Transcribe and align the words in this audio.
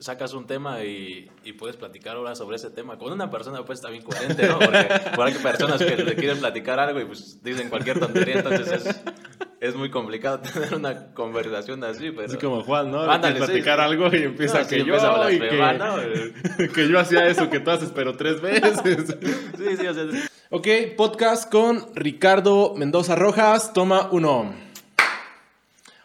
sacas 0.00 0.32
un 0.32 0.46
tema 0.46 0.82
y, 0.82 1.30
y, 1.44 1.52
puedes 1.52 1.76
platicar 1.76 2.16
ahora 2.16 2.34
sobre 2.34 2.56
ese 2.56 2.70
tema. 2.70 2.96
Con 2.98 3.12
una 3.12 3.30
persona 3.30 3.64
pues 3.64 3.78
está 3.78 3.90
bien 3.90 4.02
coherente, 4.02 4.48
¿no? 4.48 4.58
Porque, 4.58 4.78
hay 4.78 5.34
personas 5.34 5.78
que 5.82 5.94
le 5.94 6.14
quieren 6.16 6.38
platicar 6.38 6.80
algo 6.80 7.00
y 7.00 7.04
pues 7.04 7.42
dicen 7.42 7.68
cualquier 7.68 8.00
tontería, 8.00 8.36
entonces 8.36 8.86
es, 8.86 9.00
es 9.60 9.74
muy 9.76 9.90
complicado 9.90 10.40
tener 10.52 10.74
una 10.74 11.12
conversación 11.12 11.84
así, 11.84 12.10
pero... 12.10 12.26
Así 12.26 12.38
como 12.38 12.62
Juan, 12.62 12.90
¿no? 12.90 13.02
Ándale, 13.02 13.36
platicar 13.36 13.78
algo 13.78 14.08
y 14.12 14.22
empieza 14.22 14.66
que 14.66 14.84
yo 14.84 14.96
y 15.30 15.38
que, 15.38 16.68
que, 16.74 16.88
yo 16.88 16.98
hacía 16.98 17.26
eso 17.26 17.50
que 17.50 17.60
tú 17.60 17.70
haces, 17.70 17.92
pero 17.94 18.16
tres 18.16 18.40
veces. 18.40 18.80
sí, 19.58 19.76
sí, 19.76 19.86
o 19.86 19.94
sea... 19.94 20.04
Ok, 20.48 20.66
podcast 20.96 21.50
con 21.50 21.94
Ricardo 21.94 22.74
Mendoza 22.74 23.16
Rojas, 23.16 23.72
toma 23.74 24.08
uno. 24.10 24.69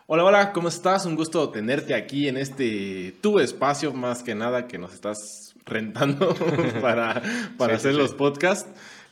Hola, 0.07 0.23
hola, 0.23 0.53
¿cómo 0.53 0.67
estás? 0.67 1.07
Un 1.07 1.15
gusto 1.15 1.49
tenerte 1.49 1.95
aquí 1.95 2.27
en 2.27 2.37
este 2.37 3.15
tu 3.21 3.39
espacio, 3.39 3.91
más 3.91 4.21
que 4.21 4.35
nada 4.35 4.67
que 4.67 4.77
nos 4.77 4.93
estás 4.93 5.55
rentando 5.65 6.35
para, 6.81 7.23
para 7.57 7.73
hacer 7.73 7.95
los 7.95 8.13
podcasts. 8.13 8.69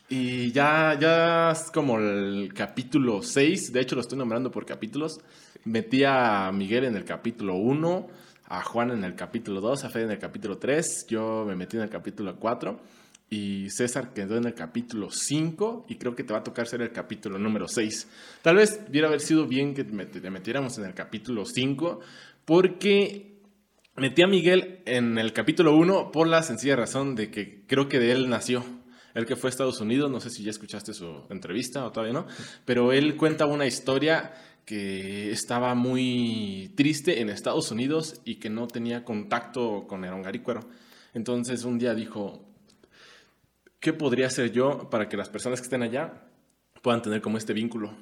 Y 0.07 0.51
ya, 0.51 0.95
ya 1.01 1.49
es 1.49 1.71
como 1.71 1.97
el 1.97 2.53
capítulo 2.53 3.23
6, 3.23 3.73
de 3.73 3.81
hecho 3.81 3.95
lo 3.95 4.01
estoy 4.01 4.19
nombrando 4.19 4.51
por 4.51 4.67
capítulos. 4.67 5.19
Metí 5.65 6.03
a 6.03 6.51
Miguel 6.53 6.83
en 6.83 6.95
el 6.95 7.05
capítulo 7.05 7.55
1, 7.55 8.07
a 8.49 8.61
Juan 8.61 8.91
en 8.91 9.03
el 9.03 9.15
capítulo 9.15 9.61
2, 9.61 9.85
a 9.85 9.89
Fede 9.89 10.03
en 10.03 10.11
el 10.11 10.19
capítulo 10.19 10.59
3, 10.59 11.07
yo 11.07 11.43
me 11.47 11.55
metí 11.55 11.75
en 11.75 11.83
el 11.83 11.89
capítulo 11.89 12.35
4 12.35 12.79
y 13.33 13.69
César 13.71 14.13
quedó 14.13 14.37
en 14.37 14.45
el 14.45 14.53
capítulo 14.53 15.09
5 15.09 15.87
y 15.89 15.95
creo 15.95 16.13
que 16.15 16.23
te 16.23 16.33
va 16.33 16.39
a 16.39 16.43
tocar 16.43 16.67
ser 16.67 16.83
el 16.83 16.91
capítulo 16.91 17.39
número 17.39 17.67
6. 17.67 18.07
Tal 18.43 18.57
vez 18.57 18.79
hubiera 18.87 19.07
haber 19.07 19.21
sido 19.21 19.47
bien 19.47 19.73
que 19.73 19.83
te 19.83 20.29
metiéramos 20.29 20.77
en 20.77 20.85
el 20.85 20.93
capítulo 20.93 21.43
5 21.43 21.99
porque 22.45 23.39
metí 23.95 24.21
a 24.21 24.27
Miguel 24.27 24.81
en 24.85 25.17
el 25.17 25.33
capítulo 25.33 25.75
1 25.75 26.11
por 26.11 26.27
la 26.27 26.43
sencilla 26.43 26.75
razón 26.75 27.15
de 27.15 27.31
que 27.31 27.65
creo 27.65 27.89
que 27.89 27.97
de 27.97 28.11
él 28.11 28.29
nació. 28.29 28.63
El 29.15 29.25
que 29.25 29.35
fue 29.35 29.47
a 29.47 29.51
Estados 29.51 29.81
Unidos, 29.81 30.11
no 30.11 30.19
sé 30.19 30.29
si 30.29 30.43
ya 30.43 30.51
escuchaste 30.51 30.93
su 30.93 31.25
entrevista 31.31 31.85
o 31.85 31.91
todavía 31.91 32.13
no, 32.13 32.27
pero 32.65 32.93
él 32.93 33.15
cuenta 33.15 33.47
una 33.47 33.65
historia 33.65 34.33
que 34.65 35.31
estaba 35.31 35.73
muy 35.73 36.71
triste 36.75 37.19
en 37.21 37.29
Estados 37.29 37.71
Unidos 37.71 38.21
y 38.25 38.35
que 38.35 38.51
no 38.51 38.67
tenía 38.67 39.03
contacto 39.03 39.85
con 39.87 40.05
el 40.05 40.13
hongarícuero. 40.13 40.61
Entonces 41.13 41.63
un 41.63 41.77
día 41.77 41.93
dijo, 41.93 42.52
¿qué 43.83 43.91
podría 43.91 44.27
hacer 44.27 44.53
yo 44.53 44.89
para 44.89 45.09
que 45.09 45.17
las 45.17 45.27
personas 45.27 45.59
que 45.59 45.65
estén 45.65 45.83
allá 45.83 46.13
puedan 46.81 47.01
tener 47.01 47.21
como 47.21 47.37
este 47.37 47.51
vínculo? 47.51 47.93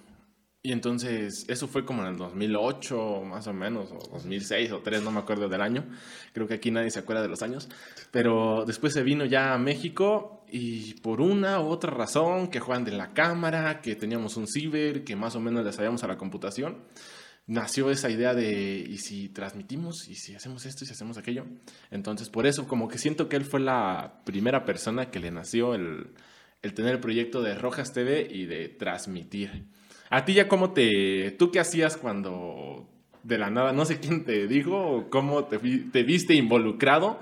Y 0.62 0.74
entonces, 0.74 1.44
eso 1.48 1.68
fue 1.68 1.84
como 1.84 2.04
en 2.04 2.10
el 2.10 2.18
2008, 2.18 3.24
más 3.24 3.48
o 3.48 3.54
menos, 3.54 3.92
o 3.92 3.98
2006 4.14 4.70
o 4.70 4.74
2003, 4.76 5.02
no 5.02 5.10
me 5.10 5.20
acuerdo 5.22 5.50
del 5.50 5.60
año. 5.60 5.84
Creo 6.34 6.48
que 6.48 6.54
aquí 6.54 6.70
nadie 6.70 6.92
se 6.92 7.00
acuerda 7.00 7.24
de 7.24 7.30
los 7.30 7.42
años. 7.42 7.68
Pero 8.12 8.64
después 8.64 8.94
se 8.94 9.02
vino 9.02 9.26
ya 9.26 9.56
a 9.56 9.58
México 9.58 10.46
y 10.52 10.94
por 11.02 11.20
una 11.20 11.60
u 11.60 11.70
otra 11.70 11.90
razón, 11.90 12.50
que 12.50 12.60
juegan 12.60 12.86
de 12.86 12.92
la 12.92 13.12
cámara, 13.14 13.82
que 13.82 13.96
teníamos 13.96 14.38
un 14.38 14.46
ciber, 14.48 15.04
que 15.04 15.16
más 15.16 15.36
o 15.36 15.40
menos 15.40 15.66
le 15.66 15.74
sabíamos 15.74 16.04
a 16.04 16.08
la 16.08 16.18
computación, 16.20 16.78
nació 17.52 17.92
esa 17.92 18.10
idea 18.10 18.34
de, 18.34 18.86
¿y 18.88 18.98
si 18.98 19.28
transmitimos? 19.28 20.08
¿Y 20.08 20.16
si 20.16 20.34
hacemos 20.34 20.66
esto? 20.66 20.86
¿Y 20.86 20.88
si 20.88 20.94
hacemos 20.94 21.18
aquello? 21.18 21.46
Entonces, 21.92 22.30
por 22.30 22.48
eso, 22.48 22.66
como 22.66 22.88
que 22.88 22.98
siento 22.98 23.28
que 23.28 23.36
él 23.36 23.44
fue 23.44 23.60
la 23.60 24.22
primera 24.24 24.64
persona 24.64 25.12
que 25.12 25.20
le 25.20 25.32
nació 25.32 25.76
el, 25.76 26.12
el 26.62 26.74
tener 26.74 26.94
el 26.94 27.00
proyecto 27.02 27.42
de 27.42 27.56
Rojas 27.56 27.92
TV 27.92 28.26
y 28.32 28.46
de 28.46 28.70
transmitir. 28.70 29.66
A 30.10 30.24
ti 30.24 30.34
ya 30.34 30.48
cómo 30.48 30.72
te... 30.72 31.32
¿Tú 31.32 31.52
qué 31.52 31.60
hacías 31.60 31.98
cuando 31.98 32.88
de 33.24 33.38
la 33.38 33.50
nada, 33.50 33.74
no 33.74 33.84
sé 33.86 34.00
quién 34.00 34.24
te 34.24 34.48
dijo 34.48 35.08
cómo 35.10 35.44
te, 35.44 35.60
te 35.60 36.04
viste 36.04 36.34
involucrado 36.34 37.20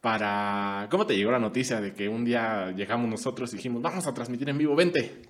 para... 0.00 0.86
¿Cómo 0.88 1.04
te 1.04 1.16
llegó 1.16 1.32
la 1.32 1.40
noticia 1.40 1.80
de 1.80 1.94
que 1.94 2.08
un 2.08 2.24
día 2.24 2.70
llegamos 2.70 3.10
nosotros 3.10 3.52
y 3.52 3.56
dijimos, 3.56 3.82
vamos 3.82 4.06
a 4.06 4.14
transmitir 4.14 4.48
en 4.48 4.58
vivo, 4.58 4.76
vente? 4.76 5.22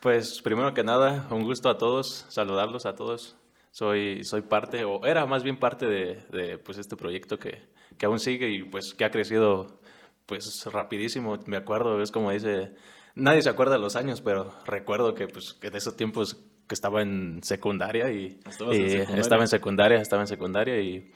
Pues 0.00 0.42
primero 0.42 0.74
que 0.74 0.84
nada, 0.84 1.26
un 1.30 1.44
gusto 1.44 1.70
a 1.70 1.78
todos, 1.78 2.26
saludarlos 2.28 2.84
a 2.84 2.94
todos 2.94 3.36
soy, 3.76 4.24
soy 4.24 4.40
parte, 4.40 4.84
o 4.84 5.04
era 5.04 5.26
más 5.26 5.42
bien 5.42 5.58
parte 5.58 5.84
de, 5.84 6.24
de 6.32 6.56
pues 6.56 6.78
este 6.78 6.96
proyecto 6.96 7.38
que, 7.38 7.68
que, 7.98 8.06
aún 8.06 8.18
sigue 8.18 8.48
y 8.48 8.62
pues 8.62 8.94
que 8.94 9.04
ha 9.04 9.10
crecido 9.10 9.80
pues 10.24 10.64
rapidísimo. 10.72 11.38
Me 11.44 11.58
acuerdo, 11.58 12.00
es 12.00 12.10
como 12.10 12.30
dice, 12.30 12.74
nadie 13.14 13.42
se 13.42 13.50
acuerda 13.50 13.74
de 13.74 13.80
los 13.80 13.94
años, 13.94 14.22
pero 14.22 14.50
recuerdo 14.64 15.12
que 15.12 15.28
pues 15.28 15.52
que 15.52 15.68
de 15.68 15.76
esos 15.76 15.94
tiempos 15.94 16.42
que 16.66 16.74
estaba 16.74 17.02
en 17.02 17.42
secundaria 17.42 18.10
y, 18.10 18.40
estaba 18.46 19.42
en 19.42 19.48
secundaria, 19.48 19.98
estaba 19.98 20.22
en 20.22 20.28
secundaria 20.28 20.80
y 20.80 21.12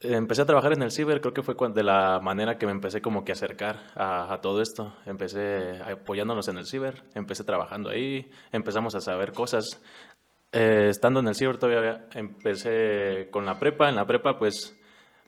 empecé 0.00 0.42
a 0.42 0.46
trabajar 0.46 0.72
en 0.72 0.82
el 0.82 0.90
ciber, 0.90 1.20
creo 1.20 1.32
que 1.32 1.42
fue 1.42 1.54
de 1.72 1.82
la 1.82 2.20
manera 2.20 2.58
que 2.58 2.66
me 2.66 2.72
empecé 2.72 3.00
como 3.00 3.24
que 3.24 3.32
a 3.32 3.34
acercar 3.34 3.80
a, 3.94 4.34
a, 4.34 4.40
todo 4.40 4.60
esto. 4.60 4.94
Empecé 5.06 5.80
apoyándonos 5.82 6.48
en 6.48 6.58
el 6.58 6.66
ciber, 6.66 7.04
empecé 7.14 7.44
trabajando 7.44 7.90
ahí, 7.90 8.28
empezamos 8.52 8.94
a 8.96 9.00
saber 9.00 9.32
cosas. 9.32 9.80
Eh, 10.54 10.88
estando 10.90 11.20
en 11.20 11.28
el 11.28 11.34
ciber 11.34 11.58
todavía 11.58 12.06
empecé 12.14 13.28
con 13.30 13.44
la 13.44 13.58
prepa. 13.58 13.88
En 13.88 13.96
la 13.96 14.06
prepa, 14.06 14.38
pues, 14.38 14.76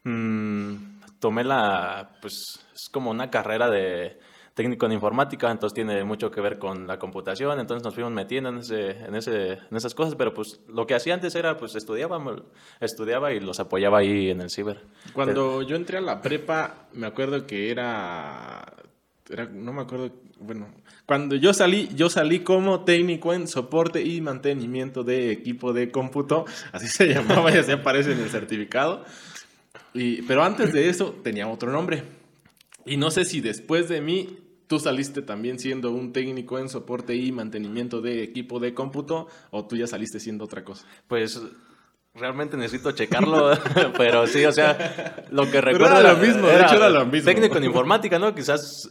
mmm, 0.05 0.75
tomé 1.19 1.43
la, 1.43 2.17
pues, 2.21 2.65
es 2.73 2.89
como 2.91 3.11
una 3.11 3.29
carrera 3.29 3.69
de 3.69 4.19
técnico 4.55 4.87
en 4.87 4.93
informática, 4.93 5.51
entonces 5.51 5.75
tiene 5.75 6.03
mucho 6.03 6.31
que 6.31 6.41
ver 6.41 6.59
con 6.59 6.87
la 6.87 6.99
computación, 6.99 7.61
entonces 7.61 7.85
nos 7.85 7.95
fuimos 7.95 8.11
metiendo 8.11 8.49
en, 8.49 8.59
ese, 8.59 8.93
en, 8.93 9.15
ese, 9.15 9.53
en 9.53 9.77
esas 9.77 9.95
cosas, 9.95 10.15
pero 10.15 10.33
pues 10.33 10.61
lo 10.67 10.87
que 10.87 10.95
hacía 10.95 11.13
antes 11.13 11.35
era, 11.35 11.59
pues 11.59 11.75
estudiaba, 11.75 12.19
estudiaba 12.81 13.35
y 13.35 13.41
los 13.41 13.61
apoyaba 13.61 13.99
ahí 13.99 14.31
en 14.31 14.41
el 14.41 14.49
ciber. 14.49 14.81
Cuando 15.13 15.61
yo 15.61 15.77
entré 15.77 15.99
a 15.99 16.01
la 16.01 16.23
prepa, 16.23 16.87
me 16.95 17.07
acuerdo 17.07 17.47
que 17.47 17.71
era, 17.71 18.65
era 19.29 19.45
no 19.45 19.75
me 19.75 19.83
acuerdo, 19.83 20.11
bueno, 20.39 20.69
cuando 21.07 21.37
yo 21.37 21.55
salí, 21.55 21.89
yo 21.95 22.11
salí 22.11 22.41
como 22.41 22.85
técnico 22.85 23.33
en 23.33 23.47
soporte 23.47 24.03
y 24.03 24.21
mantenimiento 24.21 25.05
de 25.05 25.31
equipo 25.31 25.73
de 25.73 25.91
cómputo, 25.91 26.45
así 26.73 26.89
se 26.89 27.07
llamaba 27.15 27.55
y 27.55 27.59
así 27.59 27.73
aparece 27.73 28.13
en 28.13 28.21
el 28.21 28.31
certificado. 28.31 29.05
Y, 29.95 30.23
pero 30.23 30.43
antes 30.43 30.73
de 30.73 30.89
eso 30.89 31.15
tenía 31.23 31.49
otro 31.49 31.71
nombre. 31.71 32.03
Y 32.85 32.97
no 32.97 33.11
sé 33.11 33.25
si 33.25 33.41
después 33.41 33.89
de 33.89 34.01
mí 34.01 34.39
tú 34.67 34.79
saliste 34.79 35.23
también 35.23 35.59
siendo 35.59 35.93
un 35.93 36.13
técnico 36.13 36.59
en 36.59 36.69
soporte 36.69 37.15
y 37.15 37.33
mantenimiento 37.33 38.01
de 38.01 38.23
equipo 38.23 38.59
de 38.59 38.75
cómputo 38.75 39.29
o 39.51 39.65
tú 39.65 39.77
ya 39.77 39.87
saliste 39.87 40.21
siendo 40.21 40.45
otra 40.45 40.65
cosa. 40.65 40.87
Pues 41.07 41.41
realmente 42.15 42.57
necesito 42.57 42.93
checarlo, 42.93 43.53
pero 43.97 44.27
sí, 44.27 44.45
o 44.45 44.53
sea, 44.53 45.25
lo 45.31 45.51
que 45.51 45.61
recuerdo 45.61 46.01
era, 46.01 46.15
lo 46.15 46.19
mismo, 46.19 46.47
de 46.47 46.61
hecho 46.61 46.75
era 46.77 46.91
lo 46.91 47.07
mismo. 47.07 47.27
Técnico 47.27 47.59
en 47.59 47.65
informática, 47.65 48.19
¿no? 48.19 48.35
Quizás 48.35 48.91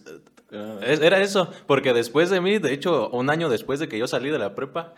era 0.82 1.22
eso, 1.22 1.52
porque 1.68 1.94
después 1.94 2.30
de 2.30 2.42
mí, 2.42 2.60
de 2.60 2.74
hecho, 2.74 3.10
un 3.10 3.30
año 3.30 3.50
después 3.50 3.80
de 3.80 3.88
que 3.88 3.98
yo 3.98 4.08
salí 4.08 4.30
de 4.30 4.40
la 4.40 4.56
prepa, 4.56 4.94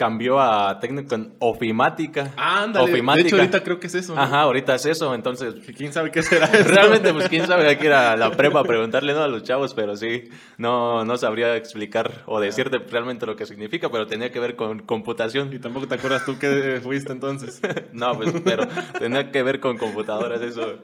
cambió 0.00 0.40
a 0.40 0.80
técnico 0.80 1.14
en 1.14 1.34
ofimática. 1.40 2.32
Ah, 2.34 2.62
ándale. 2.62 2.90
De 2.90 3.20
hecho, 3.20 3.36
ahorita 3.36 3.62
creo 3.62 3.78
que 3.78 3.86
es 3.86 3.94
eso. 3.94 4.18
Ajá, 4.18 4.40
ahorita 4.40 4.74
es 4.74 4.86
eso. 4.86 5.14
Entonces, 5.14 5.56
¿quién 5.76 5.92
sabe 5.92 6.10
qué 6.10 6.22
será 6.22 6.46
eso? 6.46 6.70
Realmente, 6.70 7.12
pues, 7.12 7.28
quién 7.28 7.46
sabe. 7.46 7.68
Hay 7.68 7.76
que 7.76 7.84
ir 7.84 7.92
a 7.92 8.16
la 8.16 8.30
prepa 8.30 8.60
a 8.60 8.64
preguntarle 8.64 9.12
¿no? 9.12 9.20
a 9.20 9.28
los 9.28 9.42
chavos, 9.42 9.74
pero 9.74 9.96
sí, 9.96 10.30
no, 10.56 11.04
no 11.04 11.18
sabría 11.18 11.54
explicar 11.54 12.24
o 12.24 12.40
decirte 12.40 12.78
realmente 12.78 13.26
lo 13.26 13.36
que 13.36 13.44
significa, 13.44 13.90
pero 13.90 14.06
tenía 14.06 14.32
que 14.32 14.40
ver 14.40 14.56
con 14.56 14.78
computación. 14.78 15.52
Y 15.52 15.58
tampoco 15.58 15.86
te 15.86 15.96
acuerdas 15.96 16.24
tú 16.24 16.38
qué 16.38 16.80
fuiste 16.82 17.12
entonces. 17.12 17.60
no, 17.92 18.16
pues, 18.16 18.32
pero 18.42 18.66
tenía 18.98 19.30
que 19.30 19.42
ver 19.42 19.60
con 19.60 19.76
computadoras. 19.76 20.40
Eso 20.40 20.78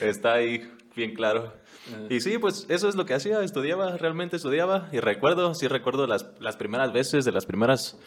está 0.00 0.32
ahí 0.32 0.68
bien 0.96 1.14
claro. 1.14 1.52
Y 2.08 2.20
sí, 2.20 2.38
pues 2.38 2.66
eso 2.68 2.88
es 2.88 2.96
lo 2.96 3.06
que 3.06 3.14
hacía, 3.14 3.42
estudiaba, 3.42 3.96
realmente 3.96 4.36
estudiaba. 4.36 4.88
Y 4.92 5.00
recuerdo, 5.00 5.54
sí 5.54 5.68
recuerdo 5.68 6.06
las, 6.06 6.26
las 6.40 6.56
primeras 6.56 6.92
veces, 6.92 7.24
de 7.24 7.32
las 7.32 7.46
primeras 7.46 7.98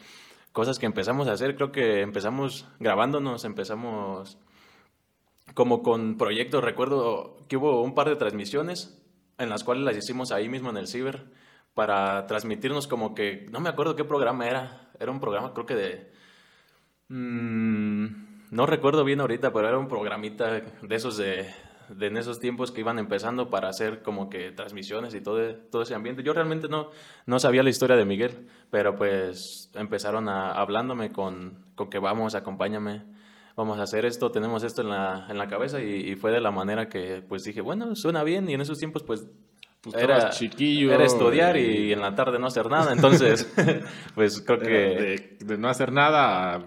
cosas 0.51 0.79
que 0.79 0.85
empezamos 0.85 1.28
a 1.28 1.34
hacer. 1.34 1.56
Creo 1.56 1.72
que 1.72 2.01
empezamos 2.01 2.67
grabándonos, 2.79 3.45
empezamos 3.45 4.38
como 5.53 5.81
con 5.84 6.17
proyectos. 6.17 6.63
Recuerdo 6.63 7.37
que 7.47 7.58
hubo 7.58 7.81
un 7.81 7.96
par 7.96 8.09
de 8.09 8.16
transmisiones 8.16 9.02
en 9.37 9.49
las 9.49 9.64
cuales 9.64 9.84
las 9.84 9.97
hicimos 9.97 10.31
ahí 10.31 10.49
mismo 10.49 10.70
en 10.70 10.78
el 10.78 10.87
ciber 10.87 11.26
para 11.73 12.28
transmitirnos 12.28 12.87
como 12.87 13.16
que, 13.16 13.47
no 13.52 13.59
me 13.61 13.70
acuerdo 13.70 13.96
qué 13.96 14.03
programa 14.03 14.47
era. 14.47 14.91
Era 14.99 15.11
un 15.11 15.20
programa 15.20 15.53
creo 15.53 15.66
que 15.66 15.76
de... 15.76 16.11
Mmm, 17.08 18.08
no 18.52 18.66
recuerdo 18.66 19.03
bien 19.03 19.22
ahorita, 19.22 19.53
pero 19.53 19.67
era 19.67 19.78
un 19.78 19.87
programita 19.87 20.52
de 20.52 20.96
esos 20.96 21.17
de, 21.17 21.47
de 21.90 22.08
en 22.08 22.18
esos 22.18 22.40
tiempos 22.40 22.72
que 22.72 22.82
iban 22.82 23.00
empezando 23.00 23.50
para 23.50 23.70
hacer 23.70 24.02
como 24.02 24.30
que 24.30 24.52
transmisiones 24.52 25.14
y 25.14 25.22
todo, 25.22 25.56
todo 25.72 25.82
ese 25.82 25.96
ambiente. 25.96 26.24
Yo 26.24 26.34
realmente 26.34 26.68
no, 26.68 26.91
no 27.26 27.40
sabía 27.40 27.64
la 27.64 27.70
historia 27.70 27.96
de 27.96 28.06
Miguel, 28.06 28.47
pero 28.70 28.96
pues 28.96 29.72
empezaron 29.76 30.30
a, 30.30 30.52
hablándome 30.52 31.12
con, 31.12 31.66
con 31.76 31.90
que 31.90 32.00
vamos, 32.00 32.36
acompáñame, 32.36 33.03
vamos 33.56 33.80
a 33.80 33.84
hacer 33.84 34.06
esto, 34.06 34.32
tenemos 34.32 34.64
esto 34.64 34.82
en 34.82 34.90
la, 34.90 35.28
en 35.30 35.38
la 35.38 35.47
cabeza 35.47 35.82
y, 35.82 36.16
fue 36.16 36.32
de 36.32 36.41
la 36.41 36.52
manera 36.52 36.90
que 36.90 37.24
pues 37.28 37.44
dije, 37.44 37.62
bueno, 37.62 37.96
suena 37.96 38.24
bien 38.24 38.50
y 38.50 38.53
en 38.53 38.62
esos 38.62 38.80
tiempos 38.80 39.03
pues 39.03 39.28
pues 39.82 39.96
era 39.96 40.30
chiquillo. 40.32 40.94
Era 40.94 41.06
estudiar 41.06 41.56
y, 41.56 41.94
en 41.94 42.02
la 42.02 42.14
tarde 42.14 42.38
no 42.38 42.47
hacer 42.47 42.70
nada. 42.70 42.91
Entonces, 42.91 43.50
pues 44.16 44.41
creo 44.41 44.59
que. 44.59 45.38
De, 45.40 45.58
no 45.58 45.70
hacer 45.70 45.94
nada 45.94 46.62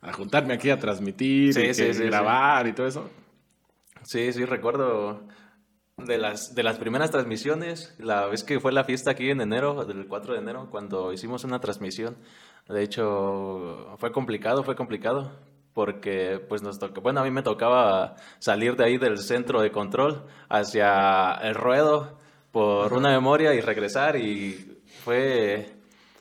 a, 0.00 0.12
juntarme 0.14 0.54
aquí 0.54 0.70
a 0.70 0.78
transmitir, 0.78 1.54
y 1.58 2.06
grabar 2.06 2.66
y 2.66 2.72
todo 2.72 2.86
eso. 2.86 3.10
Sí, 4.04 4.32
sí, 4.32 4.44
recuerdo 4.44 5.26
de 5.96 6.18
las, 6.18 6.54
de 6.54 6.62
las 6.62 6.78
primeras 6.78 7.10
transmisiones, 7.10 7.94
la 7.98 8.26
vez 8.26 8.44
que 8.44 8.60
fue 8.60 8.72
la 8.72 8.84
fiesta 8.84 9.12
aquí 9.12 9.30
en 9.30 9.40
enero, 9.40 9.84
del 9.84 10.06
4 10.06 10.34
de 10.34 10.40
enero, 10.40 10.68
cuando 10.70 11.12
hicimos 11.12 11.44
una 11.44 11.58
transmisión. 11.58 12.16
De 12.68 12.82
hecho, 12.82 13.96
fue 13.98 14.12
complicado, 14.12 14.62
fue 14.62 14.76
complicado, 14.76 15.32
porque 15.72 16.38
pues 16.48 16.62
nos 16.62 16.78
tocó, 16.78 17.00
bueno, 17.00 17.20
a 17.20 17.24
mí 17.24 17.30
me 17.30 17.42
tocaba 17.42 18.16
salir 18.38 18.76
de 18.76 18.84
ahí 18.84 18.98
del 18.98 19.18
centro 19.18 19.62
de 19.62 19.72
control 19.72 20.26
hacia 20.48 21.32
el 21.42 21.54
ruedo 21.54 22.18
por 22.52 22.92
una 22.92 23.10
memoria 23.10 23.54
y 23.54 23.60
regresar 23.60 24.16
y 24.16 24.82
fue, 25.02 25.74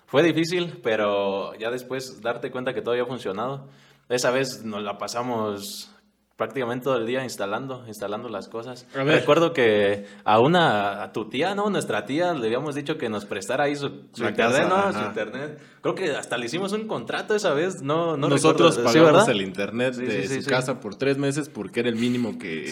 fue 0.06 0.24
difícil, 0.24 0.80
pero 0.82 1.54
ya 1.56 1.70
después 1.70 2.22
darte 2.22 2.50
cuenta 2.50 2.74
que 2.74 2.82
todo 2.82 2.94
había 2.94 3.06
funcionado. 3.06 3.68
Esa 4.10 4.32
vez 4.32 4.64
nos 4.64 4.82
la 4.84 4.98
pasamos 4.98 5.93
prácticamente 6.36 6.86
todo 6.86 6.98
el 6.98 7.06
día 7.06 7.24
instalando, 7.24 7.84
instalando 7.88 8.28
las 8.28 8.50
cosas. 8.50 8.88
Recuerdo 8.94 9.54
que 9.54 10.06
a 10.24 10.40
una, 10.40 11.04
a 11.04 11.12
tu 11.12 11.30
tía, 11.30 11.54
¿no? 11.54 11.70
Nuestra 11.70 12.06
tía 12.06 12.34
le 12.34 12.48
habíamos 12.48 12.76
dicho 12.76 12.98
que 12.98 13.08
nos 13.08 13.26
prestara 13.26 13.66
ahí 13.66 13.76
su, 13.76 13.88
internet, 14.18 14.68
¿no? 14.68 14.92
Su 14.94 15.00
internet. 15.00 15.60
Creo 15.82 15.96
que 15.96 16.12
hasta 16.12 16.38
le 16.38 16.46
hicimos 16.46 16.74
un 16.74 16.88
contrato 16.88 17.36
esa 17.36 17.54
vez, 17.54 17.82
no, 17.84 18.18
no 18.18 18.30
Nosotros 18.30 18.80
pagamos 18.80 19.28
el 19.28 19.42
internet 19.42 19.96
de 19.96 20.42
su 20.42 20.50
casa 20.50 20.80
por 20.80 20.96
tres 20.96 21.18
meses 21.18 21.50
porque 21.50 21.82
era 21.82 21.90
el 21.90 21.98
mínimo 21.98 22.38
que, 22.40 22.66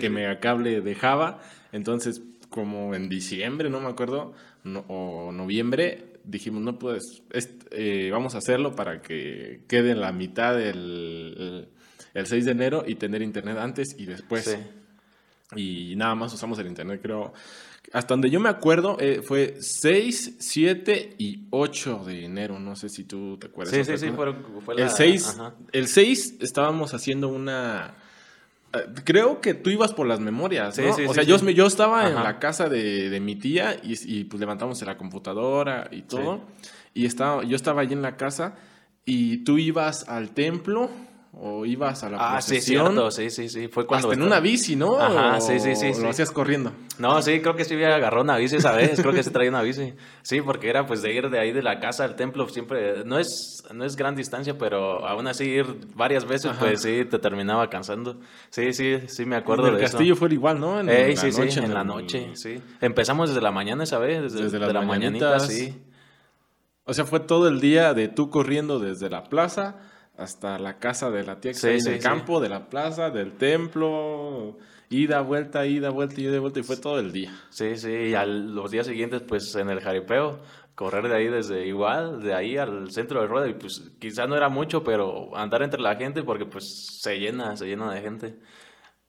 que 0.00 0.10
Megacable 0.10 0.80
dejaba. 0.82 1.40
Entonces, 1.72 2.22
como 2.50 2.94
en 2.94 3.08
diciembre, 3.08 3.70
no 3.70 3.80
me 3.80 3.88
acuerdo, 3.88 4.32
o 4.88 5.32
noviembre, 5.32 6.12
dijimos, 6.24 6.62
no 6.62 6.78
puedes, 6.78 7.22
eh, 7.70 8.10
vamos 8.12 8.34
a 8.34 8.38
hacerlo 8.38 8.74
para 8.74 9.00
que 9.00 9.62
quede 9.68 9.94
la 9.94 10.12
mitad 10.12 10.54
del 10.54 11.68
el 11.68 11.68
6 12.24 12.46
de 12.46 12.50
enero 12.50 12.84
y 12.86 12.94
tener 12.94 13.20
internet 13.20 13.58
antes 13.58 13.94
y 13.98 14.06
después. 14.06 14.58
Y 15.54 15.94
nada 15.96 16.14
más 16.14 16.32
usamos 16.32 16.58
el 16.58 16.66
internet, 16.66 17.00
creo. 17.02 17.34
Hasta 17.92 18.14
donde 18.14 18.30
yo 18.30 18.40
me 18.40 18.48
acuerdo, 18.48 18.96
eh, 18.98 19.22
fue 19.22 19.56
6, 19.60 20.36
7 20.38 21.16
y 21.18 21.46
8 21.50 22.04
de 22.04 22.24
enero. 22.24 22.58
No 22.58 22.74
sé 22.74 22.88
si 22.88 23.04
tú 23.04 23.36
te 23.38 23.46
acuerdas. 23.46 23.74
Sí, 23.74 23.84
sí, 23.84 23.98
sí, 23.98 24.10
fue, 24.10 24.26
la... 24.74 24.84
el, 24.84 24.90
6, 24.90 25.38
el 25.72 25.86
6 25.86 26.36
estábamos 26.40 26.94
haciendo 26.94 27.28
una... 27.28 27.94
Eh, 28.72 28.78
creo 29.04 29.40
que 29.40 29.54
tú 29.54 29.70
ibas 29.70 29.92
por 29.92 30.06
las 30.06 30.18
memorias, 30.18 30.76
¿no? 30.78 30.90
o 30.90 31.14
sea, 31.14 31.22
yo, 31.22 31.38
yo 31.50 31.66
estaba 31.66 32.08
en 32.08 32.16
la 32.16 32.40
casa 32.40 32.68
de, 32.68 33.08
de 33.08 33.20
mi 33.20 33.36
tía 33.36 33.76
y, 33.82 33.94
y, 34.04 34.24
pues 34.24 34.40
levantamos 34.40 34.82
la 34.82 34.96
computadora 34.96 35.88
y 35.92 36.02
todo. 36.02 36.40
Y 36.92 37.06
estaba, 37.06 37.44
yo 37.44 37.54
estaba 37.54 37.82
allí 37.82 37.92
en 37.92 38.02
la 38.02 38.16
casa 38.16 38.56
y 39.04 39.44
tú 39.44 39.58
ibas 39.58 40.08
al 40.08 40.30
templo 40.30 40.90
o 41.38 41.66
ibas 41.66 42.02
a 42.02 42.08
la 42.08 42.36
ah, 42.36 42.40
sí, 42.40 42.62
cierto, 42.62 43.10
sí, 43.10 43.28
sí, 43.28 43.50
sí, 43.50 43.68
fue 43.68 43.86
cuando... 43.86 44.08
Hasta 44.08 44.18
en 44.18 44.26
una 44.26 44.40
bici, 44.40 44.74
¿no? 44.74 44.98
Ajá, 44.98 45.38
sí, 45.42 45.60
sí, 45.60 45.76
sí. 45.76 45.92
lo 46.00 46.08
hacías 46.08 46.30
corriendo. 46.30 46.72
No, 46.98 47.20
sí, 47.20 47.40
creo 47.40 47.54
que 47.54 47.66
sí 47.66 47.74
había 47.74 47.94
agarrado 47.94 48.22
una 48.22 48.38
bici 48.38 48.56
esa 48.56 48.72
vez, 48.72 48.98
creo 49.02 49.12
que 49.12 49.22
se 49.22 49.30
traía 49.30 49.50
una 49.50 49.60
bici. 49.60 49.92
Sí, 50.22 50.40
porque 50.40 50.70
era 50.70 50.86
pues 50.86 51.02
de 51.02 51.12
ir 51.12 51.28
de 51.28 51.38
ahí 51.38 51.52
de 51.52 51.62
la 51.62 51.78
casa 51.78 52.04
al 52.04 52.16
templo 52.16 52.48
siempre, 52.48 53.04
no 53.04 53.18
es, 53.18 53.62
no 53.74 53.84
es 53.84 53.96
gran 53.96 54.16
distancia, 54.16 54.56
pero 54.56 55.06
aún 55.06 55.26
así 55.26 55.44
ir 55.44 55.66
varias 55.94 56.24
veces, 56.24 56.52
pues 56.58 56.80
sí, 56.80 57.04
te 57.04 57.18
terminaba 57.18 57.68
cansando. 57.68 58.18
Sí, 58.48 58.72
sí, 58.72 59.00
sí 59.06 59.26
me 59.26 59.36
acuerdo 59.36 59.68
el 59.68 59.78
castillo 59.78 60.16
fue 60.16 60.32
igual, 60.32 60.58
¿no? 60.58 60.80
En, 60.80 60.86
la 60.86 60.94
sí, 61.16 61.26
noche, 61.26 61.50
sí, 61.50 61.58
en, 61.58 61.74
la 61.74 61.84
noche, 61.84 62.30
sí. 62.34 62.62
Empezamos 62.80 63.28
desde 63.28 63.42
la 63.42 63.50
mañana 63.50 63.84
esa 63.84 63.98
vez, 63.98 64.32
desde, 64.32 64.58
la 64.58 64.80
mañanita, 64.80 65.38
sí. 65.40 65.82
O 66.84 66.94
sea, 66.94 67.04
fue 67.04 67.20
todo 67.20 67.46
el 67.48 67.60
día 67.60 67.92
de 67.92 68.08
tú 68.08 68.30
corriendo 68.30 68.78
desde 68.78 69.10
la 69.10 69.24
plaza 69.24 69.76
hasta 70.16 70.58
la 70.58 70.78
casa 70.78 71.10
de 71.10 71.24
la 71.24 71.40
tía 71.40 71.52
que 71.52 71.76
en 71.76 71.86
el 71.86 72.00
campo, 72.00 72.40
de 72.40 72.48
la 72.48 72.68
plaza, 72.68 73.10
del 73.10 73.32
templo, 73.32 74.56
ida, 74.88 75.20
vuelta, 75.20 75.66
ida, 75.66 75.90
vuelta, 75.90 76.20
ida, 76.20 76.40
vuelta, 76.40 76.60
y 76.60 76.62
fue 76.62 76.76
todo 76.76 76.98
el 76.98 77.12
día. 77.12 77.32
Sí, 77.50 77.76
sí, 77.76 77.90
y 77.90 78.14
a 78.14 78.24
los 78.24 78.70
días 78.70 78.86
siguientes, 78.86 79.22
pues 79.22 79.54
en 79.56 79.68
el 79.68 79.80
jaripeo, 79.80 80.40
correr 80.74 81.08
de 81.08 81.16
ahí 81.16 81.28
desde 81.28 81.66
igual, 81.66 82.22
de 82.22 82.34
ahí 82.34 82.56
al 82.56 82.90
centro 82.90 83.20
del 83.20 83.28
ruedo, 83.28 83.46
y 83.46 83.54
pues 83.54 83.90
quizá 83.98 84.26
no 84.26 84.36
era 84.36 84.48
mucho, 84.48 84.84
pero 84.84 85.36
andar 85.36 85.62
entre 85.62 85.80
la 85.80 85.96
gente, 85.96 86.22
porque 86.22 86.46
pues 86.46 87.00
se 87.00 87.18
llena, 87.18 87.56
se 87.56 87.66
llena 87.66 87.92
de 87.92 88.00
gente 88.00 88.36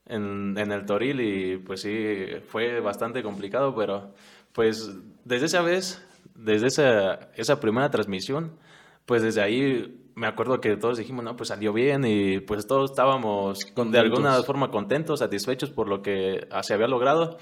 en, 0.06 0.58
en 0.58 0.72
el 0.72 0.86
Toril, 0.86 1.22
y 1.22 1.58
pues 1.58 1.82
sí, 1.82 2.26
fue 2.48 2.80
bastante 2.80 3.24
complicado, 3.24 3.76
pero 3.76 4.14
pues 4.54 4.92
desde 5.24 5.46
esa 5.46 5.62
vez, 5.62 6.04
desde 6.36 6.68
esa, 6.68 7.30
esa 7.36 7.60
primera 7.60 7.90
transmisión, 7.92 8.58
pues 9.06 9.22
desde 9.22 9.42
ahí 9.42 10.04
me 10.18 10.26
acuerdo 10.26 10.60
que 10.60 10.76
todos 10.78 10.98
dijimos, 10.98 11.24
no, 11.24 11.36
pues 11.36 11.50
salió 11.50 11.72
bien 11.74 12.04
y 12.04 12.40
pues 12.40 12.66
todos 12.66 12.90
estábamos 12.90 13.60
de 13.76 14.00
alguna 14.00 14.42
forma 14.42 14.72
contentos, 14.72 15.20
satisfechos 15.20 15.70
por 15.70 15.88
lo 15.88 16.02
que 16.02 16.48
se 16.64 16.74
había 16.74 16.88
logrado. 16.88 17.38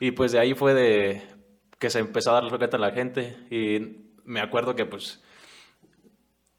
Y 0.00 0.10
pues 0.10 0.32
de 0.32 0.40
ahí 0.40 0.52
fue 0.52 0.74
de 0.74 1.22
que 1.78 1.88
se 1.88 2.00
empezó 2.00 2.30
a 2.30 2.40
dar 2.40 2.44
la 2.44 2.66
a 2.66 2.78
la 2.78 2.90
gente 2.90 3.36
y 3.48 4.10
me 4.24 4.40
acuerdo 4.40 4.74
que 4.74 4.86
pues 4.86 5.22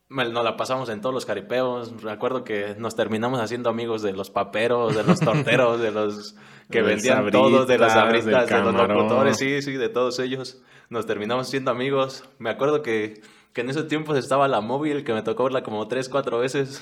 nos 0.07 0.31
la 0.31 0.55
pasamos 0.55 0.87
en 0.87 1.01
todos 1.01 1.13
los 1.13 1.25
caripeos. 1.25 2.01
Me 2.01 2.13
acuerdo 2.13 2.45
que 2.45 2.75
nos 2.77 2.95
terminamos 2.95 3.41
haciendo 3.41 3.69
amigos 3.69 4.01
de 4.01 4.13
los 4.13 4.29
paperos, 4.29 4.95
de 4.95 5.03
los 5.03 5.19
torteros, 5.19 5.81
de 5.81 5.91
los 5.91 6.37
que 6.71 6.81
vendían 6.81 7.29
todos, 7.29 7.67
de 7.67 7.77
las 7.77 7.93
abritas, 7.93 8.47
de 8.47 8.61
los 8.61 8.73
locutores, 8.73 9.35
sí, 9.35 9.61
sí, 9.61 9.73
de 9.73 9.89
todos 9.89 10.19
ellos. 10.19 10.63
Nos 10.89 11.05
terminamos 11.05 11.49
siendo 11.49 11.71
amigos. 11.71 12.23
Me 12.39 12.49
acuerdo 12.49 12.81
que 12.81 13.15
que 13.57 13.61
en 13.61 13.71
esos 13.71 13.87
tiempos 13.87 14.15
estaba 14.19 14.47
la 14.47 14.61
móvil, 14.61 15.03
que 15.03 15.13
me 15.13 15.23
tocó 15.23 15.45
verla 15.45 15.63
como 15.63 15.87
tres, 15.87 16.09
cuatro 16.09 16.37
veces. 16.37 16.79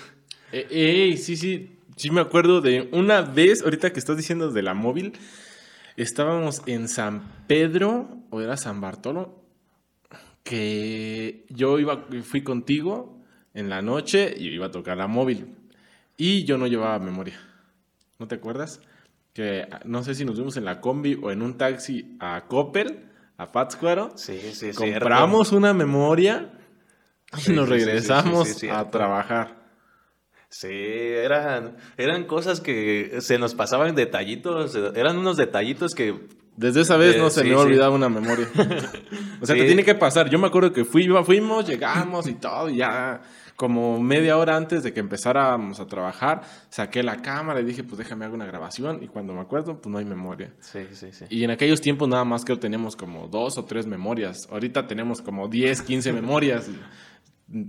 Eh, 0.51 1.15
sí, 1.17 1.37
sí, 1.37 1.79
sí 1.95 2.11
me 2.11 2.19
acuerdo 2.19 2.59
de 2.59 2.89
una 2.91 3.21
vez, 3.21 3.63
ahorita 3.63 3.93
que 3.93 3.99
estás 3.99 4.17
diciendo 4.17 4.51
de 4.51 4.61
la 4.61 4.73
móvil, 4.73 5.13
estábamos 5.95 6.61
en 6.65 6.89
San 6.89 7.31
Pedro, 7.47 8.09
o 8.29 8.41
era 8.41 8.57
San 8.57 8.81
Bartolo, 8.81 9.41
que 10.43 11.45
yo 11.47 11.79
iba, 11.79 12.07
fui 12.23 12.43
contigo 12.43 13.23
en 13.53 13.69
la 13.69 13.81
noche 13.81 14.35
y 14.37 14.49
iba 14.49 14.65
a 14.65 14.71
tocar 14.71 14.97
la 14.97 15.07
móvil. 15.07 15.55
Y 16.17 16.43
yo 16.43 16.57
no 16.57 16.67
llevaba 16.67 16.99
memoria. 16.99 17.39
¿No 18.19 18.27
te 18.27 18.35
acuerdas? 18.35 18.81
Que 19.31 19.65
no 19.85 20.03
sé 20.03 20.13
si 20.13 20.25
nos 20.25 20.37
vimos 20.37 20.57
en 20.57 20.65
la 20.65 20.81
combi 20.81 21.17
o 21.23 21.31
en 21.31 21.41
un 21.41 21.57
taxi 21.57 22.17
a 22.19 22.47
Coppel, 22.49 23.05
a 23.37 23.53
Pátzcuaro. 23.53 24.11
Sí, 24.15 24.37
sí, 24.51 24.73
sí. 24.73 24.75
Compramos 24.75 25.53
una 25.53 25.73
memoria 25.73 26.51
y 27.47 27.51
nos 27.51 27.69
regresamos 27.69 28.63
a 28.63 28.89
trabajar. 28.89 29.65
Sí, 30.49 30.69
eran, 30.69 31.75
eran 31.97 32.23
cosas 32.25 32.61
que 32.61 33.17
se 33.19 33.37
nos 33.37 33.55
pasaban 33.55 33.93
detallitos, 33.95 34.75
eran 34.95 35.17
unos 35.17 35.37
detallitos 35.37 35.93
que... 35.95 36.27
Desde 36.55 36.81
esa 36.81 36.95
vez 36.95 37.17
no 37.17 37.29
se 37.29 37.43
me 37.43 37.53
olvidaba 37.53 37.93
una 37.93 38.07
memoria. 38.07 38.47
o 39.41 39.45
sea, 39.45 39.57
te 39.57 39.65
tiene 39.65 39.83
que 39.83 39.95
pasar. 39.95 40.29
Yo 40.29 40.39
me 40.39 40.47
acuerdo 40.47 40.71
que 40.71 40.85
fui, 40.85 41.09
fuimos, 41.25 41.67
llegamos 41.67 42.27
y 42.27 42.35
todo, 42.35 42.69
y 42.69 42.77
ya 42.77 43.21
como 43.55 43.99
media 44.01 44.37
hora 44.37 44.55
antes 44.55 44.83
de 44.83 44.93
que 44.93 44.99
empezáramos 44.99 45.79
a 45.79 45.87
trabajar, 45.87 46.41
saqué 46.69 47.03
la 47.03 47.21
cámara 47.21 47.61
y 47.61 47.63
dije, 47.63 47.83
pues 47.83 47.97
déjame 47.97 48.25
hacer 48.25 48.35
una 48.35 48.45
grabación. 48.45 49.01
Y 49.01 49.07
cuando 49.07 49.33
me 49.33 49.41
acuerdo, 49.41 49.81
pues 49.81 49.91
no 49.91 49.97
hay 49.97 50.05
memoria. 50.05 50.53
Sí, 50.59 50.87
sí, 50.91 51.11
sí. 51.11 51.25
Y 51.29 51.43
en 51.43 51.51
aquellos 51.51 51.81
tiempos 51.81 52.07
nada 52.07 52.25
más 52.25 52.43
que 52.43 52.55
teníamos 52.57 52.95
como 52.95 53.27
dos 53.27 53.57
o 53.57 53.65
tres 53.65 53.87
memorias. 53.87 54.47
Ahorita 54.51 54.87
tenemos 54.87 55.21
como 55.21 55.47
10, 55.47 55.81
15 55.81 56.13
memorias 56.21 56.69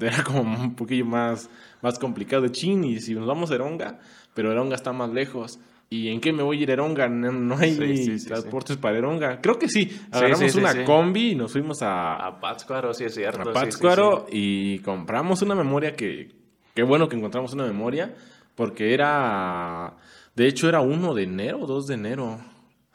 era 0.00 0.24
como 0.24 0.40
un 0.40 0.74
poquillo 0.74 1.04
más, 1.04 1.50
más 1.82 1.98
complicado 1.98 2.42
de 2.42 2.52
chin. 2.52 2.84
Y 2.84 3.00
si 3.00 3.14
nos 3.14 3.26
vamos 3.26 3.50
a 3.50 3.54
Eronga, 3.54 3.98
pero 4.34 4.52
Eronga 4.52 4.76
está 4.76 4.92
más 4.92 5.10
lejos. 5.10 5.58
¿Y 5.88 6.08
en 6.08 6.20
qué 6.20 6.32
me 6.32 6.42
voy 6.42 6.58
a 6.58 6.62
ir 6.62 6.70
a 6.70 6.72
Eronga? 6.72 7.08
No, 7.08 7.56
hay 7.56 8.18
transportes 8.26 8.76
para 8.76 8.98
Eronga. 8.98 9.40
Creo 9.40 9.58
que 9.58 9.68
sí. 9.68 9.96
Agarramos 10.10 10.54
una 10.56 10.84
combi 10.84 11.30
y 11.30 11.34
nos 11.36 11.52
fuimos 11.52 11.80
a... 11.82 12.14
A 12.26 12.40
Pátzcuaro, 12.40 12.92
sí 12.92 13.04
es 13.04 13.14
cierto. 13.14 13.50
A 13.50 13.52
Pátzcuaro 13.52 14.26
y 14.30 14.80
compramos 14.80 15.42
una 15.42 15.54
memoria 15.54 15.94
que... 15.94 16.34
Qué 16.74 16.82
bueno 16.82 17.08
que 17.08 17.16
encontramos 17.16 17.52
una 17.52 17.64
memoria 17.64 18.14
porque 18.56 18.94
era... 18.94 19.94
De 20.34 20.48
hecho 20.48 20.68
era 20.68 20.80
1 20.80 21.14
de 21.14 21.22
enero, 21.22 21.66
2 21.66 21.86
de 21.86 21.94
enero. 21.94 22.40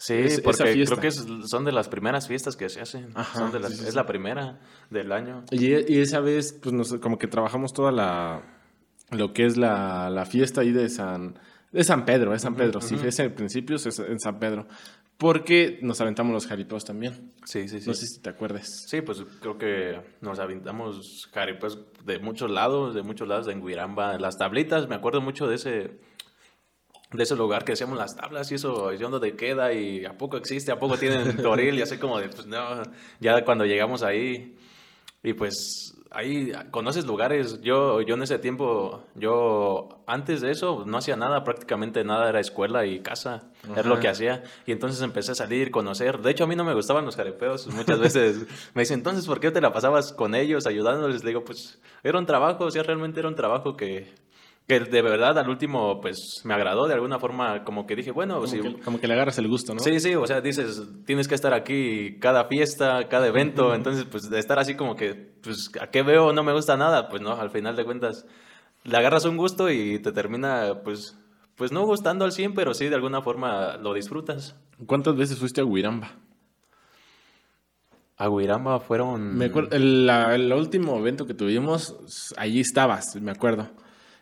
Sí, 0.02 0.26
porque 0.44 0.84
creo 0.84 0.98
que 0.98 1.12
son 1.12 1.64
de 1.64 1.72
las 1.72 1.88
primeras 1.88 2.28
fiestas 2.28 2.56
que 2.56 2.70
se 2.70 2.82
hacen. 2.82 3.14
es 3.86 3.94
la 3.94 4.08
primera 4.08 4.60
del 4.90 5.12
año. 5.12 5.44
Y, 5.52 6.00
esa 6.00 6.20
vez, 6.22 6.54
pues 6.54 6.74
nos, 6.74 6.96
como 6.96 7.20
que 7.20 7.28
trabajamos 7.28 7.72
toda 7.72 7.92
la. 7.92 8.42
Lo 9.12 9.32
que 9.32 9.46
es 9.46 9.58
la, 9.58 10.10
la 10.10 10.26
fiesta 10.26 10.62
ahí 10.62 10.72
de 10.72 10.90
San. 10.90 11.38
De 11.72 11.84
San 11.84 12.04
Pedro, 12.04 12.34
es 12.34 12.42
San 12.42 12.56
Pedro. 12.56 12.82
Sí, 12.82 12.98
es 13.06 13.20
en 13.20 13.36
principio 13.36 13.76
es 13.76 14.00
en 14.00 14.20
San 14.20 14.40
Pedro. 14.40 14.68
Porque 15.18 15.78
nos 15.84 16.02
aventamos 16.02 16.34
los 16.34 16.48
jaripeos 16.48 16.84
también. 16.84 17.32
Sí, 17.46 17.68
sí, 17.68 17.80
sí. 17.80 17.88
No 17.88 17.94
sé 17.94 18.08
si 18.08 18.22
te 18.22 18.32
acuerdas. 18.32 18.86
Sí, 18.88 19.02
pues 19.02 19.24
creo 19.40 19.60
que 19.60 20.02
nos 20.20 20.40
aventamos 20.40 21.30
jaripeos 21.32 21.80
de 22.04 22.18
muchos 22.18 22.50
lados, 22.50 22.96
de 22.96 23.04
muchos 23.04 23.28
lados, 23.28 23.46
de 23.46 23.54
Enguiramba. 23.54 24.18
Las 24.18 24.40
tablitas, 24.40 24.90
me 24.90 24.96
acuerdo 24.96 25.22
mucho 25.22 25.46
de 25.46 25.56
ese 25.56 26.00
de 27.12 27.24
ese 27.24 27.36
lugar 27.36 27.66
que 27.66 27.74
hacíamos 27.74 27.98
las 27.98 28.16
tablas 28.16 28.52
y 28.52 28.56
eso, 28.56 28.94
¿y 28.94 28.98
dónde 28.98 29.36
queda? 29.36 29.74
¿Y 29.74 30.06
a 30.06 30.18
poco 30.18 30.38
existe? 30.38 30.72
¿A 30.72 30.80
poco 30.80 30.98
tienen 30.98 31.38
Toril? 31.42 31.76
Y 31.78 31.82
así 31.82 31.98
como 31.98 32.20
de, 32.20 32.30
pues 32.30 32.46
no, 32.46 32.84
ya 33.20 33.44
cuando 33.44 33.66
llegamos 33.66 34.04
ahí, 34.04 34.56
y 35.24 35.34
pues 35.34 35.96
ahí 36.10 36.52
conoces 36.72 37.06
lugares. 37.06 37.62
Yo, 37.62 38.02
yo 38.02 38.16
en 38.16 38.24
ese 38.24 38.40
tiempo, 38.40 39.04
yo 39.16 40.04
antes 40.08 40.42
de 40.42 40.52
eso 40.52 40.84
no 40.86 40.98
hacía 40.98 41.16
nada, 41.16 41.44
prácticamente 41.44 42.04
nada, 42.04 42.30
era 42.30 42.40
escuela 42.40 42.86
y 42.86 43.02
casa, 43.02 43.44
era 43.76 43.88
lo 43.88 44.00
que 44.00 44.08
hacía. 44.08 44.44
Y 44.66 44.72
entonces 44.72 45.02
empecé 45.02 45.34
a 45.34 45.36
salir, 45.36 45.70
conocer. 45.70 46.20
De 46.20 46.32
hecho, 46.32 46.46
a 46.46 46.48
mí 46.48 46.56
no 46.56 46.64
me 46.64 46.74
gustaban 46.74 47.06
los 47.06 47.16
jarepeos. 47.16 47.68
Muchas 47.68 48.00
veces 48.00 48.38
me 48.74 48.82
dicen, 48.82 49.00
entonces, 49.00 49.28
¿por 49.28 49.40
qué 49.40 49.52
te 49.52 49.62
la 49.62 49.72
pasabas 49.72 50.12
con 50.12 50.34
ellos, 50.34 50.66
ayudándoles? 50.66 51.24
Le 51.24 51.30
digo, 51.30 51.44
pues 51.44 51.80
era 52.04 52.18
un 52.18 52.26
trabajo, 52.26 52.66
o 52.66 52.72
sea, 52.72 52.84
realmente 52.84 53.20
era 53.20 53.30
un 53.30 53.36
trabajo 53.36 53.78
que 53.78 54.12
que 54.72 54.80
de 54.80 55.02
verdad 55.02 55.38
al 55.38 55.50
último 55.50 56.00
pues 56.00 56.42
me 56.46 56.54
agradó 56.54 56.88
de 56.88 56.94
alguna 56.94 57.20
forma 57.20 57.66
como 57.66 57.86
que 57.86 57.98
dije 57.98 58.12
bueno 58.12 58.42
como, 58.86 59.02
que, 59.02 59.08
le 59.08 59.14
agarras 59.14 59.38
el 59.38 59.50
gusto 59.50 59.74
no 59.74 59.82
sí 59.82 60.00
sí 60.00 60.16
o 60.16 60.26
sea 60.26 60.40
dices 60.40 60.82
tienes 61.06 61.28
que 61.28 61.36
estar 61.36 61.54
aquí 61.54 62.18
cada 62.20 62.46
fiesta 62.46 63.10
cada 63.10 63.28
evento 63.28 63.76
entonces 63.76 64.06
pues 64.06 64.30
de 64.30 64.40
estar 64.40 64.60
así 64.60 64.76
como 64.76 64.96
que 64.96 65.14
pues 65.44 65.72
a 65.82 65.88
qué 65.88 66.04
veo 66.04 66.32
no 66.32 66.44
me 66.44 66.54
gusta 66.54 66.78
nada 66.78 67.10
pues 67.10 67.22
no 67.22 67.34
al 67.34 67.50
final 67.50 67.76
de 67.76 67.84
cuentas 67.84 68.26
le 68.86 68.98
agarras 68.98 69.26
un 69.26 69.36
gusto 69.36 69.70
y 69.70 70.00
te 70.00 70.14
termina 70.14 70.82
pues 70.86 71.18
pues 71.56 71.74
no 71.74 71.86
gustando 71.86 72.24
al 72.24 72.32
100 72.32 72.54
pero 72.54 72.74
sí 72.74 72.88
de 72.88 72.96
alguna 72.96 73.22
forma 73.22 73.76
lo 73.76 73.94
disfrutas. 73.94 74.56
¿cuántas 74.88 75.18
veces 75.18 75.38
fuiste 75.38 75.60
a 75.60 75.66
Huiramba? 75.66 76.12
A 78.18 78.30
Huiramba 78.30 78.80
fueron... 78.80 79.38
Me 79.38 79.46
acuerdo, 79.46 79.76
el, 79.76 80.10
el 80.10 80.54
último 80.54 80.98
evento 80.98 81.26
que 81.26 81.34
tuvimos, 81.34 82.34
allí 82.38 82.62
estabas, 82.62 83.16
me 83.16 83.32
acuerdo. 83.32 83.70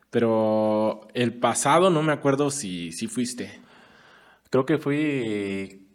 Pero 0.09 1.07
el 1.13 1.39
pasado 1.39 1.89
no 1.89 2.01
me 2.01 2.13
acuerdo 2.13 2.49
si, 2.49 2.91
si 2.91 3.07
fuiste. 3.07 3.59
Creo 4.49 4.65
que 4.65 4.79
fui 4.79 5.87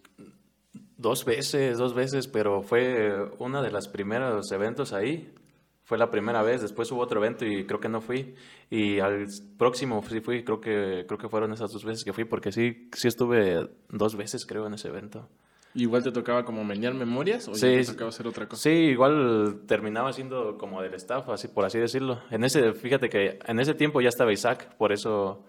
dos 0.97 1.25
veces, 1.25 1.78
dos 1.78 1.94
veces, 1.94 2.28
pero 2.28 2.62
fue 2.62 3.30
uno 3.38 3.62
de 3.62 3.71
los 3.71 3.88
primeros 3.88 4.50
eventos 4.52 4.92
ahí. 4.92 5.33
Fue 5.83 5.99
la 5.99 6.11
primera 6.11 6.42
vez, 6.42 6.62
después 6.62 6.90
hubo 6.92 7.02
otro 7.02 7.21
evento 7.21 7.44
y 7.44 7.66
creo 7.66 7.78
que 7.78 7.90
no 7.90 8.00
fui. 8.00 8.35
Y 8.71 9.00
al 9.00 9.26
próximo 9.59 10.02
sí 10.09 10.21
fui, 10.21 10.42
creo 10.42 10.61
que, 10.61 11.04
creo 11.06 11.18
que 11.18 11.28
fueron 11.28 11.52
esas 11.52 11.73
dos 11.73 11.85
veces 11.85 12.04
que 12.04 12.12
fui, 12.12 12.25
porque 12.25 12.52
sí, 12.52 12.88
sí 12.92 13.09
estuve 13.09 13.68
dos 13.90 14.16
veces 14.16 14.47
creo 14.47 14.66
en 14.66 14.75
ese 14.75 14.88
evento. 14.88 15.28
¿Igual 15.75 16.04
te 16.04 16.12
tocaba 16.12 16.45
como 16.45 16.62
menear 16.62 16.95
memorias 16.95 17.49
o 17.49 17.54
sí, 17.54 17.61
te 17.61 17.85
tocaba 17.85 18.11
hacer 18.11 18.28
otra 18.28 18.49
cosa? 18.49 18.62
Sí, 18.62 18.71
igual 18.71 19.62
terminaba 19.66 20.12
siendo 20.12 20.57
como 20.57 20.81
del 20.81 20.95
staff, 20.95 21.28
así 21.31 21.49
por 21.49 21.64
así 21.64 21.78
decirlo. 21.78 22.21
En 22.31 22.45
ese, 22.45 22.73
fíjate 22.75 23.09
que 23.09 23.40
en 23.45 23.59
ese 23.59 23.75
tiempo 23.75 24.00
ya 24.00 24.09
estaba 24.09 24.33
Isaac, 24.33 24.76
por 24.76 24.93
eso 24.93 25.45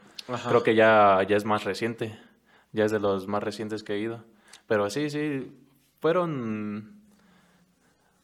creo 0.47 0.63
que 0.63 0.73
ya, 0.73 1.21
ya 1.27 1.37
es 1.37 1.45
más 1.45 1.63
reciente. 1.63 2.17
Ya 2.71 2.85
es 2.85 2.91
de 2.91 2.99
los 2.99 3.27
más 3.27 3.41
recientes 3.41 3.83
que 3.83 3.93
he 3.93 3.99
ido. 3.99 4.25
Pero 4.67 4.89
sí, 4.89 5.09
sí, 5.09 5.55
fueron 6.01 6.95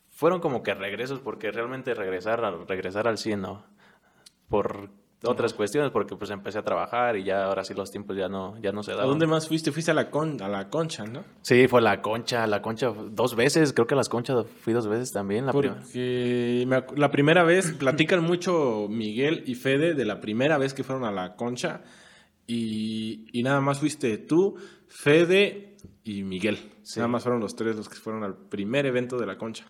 fueron 0.09 0.39
como 0.39 0.61
que 0.61 0.73
regresos, 0.75 1.19
porque 1.19 1.51
realmente 1.51 1.93
regresar, 1.95 2.41
regresar 2.67 3.07
al 3.07 3.17
100, 3.17 3.41
¿no? 3.41 3.63
Por 4.49 4.89
otras 5.23 5.53
cuestiones 5.53 5.91
porque 5.91 6.15
pues 6.15 6.31
empecé 6.31 6.57
a 6.57 6.63
trabajar 6.63 7.15
y 7.15 7.23
ya 7.23 7.45
ahora 7.45 7.63
sí 7.63 7.73
los 7.73 7.91
tiempos 7.91 8.17
ya 8.17 8.27
no 8.27 8.59
ya 8.59 8.71
no 8.71 8.81
se 8.81 8.91
daban. 8.91 9.05
¿A 9.05 9.09
dónde 9.09 9.27
más 9.27 9.47
fuiste? 9.47 9.71
Fuiste 9.71 9.91
a 9.91 9.93
la 9.93 10.09
con 10.09 10.41
a 10.41 10.47
la 10.47 10.69
Concha, 10.69 11.05
¿no? 11.05 11.23
Sí, 11.41 11.67
fue 11.67 11.79
a 11.79 11.83
la 11.83 12.01
Concha, 12.01 12.47
la 12.47 12.61
Concha 12.61 12.91
dos 13.11 13.35
veces, 13.35 13.73
creo 13.73 13.85
que 13.85 13.93
a 13.93 13.97
las 13.97 14.09
Conchas 14.09 14.45
fui 14.61 14.73
dos 14.73 14.87
veces 14.87 15.11
también 15.11 15.45
la 15.45 15.51
Porque 15.51 16.65
la 16.95 17.11
primera 17.11 17.43
vez 17.43 17.71
platican 17.73 18.23
mucho 18.23 18.87
Miguel 18.89 19.43
y 19.45 19.55
Fede 19.55 19.93
de 19.93 20.05
la 20.05 20.19
primera 20.19 20.57
vez 20.57 20.73
que 20.73 20.83
fueron 20.83 21.05
a 21.05 21.11
la 21.11 21.35
Concha 21.35 21.81
y, 22.47 23.27
y 23.31 23.43
nada 23.43 23.61
más 23.61 23.79
fuiste 23.79 24.17
tú, 24.17 24.55
Fede 24.87 25.77
y 26.03 26.23
Miguel. 26.23 26.57
Nada 26.95 27.07
más 27.07 27.23
fueron 27.23 27.39
los 27.39 27.55
tres 27.55 27.75
los 27.75 27.87
que 27.87 27.95
fueron 27.95 28.23
al 28.23 28.35
primer 28.35 28.87
evento 28.87 29.17
de 29.17 29.27
la 29.27 29.37
Concha. 29.37 29.65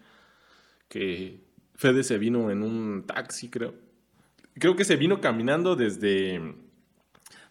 Que 0.88 1.44
Fede 1.76 2.04
se 2.04 2.18
vino 2.18 2.50
en 2.50 2.64
un 2.64 3.06
taxi, 3.06 3.50
creo 3.50 3.91
creo 4.54 4.76
que 4.76 4.86
se 4.86 4.96
vino 4.96 5.22
caminando 5.22 5.76
desde, 5.76 6.56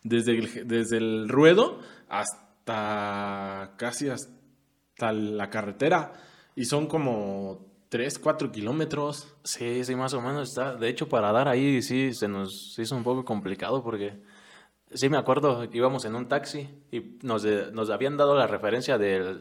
desde, 0.02 0.33
el, 0.33 0.69
desde 0.69 0.97
el 0.99 1.28
ruedo 1.28 1.80
hasta 2.09 3.75
casi 3.76 4.09
hasta 4.09 5.12
la 5.12 5.50
carretera. 5.50 6.12
Y 6.57 6.64
son 6.64 6.87
como 6.87 7.66
3, 7.88 8.19
4 8.19 8.52
kilómetros. 8.52 9.35
Sí, 9.45 9.85
sí, 9.85 9.95
más 9.95 10.14
o 10.14 10.21
menos 10.21 10.50
está. 10.50 10.75
De 10.75 10.88
hecho, 10.88 11.09
para 11.09 11.33
dar 11.33 11.49
ahí 11.49 11.83
sí 11.83 12.12
se 12.14 12.28
nos 12.28 12.78
hizo 12.78 12.97
un 12.97 13.04
poco 13.04 13.25
complicado 13.25 13.83
porque 13.83 14.21
sí 14.92 15.09
me 15.09 15.16
acuerdo, 15.16 15.64
íbamos 15.73 16.04
en 16.04 16.14
un 16.14 16.28
taxi 16.28 16.69
y 16.90 17.16
nos, 17.23 17.45
nos 17.73 17.90
habían 17.90 18.16
dado 18.16 18.37
la 18.37 18.47
referencia 18.47 18.99
del... 18.99 19.40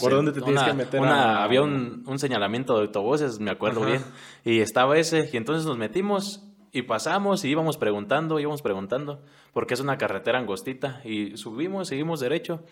¿Por 0.00 0.12
dónde 0.12 0.30
te 0.30 0.40
tienes 0.40 0.62
que 0.62 0.74
meter? 0.74 1.02
Había 1.02 1.60
un, 1.60 2.04
un, 2.06 2.18
señalamiento 2.20 2.76
de 2.76 2.82
autobuses, 2.82 3.40
me 3.40 3.50
acuerdo 3.50 3.84
bien. 3.84 4.00
Y 4.44 4.60
estaba 4.60 4.96
ese, 4.96 5.28
y 5.32 5.36
entonces 5.36 5.66
nos 5.66 5.76
metimos 5.76 6.51
y 6.74 6.82
pasamos 6.82 7.44
y 7.44 7.50
íbamos 7.50 7.76
preguntando, 7.76 8.40
íbamos 8.40 8.62
preguntando, 8.62 9.20
porque 9.52 9.74
es 9.74 9.80
una 9.80 9.98
carretera 9.98 10.38
angostita. 10.38 11.02
Y 11.04 11.36
subimos, 11.36 11.88
seguimos 11.88 12.20
derecho 12.20 12.64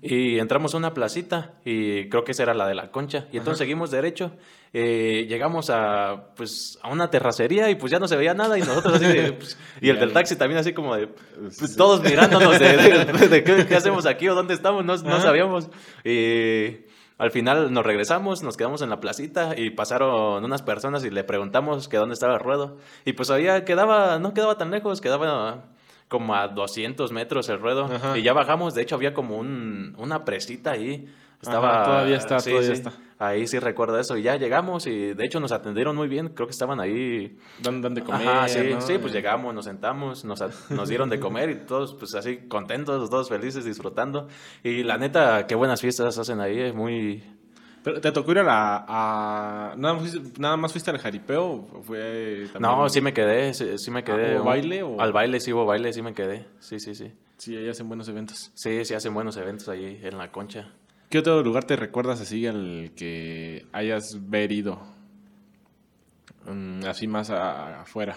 y 0.00 0.38
entramos 0.38 0.72
a 0.72 0.78
una 0.78 0.94
placita 0.94 1.52
y 1.62 2.08
creo 2.08 2.24
que 2.24 2.32
esa 2.32 2.44
era 2.44 2.54
la 2.54 2.66
de 2.66 2.74
la 2.74 2.90
concha. 2.90 3.26
Y 3.32 3.36
entonces 3.36 3.58
seguimos 3.58 3.90
derecho, 3.90 4.32
eh, 4.72 5.26
llegamos 5.28 5.68
a, 5.68 6.32
pues, 6.36 6.78
a 6.82 6.90
una 6.90 7.10
terracería 7.10 7.68
y 7.68 7.74
pues 7.74 7.92
ya 7.92 7.98
no 7.98 8.08
se 8.08 8.16
veía 8.16 8.32
nada 8.32 8.56
y 8.58 8.62
nosotros 8.62 8.94
así 8.94 9.06
de, 9.06 9.32
pues, 9.38 9.58
y 9.82 9.90
el 9.90 10.00
del 10.00 10.14
taxi 10.14 10.36
también 10.36 10.58
así 10.58 10.72
como 10.72 10.96
de, 10.96 11.08
pues, 11.08 11.76
todos 11.76 12.02
mirándonos 12.02 12.58
de, 12.58 13.44
¿qué, 13.68 13.76
hacemos 13.76 14.06
aquí 14.06 14.26
o 14.26 14.34
dónde 14.34 14.54
estamos, 14.54 14.86
no, 14.86 14.96
no 14.96 15.20
sabíamos. 15.20 15.68
Y 16.02 16.86
al 17.24 17.30
final 17.30 17.72
nos 17.72 17.84
regresamos, 17.84 18.42
nos 18.42 18.58
quedamos 18.58 18.82
en 18.82 18.90
la 18.90 19.00
placita 19.00 19.54
y 19.56 19.70
pasaron 19.70 20.44
unas 20.44 20.60
personas 20.60 21.02
y 21.06 21.10
le 21.10 21.24
preguntamos 21.24 21.88
que 21.88 21.96
dónde 21.96 22.12
estaba 22.12 22.34
el 22.34 22.40
ruedo. 22.40 22.76
Y 23.06 23.14
pues 23.14 23.30
había, 23.30 23.64
quedaba, 23.64 24.18
no 24.18 24.34
quedaba 24.34 24.58
tan 24.58 24.70
lejos, 24.70 25.00
quedaba 25.00 25.64
como 26.08 26.34
a 26.34 26.48
200 26.48 27.12
metros 27.12 27.48
el 27.48 27.60
ruedo. 27.60 27.88
Y 28.14 28.22
ya 28.22 28.34
bajamos, 28.34 28.74
de 28.74 28.82
hecho 28.82 28.96
había 28.96 29.14
como 29.14 29.38
un, 29.38 29.94
una 29.96 30.24
presita 30.24 30.72
ahí. 30.72 31.06
Estaba, 31.40 31.82
todavía 31.84 32.16
está, 32.16 32.36
todavía 32.36 32.72
está. 32.72 32.92
Ahí 33.28 33.46
sí 33.46 33.58
recuerdo 33.58 33.98
eso. 33.98 34.16
Y 34.16 34.22
ya 34.22 34.36
llegamos 34.36 34.86
y 34.86 35.14
de 35.14 35.24
hecho 35.24 35.40
nos 35.40 35.52
atendieron 35.52 35.96
muy 35.96 36.08
bien. 36.08 36.28
Creo 36.28 36.46
que 36.46 36.52
estaban 36.52 36.80
ahí. 36.80 37.38
¿Dónde 37.60 37.88
de 37.90 38.02
comer? 38.02 38.48
sí, 38.48 38.74
sí, 38.80 38.98
pues 38.98 39.12
llegamos, 39.12 39.54
nos 39.54 39.64
sentamos, 39.64 40.24
nos, 40.24 40.42
nos 40.70 40.88
dieron 40.88 41.10
de 41.10 41.20
comer 41.20 41.50
y 41.50 41.54
todos 41.66 41.94
pues 41.94 42.14
así 42.14 42.48
contentos, 42.48 43.10
todos 43.10 43.28
felices, 43.28 43.64
disfrutando. 43.64 44.28
Y 44.62 44.82
la 44.82 44.98
neta, 44.98 45.46
qué 45.46 45.54
buenas 45.54 45.80
fiestas 45.80 46.18
hacen 46.18 46.40
ahí, 46.40 46.72
muy... 46.72 47.22
¿Pero 47.82 48.00
te 48.00 48.12
tocó 48.12 48.32
ir 48.32 48.38
a 48.38 48.42
la... 48.42 48.84
A... 48.88 49.74
¿Nada, 49.76 49.94
más, 49.94 50.38
¿Nada 50.38 50.56
más 50.56 50.72
fuiste 50.72 50.90
al 50.90 50.98
jaripeo? 50.98 51.82
Fue 51.82 52.48
No, 52.58 52.88
sí 52.88 53.02
me 53.02 53.12
quedé, 53.12 53.52
sí, 53.52 53.90
me 53.90 54.02
quedé. 54.02 54.36
¿Al 54.36 54.42
baile? 54.42 54.82
O... 54.82 54.98
Al 54.98 55.12
baile, 55.12 55.38
sí 55.38 55.52
hubo 55.52 55.66
baile, 55.66 55.92
sí 55.92 56.00
me 56.00 56.14
quedé. 56.14 56.46
Sí, 56.60 56.80
sí, 56.80 56.94
sí. 56.94 57.12
Sí, 57.36 57.54
ahí 57.56 57.68
hacen 57.68 57.88
buenos 57.88 58.08
eventos. 58.08 58.50
Sí, 58.54 58.84
sí 58.86 58.94
hacen 58.94 59.12
buenos 59.12 59.36
eventos 59.36 59.68
ahí 59.68 60.00
en 60.02 60.16
la 60.16 60.32
concha. 60.32 60.72
¿Qué 61.14 61.20
otro 61.20 61.44
lugar 61.44 61.62
te 61.62 61.76
recuerdas 61.76 62.20
así 62.20 62.44
al 62.44 62.90
que 62.96 63.66
hayas 63.72 64.18
verido? 64.28 64.82
Mm, 66.44 66.84
así 66.86 67.06
más 67.06 67.30
afuera. 67.30 68.16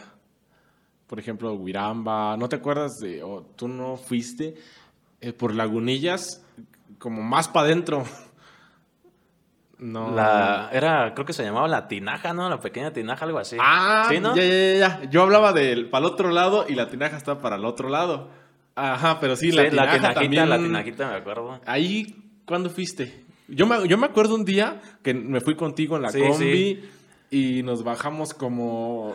Por 1.05 1.19
ejemplo, 1.19 1.53
Huiramba. 1.53 2.35
¿No 2.37 2.49
te 2.49 2.55
acuerdas 2.55 2.97
de, 2.97 3.21
o 3.21 3.43
tú 3.55 3.67
no 3.67 3.97
fuiste 3.97 4.55
eh, 5.21 5.31
por 5.31 5.53
Lagunillas 5.53 6.43
como 6.97 7.21
más 7.21 7.47
para 7.47 7.67
adentro? 7.67 8.03
No. 9.77 10.09
La, 10.15 10.71
era, 10.73 11.13
creo 11.13 11.27
que 11.27 11.33
se 11.33 11.43
llamaba 11.43 11.67
la 11.67 11.87
tinaja, 11.87 12.33
¿no? 12.33 12.49
La 12.49 12.59
pequeña 12.59 12.93
tinaja, 12.93 13.25
algo 13.25 13.37
así. 13.37 13.57
Ah, 13.59 14.07
¿Sí, 14.09 14.19
no? 14.19 14.35
ya, 14.35 14.43
ya, 14.43 14.73
ya. 14.73 15.03
Yo 15.11 15.21
hablaba 15.21 15.53
del 15.53 15.87
para 15.91 16.07
el 16.07 16.13
otro 16.13 16.31
lado 16.31 16.65
y 16.67 16.73
la 16.73 16.89
tinaja 16.89 17.15
está 17.15 17.37
para 17.41 17.57
el 17.57 17.65
otro 17.65 17.87
lado. 17.89 18.31
Ajá, 18.73 19.19
pero 19.19 19.35
sí, 19.35 19.51
la 19.51 19.69
tinaja 19.69 19.97
la 19.99 20.13
tinajita, 20.15 20.45
La 20.47 20.57
tinajita, 20.57 21.07
me 21.09 21.15
acuerdo. 21.17 21.61
Ahí 21.67 22.26
¿Cuándo 22.47 22.69
fuiste? 22.69 23.25
Yo 23.49 23.67
me, 23.67 23.85
yo 23.89 23.97
me 23.97 24.07
acuerdo 24.07 24.33
un 24.33 24.45
día 24.45 24.81
que 25.03 25.13
me 25.13 25.41
fui 25.41 25.55
contigo 25.55 25.97
en 25.97 26.03
la 26.03 26.13
combi 26.13 26.81
y 27.29 27.61
nos 27.61 27.83
bajamos 27.83 28.33
como 28.33 29.13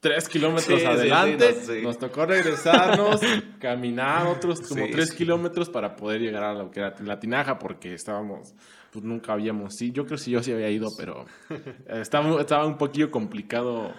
tres 0.00 0.28
kilómetros 0.28 0.84
adelante. 0.84 1.80
nos, 1.82 1.98
tocó 1.98 2.26
regresarnos, 2.26 3.22
caminar 3.58 4.26
otros 4.26 4.60
como 4.60 4.86
tres 4.90 5.12
kilómetros 5.12 5.70
para 5.70 5.96
poder 5.96 6.20
llegar 6.20 6.44
a 6.44 6.52
lo 6.52 6.70
que 6.70 6.80
era 6.80 6.94
la 7.00 7.18
tinaja 7.18 7.58
porque 7.58 7.94
estábamos, 7.94 8.54
pues 8.92 9.02
nunca 9.02 9.32
habíamos, 9.32 9.76
sí, 9.76 9.90
yo 9.90 10.04
creo 10.04 10.18
que 10.18 10.24
sí, 10.24 10.30
yo 10.32 10.42
sí 10.42 10.52
había 10.52 10.68
ido, 10.68 10.90
pero 10.94 11.24
estaba, 11.88 12.38
estaba 12.38 12.66
un 12.66 12.76
poquillo 12.76 13.10
complicado 13.10 13.94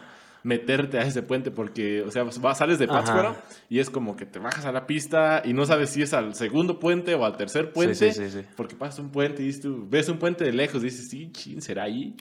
meterte 0.46 1.00
a 1.00 1.02
ese 1.02 1.24
puente 1.24 1.50
porque, 1.50 2.04
o 2.04 2.12
sea, 2.12 2.24
vas, 2.24 2.58
sales 2.60 2.78
de 2.78 2.88
Pátzcuaro 2.88 3.36
y 3.68 3.80
es 3.80 3.90
como 3.90 4.16
que 4.16 4.28
te 4.28 4.38
bajas 4.38 4.64
a 4.66 4.72
la 4.72 4.86
pista 4.86 5.42
y 5.44 5.54
no 5.54 5.66
sabes 5.66 5.90
si 5.90 6.04
es 6.04 6.14
al 6.14 6.36
segundo 6.36 6.80
puente 6.80 7.16
o 7.16 7.26
al 7.26 7.36
tercer 7.36 7.74
puente. 7.74 7.96
Sí, 7.96 8.12
sí, 8.12 8.30
sí, 8.30 8.46
porque 8.56 8.76
pasas 8.76 9.00
un 9.00 9.10
puente 9.10 9.42
y 9.42 9.48
dices 9.48 9.66
ves 9.90 10.08
un 10.08 10.20
puente 10.20 10.46
de 10.46 10.54
lejos 10.54 10.84
y 10.84 10.86
dices, 10.86 11.10
sí, 11.10 11.32
chin, 11.32 11.64
¿será 11.64 11.84
ahí? 11.84 12.16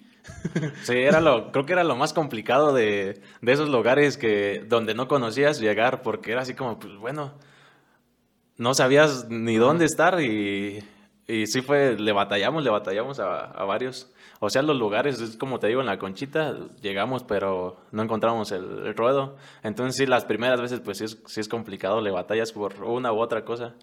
Sí, 0.85 0.95
era 0.95 1.21
lo, 1.21 1.53
creo 1.53 1.67
que 1.67 1.75
era 1.75 1.85
lo 1.85 1.97
más 1.97 2.15
complicado 2.15 2.73
de, 2.73 3.21
de 3.43 3.53
esos 3.53 3.69
lugares 3.69 4.17
que, 4.17 4.65
donde 4.67 4.95
no 4.95 5.07
conocías 5.07 5.61
llegar 5.61 6.01
porque 6.01 6.33
era 6.33 6.41
así 6.41 6.55
como, 6.55 6.79
pues 6.79 6.97
bueno, 6.97 7.35
no 8.57 8.73
sabías 8.73 9.29
ni 9.29 9.57
dónde 9.57 9.85
estar 9.85 10.19
y 10.23 10.83
y 11.27 11.47
sí 11.47 11.63
fue, 11.63 11.97
le 11.99 12.13
batallamos, 12.13 12.63
le 12.63 12.71
batallamos 12.71 13.19
a, 13.19 13.47
a, 13.47 13.65
varios. 13.65 14.13
O 14.41 14.51
sea, 14.51 14.63
los 14.63 14.77
lugares, 14.77 15.21
es 15.21 15.37
como 15.37 15.59
te 15.59 15.69
digo, 15.69 15.81
en 15.81 15.87
la 15.87 15.99
conchita 15.99 16.57
llegamos, 16.83 17.25
pero 17.25 17.77
no 17.93 18.03
encontramos 18.03 18.53
el, 18.53 18.95
ruedo. 18.95 19.37
Entonces 19.63 19.97
sí, 19.97 20.07
las 20.07 20.25
primeras 20.25 20.61
veces 20.61 20.81
pues 20.81 20.99
sí 20.99 21.05
es, 21.05 21.23
sí 21.27 21.41
es 21.41 21.49
complicado, 21.49 22.01
le 22.01 22.11
batallas 22.11 22.53
por 22.53 22.83
una 22.85 23.13
u 23.13 23.21
otra 23.21 23.45
cosa. 23.45 23.75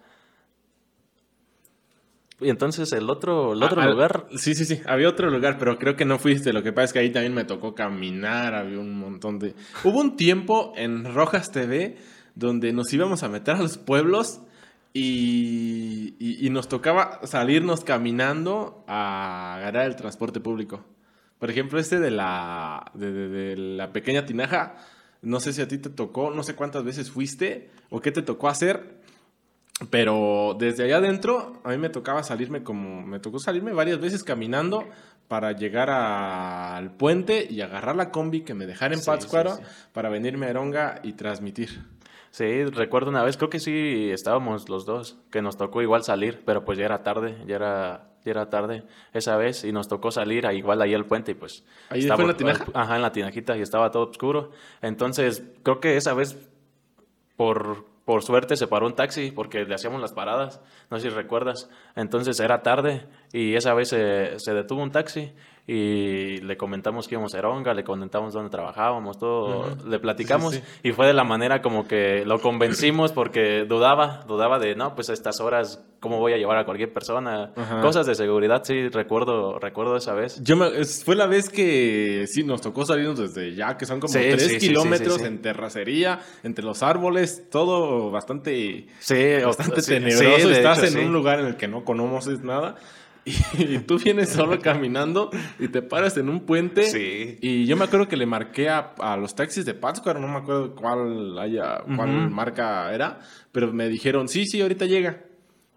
Y 2.42 2.50
entonces 2.50 2.92
el 2.92 3.08
otro, 3.08 3.52
el 3.52 3.62
otro 3.62 3.80
ah, 3.80 3.86
lugar. 3.86 4.26
Sí, 4.36 4.54
sí, 4.54 4.64
sí. 4.64 4.80
Había 4.86 5.08
otro 5.08 5.30
lugar, 5.30 5.58
pero 5.58 5.78
creo 5.78 5.94
que 5.94 6.04
no 6.04 6.18
fuiste. 6.18 6.52
Lo 6.52 6.62
que 6.62 6.72
pasa 6.72 6.86
es 6.86 6.92
que 6.92 6.98
ahí 6.98 7.10
también 7.10 7.34
me 7.34 7.44
tocó 7.44 7.74
caminar. 7.74 8.54
Había 8.54 8.80
un 8.80 8.98
montón 8.98 9.38
de. 9.38 9.54
Hubo 9.84 10.00
un 10.00 10.16
tiempo 10.16 10.72
en 10.76 11.14
Rojas 11.14 11.52
TV 11.52 11.98
donde 12.34 12.72
nos 12.72 12.92
íbamos 12.92 13.22
a 13.22 13.28
meter 13.28 13.54
a 13.54 13.62
los 13.62 13.78
pueblos 13.78 14.40
y, 14.92 16.14
y, 16.18 16.50
nos 16.50 16.68
tocaba 16.68 17.20
salirnos 17.24 17.82
caminando 17.82 18.84
a 18.86 19.58
ganar 19.60 19.86
el 19.86 19.96
transporte 19.96 20.40
público. 20.40 20.84
Por 21.38 21.50
ejemplo, 21.50 21.78
este 21.78 21.98
de 21.98 22.10
la, 22.10 22.90
de 22.94 23.56
la 23.56 23.92
pequeña 23.92 24.26
tinaja. 24.26 24.76
No 25.22 25.40
sé 25.40 25.52
si 25.52 25.62
a 25.62 25.68
ti 25.68 25.78
te 25.78 25.88
tocó, 25.88 26.30
no 26.30 26.42
sé 26.42 26.56
cuántas 26.56 26.84
veces 26.84 27.10
fuiste 27.10 27.70
o 27.90 28.00
qué 28.00 28.10
te 28.10 28.22
tocó 28.22 28.48
hacer 28.48 29.02
pero 29.90 30.56
desde 30.58 30.84
allá 30.84 30.98
adentro, 30.98 31.60
a 31.64 31.70
mí 31.70 31.78
me 31.78 31.88
tocaba 31.88 32.22
salirme 32.22 32.62
como, 32.62 33.02
me 33.02 33.18
tocó 33.18 33.38
salirme 33.38 33.72
varias 33.72 34.00
veces 34.00 34.22
caminando 34.22 34.84
para 35.28 35.52
llegar 35.52 35.90
al 35.90 36.92
puente 36.92 37.46
y 37.48 37.62
agarrar 37.62 37.96
la 37.96 38.10
combi 38.10 38.42
que 38.42 38.54
me 38.54 38.66
dejara 38.66 38.94
en 38.94 39.02
Pátzcuaro 39.04 39.58
para 39.92 40.08
venirme 40.08 40.46
a 40.46 40.50
Eronga 40.50 41.00
y 41.02 41.14
transmitir. 41.14 41.84
Sí, 42.32 42.64
recuerdo 42.64 43.10
una 43.10 43.22
vez, 43.22 43.36
creo 43.36 43.50
que 43.50 43.60
sí 43.60 44.08
estábamos 44.10 44.70
los 44.70 44.86
dos, 44.86 45.18
que 45.30 45.42
nos 45.42 45.58
tocó 45.58 45.82
igual 45.82 46.02
salir, 46.02 46.42
pero 46.46 46.64
pues 46.64 46.78
ya 46.78 46.86
era 46.86 47.02
tarde, 47.02 47.36
ya 47.46 47.56
era, 47.56 48.08
ya 48.24 48.30
era 48.30 48.48
tarde 48.48 48.84
esa 49.12 49.36
vez 49.36 49.64
y 49.64 49.72
nos 49.72 49.86
tocó 49.86 50.10
salir 50.10 50.46
a, 50.46 50.54
igual 50.54 50.80
ahí 50.80 50.94
al 50.94 51.04
puente 51.04 51.32
y 51.32 51.34
pues... 51.34 51.62
Ahí 51.90 52.00
estaba, 52.00 52.22
en 52.22 52.28
la 52.28 52.36
tinaja. 52.36 52.64
Ajá, 52.72 52.96
en 52.96 53.02
la 53.02 53.12
tinajita 53.12 53.58
y 53.58 53.60
estaba 53.60 53.90
todo 53.90 54.08
oscuro. 54.08 54.50
Entonces, 54.80 55.42
creo 55.62 55.78
que 55.78 55.98
esa 55.98 56.14
vez 56.14 56.38
por 57.36 57.92
por 58.04 58.22
suerte 58.22 58.56
se 58.56 58.66
paró 58.66 58.86
un 58.86 58.94
taxi 58.94 59.30
porque 59.30 59.64
le 59.64 59.74
hacíamos 59.74 60.00
las 60.00 60.12
paradas, 60.12 60.60
no 60.90 60.98
sé 60.98 61.08
si 61.08 61.14
recuerdas. 61.14 61.70
Entonces 61.94 62.40
era 62.40 62.62
tarde 62.62 63.06
y 63.32 63.54
esa 63.54 63.74
vez 63.74 63.90
se, 63.90 64.38
se 64.38 64.54
detuvo 64.54 64.82
un 64.82 64.90
taxi 64.90 65.32
y 65.64 66.38
le 66.38 66.56
comentamos 66.56 67.06
que 67.06 67.14
íbamos 67.14 67.34
a 67.34 67.38
Eronga, 67.38 67.72
le 67.72 67.84
comentamos 67.84 68.34
dónde 68.34 68.50
trabajábamos, 68.50 69.16
todo, 69.16 69.76
le 69.86 70.00
platicamos 70.00 70.60
y 70.82 70.90
fue 70.90 71.06
de 71.06 71.14
la 71.14 71.22
manera 71.22 71.62
como 71.62 71.86
que 71.86 72.24
lo 72.26 72.40
convencimos 72.40 73.12
porque 73.12 73.64
dudaba, 73.64 74.24
dudaba 74.26 74.58
de, 74.58 74.74
no, 74.74 74.96
pues 74.96 75.08
a 75.10 75.12
estas 75.12 75.40
horas, 75.40 75.84
¿cómo 76.00 76.18
voy 76.18 76.32
a 76.32 76.36
llevar 76.36 76.58
a 76.58 76.64
cualquier 76.64 76.92
persona? 76.92 77.52
Cosas 77.80 78.06
de 78.06 78.16
seguridad, 78.16 78.64
sí, 78.64 78.88
recuerdo, 78.88 79.60
recuerdo 79.60 79.96
esa 79.96 80.14
vez. 80.14 80.42
Yo 80.42 80.56
fue 81.04 81.14
la 81.14 81.26
vez 81.26 81.48
que 81.48 82.24
sí, 82.26 82.42
nos 82.42 82.60
tocó 82.60 82.84
salirnos 82.84 83.20
desde 83.20 83.54
ya, 83.54 83.76
que 83.76 83.86
son 83.86 84.00
como 84.00 84.12
tres 84.12 84.58
kilómetros 84.58 85.22
en 85.22 85.42
terracería, 85.42 86.18
entre 86.42 86.64
los 86.64 86.82
árboles, 86.82 87.48
todo 87.50 88.10
bastante, 88.10 88.88
bastante 89.44 89.82
tenebroso. 89.82 90.50
Estás 90.50 90.92
en 90.92 91.06
un 91.06 91.12
lugar 91.12 91.38
en 91.38 91.46
el 91.46 91.56
que 91.56 91.68
no 91.68 91.84
conoces 91.84 92.42
nada. 92.42 92.74
y, 93.58 93.78
tú 93.78 93.98
vienes 93.98 94.30
solo 94.30 94.58
caminando 94.60 95.30
y 95.58 95.68
te 95.68 95.80
paras 95.82 96.16
en 96.16 96.28
un 96.28 96.40
puente. 96.40 96.84
Sí. 96.84 97.38
Y 97.40 97.66
yo 97.66 97.76
me 97.76 97.84
acuerdo 97.84 98.08
que 98.08 98.16
le 98.16 98.26
marqué 98.26 98.68
a, 98.68 99.16
los 99.16 99.34
taxis 99.34 99.64
de 99.64 99.74
Pátzcuaro, 99.74 100.18
no 100.18 100.28
me 100.28 100.38
acuerdo 100.38 100.74
cuál, 100.74 101.38
haya, 101.38 101.82
cuál 101.96 102.30
marca 102.30 102.92
era, 102.92 103.20
pero 103.52 103.72
me 103.72 103.88
dijeron, 103.88 104.28
sí, 104.28 104.46
sí, 104.46 104.60
ahorita 104.60 104.86
llega. 104.86 105.24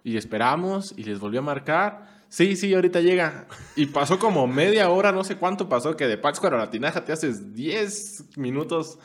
Y 0.03 0.17
esperamos 0.17 0.93
y 0.97 1.03
les 1.03 1.19
volvió 1.19 1.39
a 1.39 1.43
marcar. 1.43 2.15
Sí, 2.29 2.55
sí, 2.55 2.73
ahorita 2.73 3.01
llega. 3.01 3.47
Y 3.75 3.87
pasó 3.87 4.19
como 4.19 4.47
media 4.47 4.89
hora, 4.89 5.11
no 5.11 5.23
sé 5.23 5.37
cuánto 5.37 5.69
pasó, 5.69 5.95
que 5.95 6.07
de 6.07 6.17
Pátzcuaro 6.17 6.57
a 6.57 6.59
la 6.59 6.69
Tinaja 6.71 7.05
te 7.05 7.11
haces 7.11 7.53
10 7.53 8.37
minutos 8.37 8.99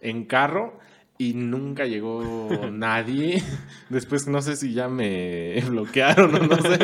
en 0.00 0.24
carro 0.26 0.78
y 1.18 1.34
nunca 1.34 1.84
llegó 1.84 2.48
nadie. 2.72 3.42
Después 3.88 4.28
no 4.28 4.40
sé 4.40 4.56
si 4.56 4.72
ya 4.72 4.88
me 4.88 5.60
bloquearon 5.68 6.34
o 6.34 6.38
no 6.38 6.62
sé. 6.62 6.78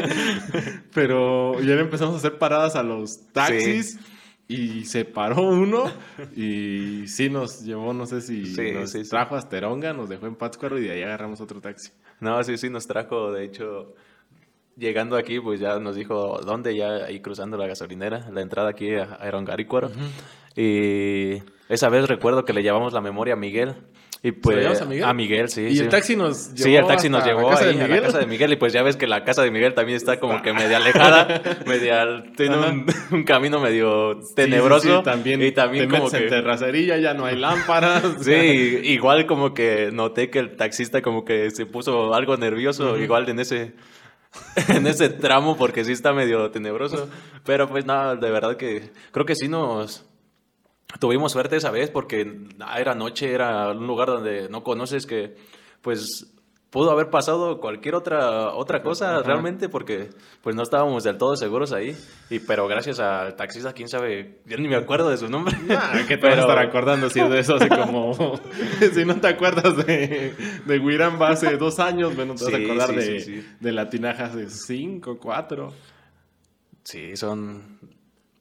Pero 0.93 1.61
ya 1.61 1.75
empezamos 1.75 2.17
a 2.17 2.19
hacer 2.19 2.38
paradas 2.38 2.75
a 2.75 2.83
los 2.83 3.29
taxis. 3.33 3.99
Y 4.47 4.85
se 4.85 5.07
paró 5.07 5.40
uno 5.40 5.90
y 6.37 7.05
sí 7.07 7.31
nos 7.31 7.64
llevó, 7.64 7.94
no 7.94 8.05
sé 8.05 8.20
si 8.20 8.55
nos 8.75 8.92
trajo 9.09 9.37
a 9.37 9.38
Asteronga, 9.38 9.94
nos 9.94 10.11
dejó 10.11 10.27
en 10.27 10.35
Pátzcuaro 10.35 10.79
y 10.79 10.83
de 10.83 10.90
ahí 10.90 11.03
agarramos 11.03 11.40
otro 11.40 11.62
taxi. 11.62 11.92
No, 12.20 12.44
sí, 12.44 12.59
sí, 12.59 12.68
nos 12.68 12.87
trajo, 12.87 13.33
de 13.33 13.42
hecho, 13.47 13.94
llegando 14.77 15.16
aquí, 15.16 15.40
pues 15.40 15.61
ya 15.61 15.79
nos 15.79 15.97
dijo 15.97 16.38
dónde, 16.44 16.77
ya 16.77 17.07
ahí 17.07 17.20
cruzando 17.20 17.57
la 17.57 17.66
gasolinera, 17.66 18.29
la 18.31 18.42
entrada 18.42 18.68
aquí 18.68 18.94
a 18.94 19.16
Aerongarícuaro. 19.18 19.90
Y 20.55 21.42
esa 21.70 21.88
vez 21.88 22.07
recuerdo 22.07 22.44
que 22.44 22.53
le 22.53 22.62
llevamos 22.62 22.92
la 22.92 23.01
memoria 23.01 23.33
a 23.33 23.38
Miguel 23.38 23.75
y 24.27 24.33
pues 24.33 24.81
a 24.81 24.87
Miguel? 24.87 25.05
a 25.05 25.13
Miguel? 25.13 25.49
sí. 25.51 25.67
¿Y 25.69 25.79
el 25.81 25.91
taxi 25.91 26.17
nos 26.17 26.55
llevó 26.55 26.65
Sí, 26.65 26.75
el 26.75 26.87
taxi 26.87 27.11
nos 27.11 27.27
llevó 27.27 27.41
a 27.41 27.61
la 27.61 28.01
casa 28.01 28.21
de 28.21 28.27
Miguel 28.27 28.55
y 28.55 28.57
pues 28.57 28.73
ya 28.73 28.83
ves 28.83 28.97
que 28.97 29.07
la 29.07 29.23
casa 29.23 29.43
de 29.43 29.51
Miguel 29.51 29.75
también 29.75 29.97
está 29.97 30.19
como 30.19 30.41
que 30.41 30.55
media 30.55 30.79
alejada, 30.79 31.43
media 31.67 32.25
tiene 32.35 32.57
un, 33.11 33.25
camino 33.25 33.61
medio 33.61 34.19
tenebroso 34.35 35.03
también 35.03 35.43
y 35.43 35.53
también 35.53 35.91
como 35.91 36.11
que 36.11 36.17
en 36.17 36.29
terracería 36.31 36.97
ya 36.97 37.13
no 37.13 37.27
hay 37.27 37.37
lámparas. 37.37 38.03
sí, 38.23 38.81
igual 38.85 39.27
como 39.27 39.53
que 39.53 39.91
noté 39.93 40.31
que 40.31 40.39
el 40.39 40.57
taxista 40.57 41.03
como 41.03 41.27
que 41.27 41.51
se 41.51 41.67
puso 41.67 42.15
algo 42.15 42.39
nervioso 42.39 42.97
igual 42.97 43.29
en 43.29 43.41
ese 43.41 43.75
en 44.69 44.87
ese 44.87 45.11
tramo 45.11 45.59
porque 45.59 45.85
sí 45.85 45.93
está 45.93 46.15
medio 46.15 46.51
tenebroso, 46.51 47.11
pero 47.45 47.69
pues 47.69 47.85
nada, 47.85 48.17
de 48.17 48.31
verdad 48.31 48.57
que 48.57 48.91
creo 49.13 49.27
que 49.27 49.37
sí 49.37 49.49
nos 49.49 50.07
tuvimos 50.98 51.33
suerte 51.33 51.57
esa 51.57 51.70
vez 51.70 51.90
porque 51.90 52.48
era 52.76 52.94
noche, 52.94 53.33
era 53.33 53.70
un 53.70 53.87
lugar 53.87 54.09
donde 54.09 54.48
no 54.48 54.62
conoces 54.62 55.07
que 55.07 55.37
pues 55.83 56.35
pudo 56.74 56.90
haber 56.90 57.09
pasado 57.09 57.61
cualquier 57.61 57.94
otra 57.94 58.52
otra 58.52 58.83
cosa 58.83 59.22
realmente 59.22 59.68
porque 59.68 60.11
pues 60.42 60.57
no 60.57 60.64
estábamos 60.64 61.04
del 61.04 61.18
todo 61.18 61.37
seguros 61.37 61.72
ahí. 61.72 61.96
Y 62.30 62.40
pero 62.40 62.66
gracias 62.66 62.98
al 62.98 63.37
taxista 63.37 63.72
quién 63.72 63.88
sabe 63.88 64.40
yo 64.44 64.57
ni 64.57 64.66
me 64.66 64.74
acuerdo 64.74 65.09
de 65.09 65.16
su 65.16 65.28
nombre. 65.28 65.57
¿Qué 66.09 66.16
te 66.16 66.26
vas 66.26 66.38
a 66.38 66.40
estar 66.40 66.59
acordando 66.59 67.09
si 67.11 67.20
de 67.20 67.38
eso 67.38 67.54
hace 67.54 67.68
como 67.68 68.12
si 68.92 69.04
no 69.04 69.20
te 69.20 69.28
acuerdas 69.28 69.76
de 69.87 70.35
de 70.66 71.24
hace 71.26 71.57
dos 71.57 71.78
años 71.78 72.16
bueno 72.16 72.35
te 72.35 72.44
vas 72.44 72.54
a 72.54 72.57
acordar 72.57 72.92
de, 72.92 73.44
de 73.61 73.72
la 73.72 73.88
tinaja 73.88 74.24
hace 74.24 74.50
cinco 74.50 75.18
cuatro. 75.20 75.72
Sí 76.83 77.16
son 77.16 77.78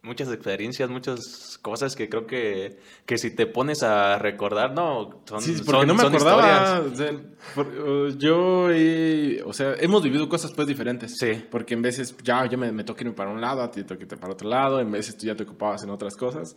muchas 0.01 0.29
experiencias, 0.29 0.89
muchas 0.89 1.52
cosas 1.63 1.95
que 1.95 2.10
creo 2.10 2.28
que, 2.28 2.78
que 3.06 3.17
si 3.17 3.32
te 3.32 3.47
pones 3.47 3.84
a 3.84 4.19
recordar, 4.19 4.73
no, 4.73 5.21
son, 5.26 5.41
sí, 5.41 5.56
porque 5.65 5.86
no 5.86 5.95
me 5.95 6.04
acordaba. 6.04 6.84
Uh, 7.56 8.10
yo, 8.17 8.67
o 9.45 9.54
sea, 9.54 9.73
hemos 9.80 10.04
vivido 10.04 10.28
cosas 10.28 10.52
pues 10.52 10.67
diferentes. 10.67 11.17
Sí. 11.17 11.41
Porque 11.49 11.73
en 11.73 11.82
veces 11.82 12.15
ya 12.21 12.45
yo 12.45 12.58
me, 12.58 12.71
me 12.73 12.84
toqué 12.84 13.10
para 13.12 13.32
un 13.32 13.39
lado, 13.39 13.63
a 13.63 13.71
ti 13.71 13.82
te 13.84 13.95
toqué 13.95 14.17
para 14.17 14.34
otro 14.34 14.49
lado, 14.49 14.82
en 14.82 14.91
veces 14.91 15.17
tú 15.17 15.26
ya 15.26 15.36
te 15.36 15.43
ocupabas 15.43 15.82
en 15.84 15.89
otras 15.89 16.17
cosas. 16.17 16.56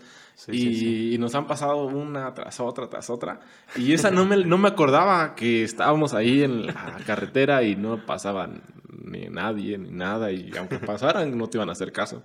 y, 0.49 1.14
y, 1.14 1.19
nos 1.19 1.37
han 1.37 1.47
pasado 1.47 1.87
una 1.87 2.35
tras 2.35 2.59
otra, 2.59 2.88
tras 2.88 3.09
otra. 3.09 3.40
Y 3.77 3.92
esa 3.92 4.11
no 4.11 4.27
me, 4.27 4.45
no 4.45 4.59
me 4.59 4.69
acordaba 4.69 5.37
que 5.37 5.62
estábamos 5.62 6.14
ahí 6.14 6.42
en 6.42 6.66
la 6.66 6.99
carretera 7.07 7.62
y 7.62 7.77
no 7.77 8.05
pasaban 8.05 8.62
ni 9.05 9.29
nadie, 9.29 9.79
ni 9.79 9.90
nada. 9.90 10.33
Y 10.33 10.51
aunque 10.59 10.81
pasaran, 10.81 11.38
no 11.38 11.49
te 11.49 11.59
iban 11.59 11.69
a 11.69 11.73
hacer 11.73 11.92
caso. 11.92 12.25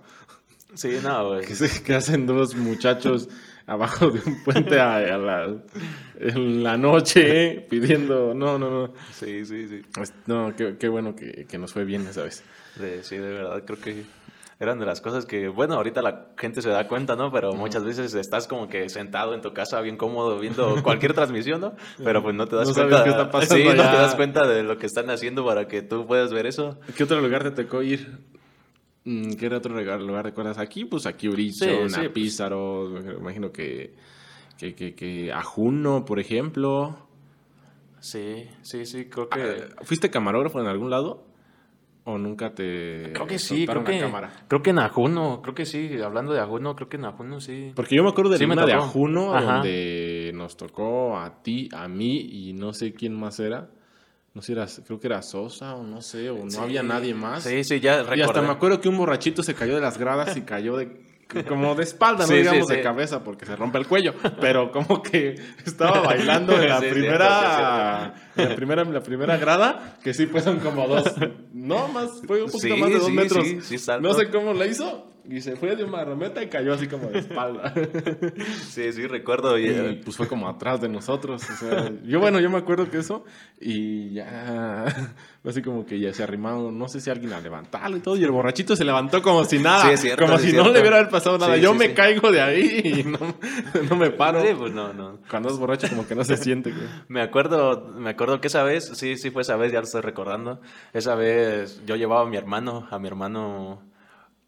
Sí, 0.74 0.98
no, 1.02 1.28
güey. 1.28 1.44
¿Qué, 1.84 1.94
hacen 1.94 2.26
dos 2.26 2.54
muchachos 2.54 3.28
abajo 3.66 4.10
de 4.10 4.20
un 4.24 4.42
puente 4.42 4.80
a, 4.80 5.18
la, 5.18 5.54
en 6.18 6.62
la 6.62 6.76
noche 6.76 7.66
pidiendo? 7.68 8.34
No, 8.34 8.58
no, 8.58 8.70
no. 8.70 8.94
Sí, 9.12 9.44
sí, 9.44 9.68
sí. 9.68 9.82
No, 10.26 10.54
qué, 10.56 10.76
qué 10.78 10.88
bueno 10.88 11.14
que, 11.14 11.46
que, 11.46 11.58
nos 11.58 11.72
fue 11.72 11.84
bien 11.84 12.06
esa 12.06 12.22
vez. 12.22 12.42
sí, 13.02 13.16
de 13.16 13.32
verdad, 13.32 13.62
creo 13.64 13.80
que 13.80 14.04
eran 14.62 14.78
de 14.78 14.86
las 14.86 15.00
cosas 15.00 15.26
que, 15.26 15.48
bueno, 15.48 15.74
ahorita 15.74 16.02
la 16.02 16.28
gente 16.38 16.62
se 16.62 16.68
da 16.68 16.86
cuenta, 16.86 17.16
¿no? 17.16 17.32
Pero 17.32 17.52
muchas 17.52 17.84
veces 17.84 18.14
estás 18.14 18.46
como 18.46 18.68
que 18.68 18.88
sentado 18.88 19.34
en 19.34 19.40
tu 19.40 19.52
casa 19.52 19.80
bien 19.80 19.96
cómodo 19.96 20.38
viendo 20.38 20.76
cualquier 20.84 21.14
transmisión, 21.14 21.60
¿no? 21.60 21.74
Pero 22.02 22.22
pues 22.22 22.36
no 22.36 22.46
te 22.46 22.54
das 22.54 22.68
no 22.68 22.74
cuenta. 22.74 22.98
Sabes 22.98 23.04
qué 23.04 23.20
está 23.20 23.30
pasando 23.30 23.56
sí, 23.56 23.64
no 23.64 23.90
te 23.90 23.96
das 23.96 24.14
cuenta 24.14 24.46
de 24.46 24.62
lo 24.62 24.78
que 24.78 24.86
están 24.86 25.10
haciendo 25.10 25.44
para 25.44 25.66
que 25.66 25.82
tú 25.82 26.06
puedas 26.06 26.32
ver 26.32 26.46
eso. 26.46 26.78
¿Qué 26.96 27.02
otro 27.02 27.20
lugar 27.20 27.42
te 27.42 27.64
tocó 27.64 27.82
ir? 27.82 28.20
Mm, 29.04 29.32
¿Qué 29.32 29.46
era 29.46 29.58
otro 29.58 29.74
lugar 29.74 30.24
recuerdas 30.24 30.58
aquí? 30.58 30.84
Pues 30.84 31.06
aquí 31.06 31.28
Uricho, 31.28 31.88
sí, 31.88 31.94
pues. 31.96 32.08
Pízaro, 32.10 32.88
me 32.88 33.14
imagino 33.14 33.50
que, 33.50 33.94
que, 34.58 34.74
que, 34.74 34.94
que 34.94 35.32
Ajuno, 35.32 36.04
por 36.04 36.20
ejemplo. 36.20 36.96
Sí, 37.98 38.48
sí, 38.62 38.86
sí, 38.86 39.06
creo 39.06 39.28
que... 39.28 39.40
Ah, 39.40 39.82
¿Fuiste 39.82 40.10
camarógrafo 40.10 40.60
en 40.60 40.66
algún 40.66 40.90
lado? 40.90 41.24
¿O 42.04 42.18
nunca 42.18 42.52
te 42.52 43.12
Creo 43.12 43.28
que 43.28 43.38
sí, 43.38 43.64
creo 43.64 43.84
que, 43.84 44.04
creo 44.48 44.62
que 44.62 44.70
en 44.70 44.80
Ajuno, 44.80 45.40
creo 45.40 45.54
que 45.54 45.64
sí, 45.64 46.00
hablando 46.02 46.32
de 46.32 46.40
Ajuno, 46.40 46.74
creo 46.74 46.88
que 46.88 46.96
en 46.96 47.04
Ajuno 47.04 47.40
sí. 47.40 47.72
Porque 47.76 47.94
yo 47.94 48.02
me 48.02 48.10
acuerdo 48.10 48.32
de 48.32 48.38
sí, 48.38 48.44
una 48.44 48.66
de 48.66 48.72
Ajuno 48.72 49.40
donde 49.40 50.32
nos 50.34 50.56
tocó 50.56 51.16
a 51.16 51.42
ti, 51.42 51.68
a 51.72 51.86
mí 51.86 52.18
y 52.18 52.54
no 52.54 52.72
sé 52.72 52.92
quién 52.92 53.14
más 53.14 53.38
era 53.38 53.70
no 54.34 54.40
sé, 54.40 54.52
era, 54.52 54.66
creo 54.86 54.98
que 54.98 55.06
era 55.06 55.20
Sosa 55.22 55.74
o 55.74 55.82
no 55.82 56.00
sé, 56.00 56.30
o 56.30 56.44
no 56.44 56.60
había 56.60 56.82
nadie 56.82 57.14
más. 57.14 57.44
Sí, 57.44 57.64
sí, 57.64 57.80
ya 57.80 57.98
recordé. 57.98 58.18
Y 58.18 58.22
hasta 58.22 58.42
me 58.42 58.48
acuerdo 58.50 58.80
que 58.80 58.88
un 58.88 58.96
borrachito 58.96 59.42
se 59.42 59.54
cayó 59.54 59.74
de 59.74 59.80
las 59.80 59.98
gradas 59.98 60.36
y 60.36 60.42
cayó 60.42 60.76
de 60.76 61.12
como 61.48 61.74
de 61.74 61.84
espalda, 61.84 62.26
no 62.26 62.34
digamos 62.34 62.68
de 62.68 62.82
cabeza 62.82 63.24
porque 63.24 63.46
se 63.46 63.56
rompe 63.56 63.78
el 63.78 63.86
cuello, 63.86 64.14
pero 64.40 64.70
como 64.70 65.02
que 65.02 65.34
estaba 65.64 66.00
bailando 66.00 66.60
en 66.60 66.68
la 66.68 66.78
primera 66.90 68.14
la 68.34 68.54
primera 68.54 68.84
la 68.84 69.02
primera 69.02 69.36
grada, 69.38 69.96
que 70.02 70.12
sí 70.12 70.26
fueron 70.26 70.60
como 70.60 70.86
dos, 70.86 71.04
no 71.54 71.88
más, 71.88 72.20
fue 72.26 72.42
un 72.42 72.50
poquito 72.50 72.76
más 72.76 72.90
de 72.90 72.98
dos 72.98 73.10
metros. 73.10 73.46
no 74.00 74.14
sé 74.14 74.30
cómo 74.30 74.52
la 74.52 74.66
hizo, 74.66 75.11
y 75.28 75.40
se 75.40 75.56
fue 75.56 75.76
de 75.76 75.84
una 75.84 75.92
marometa 75.92 76.42
y 76.42 76.48
cayó 76.48 76.74
así 76.74 76.88
como 76.88 77.08
de 77.08 77.20
espalda. 77.20 77.72
Sí, 78.68 78.92
sí, 78.92 79.06
recuerdo. 79.06 79.58
Y, 79.58 79.68
y 79.68 80.00
pues 80.04 80.16
fue 80.16 80.26
como 80.26 80.48
atrás 80.48 80.80
de 80.80 80.88
nosotros. 80.88 81.42
O 81.48 81.56
sea, 81.56 81.92
yo, 82.04 82.20
bueno, 82.20 82.40
yo 82.40 82.50
me 82.50 82.58
acuerdo 82.58 82.90
que 82.90 82.98
eso. 82.98 83.24
Y 83.60 84.14
ya. 84.14 84.84
Así 85.44 85.62
como 85.62 85.84
que 85.84 86.00
ya 86.00 86.12
se 86.12 86.22
arrimaron. 86.22 86.76
No 86.78 86.88
sé 86.88 87.00
si 87.00 87.10
alguien 87.10 87.32
a 87.32 87.40
levantarlo 87.40 87.96
y 87.96 88.00
todo. 88.00 88.16
Y 88.16 88.24
el 88.24 88.30
borrachito 88.30 88.74
se 88.74 88.84
levantó 88.84 89.22
como 89.22 89.44
si 89.44 89.58
nada. 89.58 89.82
Sí, 89.82 89.90
es 89.90 90.00
cierto, 90.00 90.24
como 90.24 90.38
si 90.38 90.52
no 90.52 90.70
le 90.70 90.80
hubiera 90.80 91.08
pasado 91.08 91.38
nada. 91.38 91.56
yo 91.56 91.74
me 91.74 91.92
caigo 91.94 92.32
de 92.32 92.40
ahí 92.40 92.82
y 92.84 93.04
no, 93.04 93.18
no 93.88 93.96
me 93.96 94.10
paro. 94.10 94.42
Sí, 94.42 94.54
pues 94.56 94.72
no, 94.72 94.92
no. 94.92 95.18
Cuando 95.30 95.50
es 95.50 95.58
borracho, 95.58 95.88
como 95.88 96.06
que 96.06 96.14
no 96.14 96.24
se 96.24 96.36
siente. 96.36 96.72
Me 97.08 97.20
acuerdo, 97.20 97.92
me 97.96 98.10
acuerdo 98.10 98.40
que 98.40 98.48
esa 98.48 98.62
vez, 98.62 98.90
sí, 98.94 99.16
sí 99.16 99.30
fue 99.30 99.42
esa 99.42 99.56
vez, 99.56 99.72
ya 99.72 99.78
lo 99.78 99.84
estoy 99.84 100.00
recordando. 100.00 100.60
Esa 100.92 101.14
vez 101.14 101.82
yo 101.86 101.96
llevaba 101.96 102.22
a 102.22 102.26
mi 102.26 102.36
hermano, 102.36 102.88
a 102.90 102.98
mi 102.98 103.08
hermano 103.08 103.91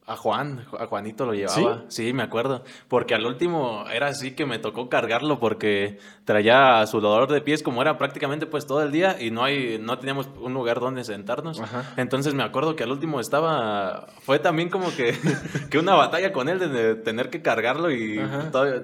a 0.06 0.16
Juan, 0.16 0.66
a 0.78 0.86
Juanito 0.86 1.24
lo 1.24 1.32
llevaba. 1.32 1.84
¿Sí? 1.88 2.12
me 2.12 2.22
acuerdo. 2.22 2.62
Porque 2.88 3.14
al 3.14 3.24
último 3.24 3.86
era 3.90 4.08
así 4.08 4.32
que 4.32 4.44
me 4.44 4.58
tocó 4.58 4.90
cargarlo 4.90 5.40
porque 5.40 5.98
traía 6.26 6.86
su 6.86 7.00
dolor 7.00 7.32
de 7.32 7.40
pies 7.40 7.62
como 7.62 7.80
era 7.80 7.96
prácticamente 7.96 8.44
pues 8.44 8.66
todo 8.66 8.82
el 8.82 8.92
día 8.92 9.16
y 9.18 9.30
no 9.30 9.44
hay 9.44 9.78
no 9.78 9.98
teníamos 9.98 10.28
un 10.38 10.52
lugar 10.52 10.78
donde 10.78 11.04
sentarnos. 11.04 11.62
Entonces 11.96 12.34
me 12.34 12.42
acuerdo 12.42 12.76
que 12.76 12.82
al 12.82 12.90
último 12.90 13.18
estaba 13.18 14.08
fue 14.20 14.38
también 14.38 14.68
como 14.68 14.94
que, 14.94 15.16
que 15.70 15.78
una 15.78 15.94
batalla 15.94 16.32
con 16.32 16.50
él 16.50 16.58
de 16.58 16.96
tener 16.96 17.30
que 17.30 17.40
cargarlo 17.40 17.90
y 17.90 18.20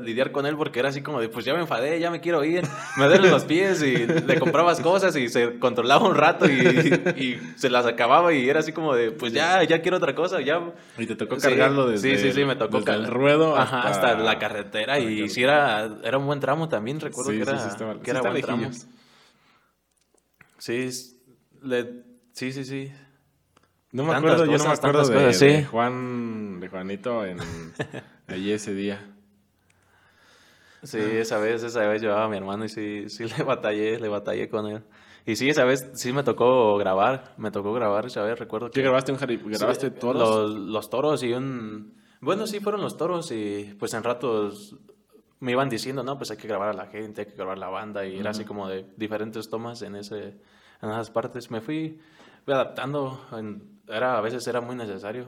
lidiar 0.01 0.33
con 0.33 0.47
él 0.47 0.57
porque 0.57 0.79
era 0.79 0.89
así 0.89 1.03
como 1.03 1.21
de 1.21 1.29
pues 1.29 1.45
ya 1.45 1.53
me 1.53 1.61
enfadé, 1.61 2.01
ya 2.01 2.11
me 2.11 2.21
quiero 2.21 2.45
ir, 2.45 2.65
me 2.97 3.07
duelen 3.07 3.31
los 3.31 3.45
pies 3.45 3.83
y 3.83 4.07
le 4.07 4.41
comprabas 4.41 4.81
cosas 4.81 5.15
y 5.17 5.29
se 5.29 5.59
controlaba 5.59 6.09
un 6.09 6.15
rato 6.15 6.47
y, 6.47 6.53
y, 7.17 7.41
se 7.57 7.69
las 7.69 7.85
acababa 7.85 8.33
y 8.33 8.49
era 8.49 8.61
así 8.61 8.73
como 8.73 8.95
de 8.95 9.11
pues 9.11 9.35
ya 9.35 9.63
ya 9.65 9.83
quiero 9.83 9.99
otra 9.99 10.15
cosa, 10.15 10.41
ya 10.41 10.63
te 11.15 11.17
tocó 11.17 11.37
cargarlo 11.39 11.89
desde, 11.89 12.17
sí, 12.17 12.23
sí, 12.23 12.33
sí, 12.33 12.45
me 12.45 12.57
tocó 12.57 12.79
el 12.79 13.07
ruedo 13.07 13.57
hasta, 13.57 14.15
la 14.15 14.39
carretera. 14.39 14.99
Y 14.99 15.29
sí, 15.29 15.43
era, 15.43 15.99
era 16.03 16.19
un 16.19 16.27
buen 16.27 16.41
tramo 16.41 16.69
también. 16.69 17.01
Recuerdo 17.01 17.31
que 17.31 17.43
era, 17.43 17.77
que 18.03 18.11
era 18.11 18.23
buen 18.23 18.41
tramo. 18.41 18.71
Sí, 20.59 20.91
le, 21.63 22.03
sí, 22.33 22.53
sí, 22.53 22.65
sí. 22.65 22.93
No 23.93 24.05
me 24.05 24.15
acuerdo, 24.15 24.47
yo 24.47 24.57
no 24.57 24.65
me 24.67 24.71
acuerdo 24.71 25.09
de, 25.09 25.65
Juan, 25.65 26.61
de 26.61 26.69
Juanito 26.69 27.25
en, 27.27 27.39
allí 28.29 28.53
ese 28.53 28.73
día. 28.73 29.05
Sí, 30.83 30.99
esa 30.99 31.39
vez, 31.39 31.63
esa 31.63 31.87
vez 31.89 32.01
llevaba 32.01 32.25
a 32.25 32.29
mi 32.29 32.37
hermano 32.37 32.65
y 32.65 32.69
sí, 32.69 33.09
sí 33.09 33.25
le 33.25 33.43
batallé, 33.43 33.99
le 33.99 34.09
batallé 34.09 34.49
con 34.49 34.67
él. 34.67 34.83
Y 35.27 35.37
sí, 35.37 35.49
esa 35.49 35.65
vez 35.65 35.91
sí 35.95 36.13
me 36.13 36.23
tocó 36.23 36.77
grabar, 36.77 37.35
me 37.37 37.51
tocó 37.51 37.73
grabar 37.73 38.07
esa 38.07 38.23
vez, 38.23 38.39
recuerdo 38.39 38.69
que... 38.69 38.75
¿Qué 38.75 38.83
grabaste 38.83 39.13
un 39.13 39.19
¿Grabaste 39.19 39.91
toros? 39.91 40.51
Los, 40.51 40.91
toros 40.91 41.23
y 41.23 41.33
un... 41.33 41.95
Bueno, 42.21 42.47
sí, 42.47 42.61
fueron 42.61 42.81
los 42.81 42.97
toros 42.97 43.31
y 43.33 43.75
pues 43.79 43.95
en 43.95 44.03
ratos 44.03 44.77
me 45.41 45.53
iban 45.53 45.69
diciendo, 45.69 46.03
no, 46.03 46.17
pues 46.17 46.31
hay 46.31 46.37
que 46.37 46.49
grabar 46.49 46.69
a 46.69 46.73
la 46.73 46.87
gente, 46.87 47.23
hay 47.23 47.27
que 47.27 47.35
grabar 47.35 47.59
la 47.59 47.69
banda 47.69 48.05
y 48.07 48.19
era 48.19 48.31
así 48.31 48.45
como 48.45 48.69
de 48.69 48.87
diferentes 48.97 49.49
tomas 49.49 49.83
en, 49.83 49.97
ese, 49.97 50.39
en 50.83 50.91
esas 50.91 51.11
partes. 51.11 51.51
Me 51.51 51.61
fui, 51.61 51.99
adaptando, 52.47 53.21
era, 53.89 54.19
a 54.19 54.21
veces 54.21 54.47
era 54.47 54.61
muy 54.61 54.77
necesario. 54.77 55.27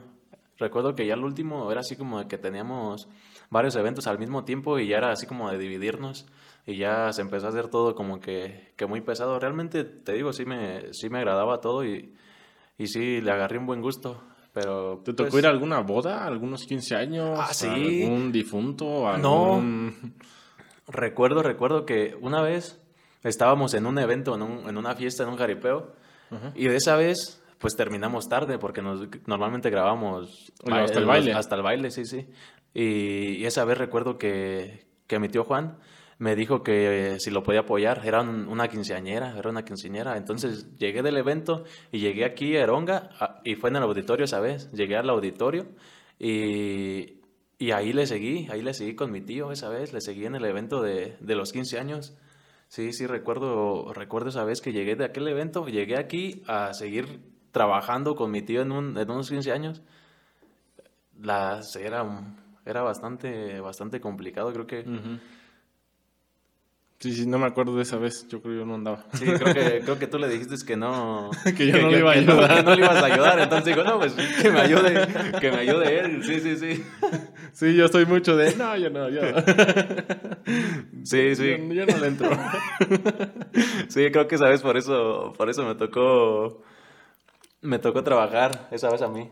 Recuerdo 0.57 0.93
que 0.93 1.07
ya 1.07 1.15
el 1.15 1.23
último 1.23 1.71
era 1.71 1.81
así 1.81 1.95
como 1.95 2.19
de 2.19 2.27
que 2.27 2.37
teníamos 2.37 3.07
varios 3.49 3.75
eventos 3.75 4.05
al 4.07 4.19
mismo 4.19 4.43
tiempo 4.43 4.77
y 4.77 4.87
ya 4.87 4.97
era 4.97 5.11
así 5.11 5.25
como 5.25 5.49
de 5.49 5.57
dividirnos 5.57 6.27
y 6.65 6.77
ya 6.77 7.11
se 7.11 7.21
empezó 7.21 7.47
a 7.47 7.49
hacer 7.49 7.67
todo 7.67 7.93
como 7.95 8.19
que, 8.19 8.73
que 8.75 8.85
muy 8.85 9.01
pesado. 9.01 9.39
Realmente, 9.39 9.83
te 9.83 10.13
digo, 10.13 10.31
sí 10.31 10.45
me, 10.45 10.93
sí 10.93 11.09
me 11.09 11.19
agradaba 11.19 11.59
todo 11.59 11.85
y, 11.85 12.13
y 12.77 12.87
sí, 12.87 13.21
le 13.21 13.31
agarré 13.31 13.57
un 13.57 13.65
buen 13.65 13.81
gusto. 13.81 14.23
Pero, 14.53 15.01
¿Te 15.03 15.13
tocó 15.13 15.31
pues 15.31 15.43
ir 15.43 15.47
a 15.47 15.49
alguna 15.49 15.79
boda? 15.79 16.25
¿Algunos 16.25 16.65
15 16.65 16.95
años? 16.95 17.39
Ah, 17.41 17.53
sí. 17.53 17.67
¿Algún 17.67 18.31
difunto? 18.31 19.17
No. 19.17 19.61
Recuerdo, 20.87 21.41
recuerdo 21.41 21.85
que 21.85 22.15
una 22.21 22.41
vez 22.41 22.79
estábamos 23.23 23.73
en 23.73 23.85
un 23.85 23.97
evento, 23.97 24.35
en, 24.35 24.43
un, 24.43 24.69
en 24.69 24.77
una 24.77 24.95
fiesta, 24.95 25.23
en 25.23 25.29
un 25.29 25.37
jaripeo, 25.37 25.95
y 26.55 26.67
de 26.67 26.75
esa 26.75 26.95
vez 26.95 27.39
pues 27.59 27.75
terminamos 27.75 28.27
tarde 28.27 28.57
porque 28.57 28.81
nos, 28.81 29.07
normalmente 29.27 29.69
grabamos 29.69 30.51
hasta 30.69 30.99
el 30.99 31.05
baile. 31.05 31.33
Hasta 31.33 31.55
el 31.55 31.61
baile, 31.61 31.91
sí, 31.91 32.05
sí. 32.05 32.27
Y, 32.73 33.37
y, 33.37 33.45
esa 33.45 33.63
vez 33.65 33.77
recuerdo 33.77 34.17
que, 34.17 34.85
que 35.07 35.19
mi 35.19 35.29
tío 35.29 35.43
Juan 35.43 35.77
me 36.19 36.35
dijo 36.35 36.63
que 36.63 37.17
si 37.19 37.31
lo 37.31 37.43
podía 37.43 37.61
apoyar, 37.61 38.01
era 38.05 38.21
una 38.21 38.67
quinceañera, 38.67 39.37
era 39.37 39.49
una 39.49 39.63
quinceañera. 39.63 40.17
Entonces 40.17 40.75
llegué 40.77 41.01
del 41.01 41.17
evento 41.17 41.63
y 41.91 41.99
llegué 41.99 42.25
aquí 42.25 42.55
a 42.55 42.63
Eronga 42.63 43.09
y 43.43 43.55
fue 43.55 43.69
en 43.69 43.77
el 43.77 43.83
auditorio 43.83 44.25
esa 44.25 44.39
vez. 44.39 44.71
Llegué 44.71 44.95
al 44.95 45.09
auditorio 45.09 45.67
y, 46.19 47.21
y 47.57 47.71
ahí 47.71 47.93
le 47.93 48.05
seguí, 48.07 48.47
ahí 48.51 48.61
le 48.61 48.73
seguí 48.73 48.95
con 48.95 49.11
mi 49.11 49.21
tío 49.21 49.51
esa 49.51 49.69
vez, 49.69 49.93
le 49.93 50.01
seguí 50.01 50.25
en 50.25 50.35
el 50.35 50.45
evento 50.45 50.81
de, 50.81 51.17
de 51.19 51.35
los 51.35 51.51
15 51.51 51.79
años. 51.79 52.17
Sí, 52.67 52.91
sí, 52.91 53.05
recuerdo, 53.05 53.93
recuerdo 53.93 54.29
esa 54.29 54.43
vez 54.43 54.59
que 54.61 54.73
llegué 54.73 54.95
de 54.95 55.05
aquel 55.05 55.27
evento, 55.27 55.67
llegué 55.67 55.97
aquí 55.97 56.41
a 56.47 56.73
seguir 56.73 57.19
trabajando 57.51 58.15
con 58.15 58.31
mi 58.31 58.41
tío 58.41 58.61
en, 58.61 58.71
un, 58.71 58.97
en 58.97 59.11
unos 59.11 59.29
15 59.29 59.51
años. 59.51 59.81
La, 61.21 61.61
era, 61.79 62.03
era 62.65 62.81
bastante, 62.81 63.59
bastante 63.59 64.01
complicado, 64.01 64.51
creo 64.51 64.65
que... 64.65 64.83
Sí, 67.03 67.11
sí, 67.11 67.25
no 67.25 67.37
me 67.37 67.47
acuerdo 67.47 67.75
de 67.75 67.81
esa 67.81 67.97
vez. 67.97 68.25
Yo 68.29 68.41
creo 68.41 68.53
que 68.53 68.59
yo 68.59 68.65
no 68.65 68.75
andaba. 68.75 69.03
Sí, 69.11 69.25
creo 69.25 69.53
que, 69.53 69.81
creo 69.83 69.99
que 69.99 70.07
tú 70.07 70.17
le 70.17 70.29
dijiste 70.29 70.55
que 70.65 70.77
no. 70.77 71.31
que 71.57 71.67
yo 71.67 71.81
no 71.81 71.89
le 71.89 71.99
iba 71.99 72.11
a 72.11 72.13
ayudar. 72.13 72.55
Que 72.55 72.63
no, 72.63 72.75
le 72.75 72.77
ibas 72.77 73.03
a 73.03 73.05
ayudar. 73.07 73.39
Entonces 73.41 73.65
digo, 73.65 73.83
no, 73.83 73.99
pues 73.99 74.13
que 74.13 74.49
me 74.49 74.61
ayude, 74.61 75.05
que 75.41 75.51
me 75.51 75.57
ayude 75.57 75.99
él. 75.99 76.23
Sí, 76.23 76.39
sí, 76.39 76.55
sí. 76.55 76.83
Sí, 77.51 77.75
yo 77.75 77.89
soy 77.89 78.05
mucho 78.05 78.37
de. 78.37 78.55
No, 78.55 78.75
yo 78.77 78.89
no, 78.89 79.09
yo. 79.09 79.21
Sí, 81.03 81.35
sí. 81.35 81.49
Yo, 81.49 81.73
yo 81.73 81.85
no 81.85 81.97
le 81.97 82.07
entro. 82.07 82.29
Sí, 83.89 84.09
creo 84.09 84.27
que 84.29 84.37
sabes, 84.37 84.61
por 84.61 84.77
eso, 84.77 85.33
por 85.37 85.49
eso 85.49 85.65
me 85.65 85.75
tocó. 85.75 86.63
Me 87.61 87.79
tocó 87.79 88.01
trabajar 88.03 88.69
esa 88.71 88.89
vez 88.89 89.01
a 89.01 89.09
mí. 89.09 89.29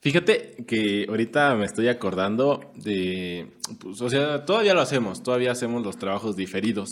Fíjate 0.00 0.64
que 0.66 1.04
ahorita 1.06 1.54
me 1.56 1.66
estoy 1.66 1.88
acordando 1.88 2.72
de, 2.74 3.52
pues, 3.78 4.00
o 4.00 4.08
sea, 4.08 4.46
todavía 4.46 4.72
lo 4.72 4.80
hacemos, 4.80 5.22
todavía 5.22 5.52
hacemos 5.52 5.84
los 5.84 5.98
trabajos 5.98 6.36
diferidos, 6.36 6.88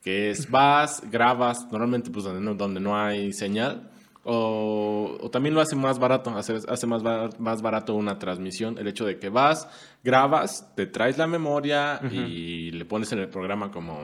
que 0.00 0.30
es 0.30 0.48
vas, 0.48 1.02
grabas, 1.10 1.66
normalmente 1.72 2.10
pues 2.10 2.24
donde 2.24 2.40
no, 2.40 2.54
donde 2.54 2.78
no 2.78 2.96
hay 2.96 3.32
señal, 3.32 3.90
o, 4.22 5.18
o, 5.20 5.30
también 5.30 5.54
lo 5.54 5.60
hace 5.60 5.74
más 5.74 5.98
barato, 5.98 6.30
hace, 6.30 6.60
hace 6.68 6.86
más, 6.86 7.02
más 7.40 7.60
barato 7.60 7.94
una 7.94 8.20
transmisión, 8.20 8.78
el 8.78 8.86
hecho 8.86 9.04
de 9.04 9.18
que 9.18 9.30
vas, 9.30 9.68
grabas, 10.04 10.72
te 10.76 10.86
traes 10.86 11.18
la 11.18 11.26
memoria 11.26 12.00
y 12.10 12.70
le 12.70 12.84
pones 12.84 13.10
en 13.12 13.18
el 13.18 13.28
programa 13.28 13.72
como 13.72 13.98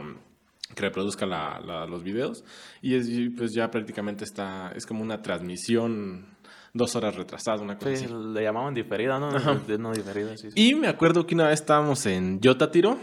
que 0.75 0.83
reproduzca 0.83 1.25
la, 1.25 1.87
los 1.87 2.03
videos 2.03 2.45
y, 2.83 2.95
es, 2.95 3.09
y 3.09 3.31
pues 3.31 3.53
ya 3.55 3.71
prácticamente 3.71 4.25
está, 4.25 4.73
es 4.75 4.87
como 4.87 5.03
una 5.03 5.23
transmisión 5.23 6.27
dos 6.73 6.97
horas 6.97 7.17
retrasada, 7.17 7.63
una 7.63 7.79
cosa 7.79 7.97
sí, 7.97 8.07
le 8.09 8.43
llamaban 8.43 8.75
diferida, 8.75 9.19
¿no? 9.19 9.31
No 9.79 9.93
diferida, 9.93 10.37
sí, 10.37 10.49
Y 10.55 10.75
me 10.75 10.89
acuerdo 10.89 11.27
que 11.27 11.35
una 11.35 11.49
vez 11.49 11.61
estábamos 11.61 12.07
en 12.07 12.41
Yotatiro. 12.41 12.99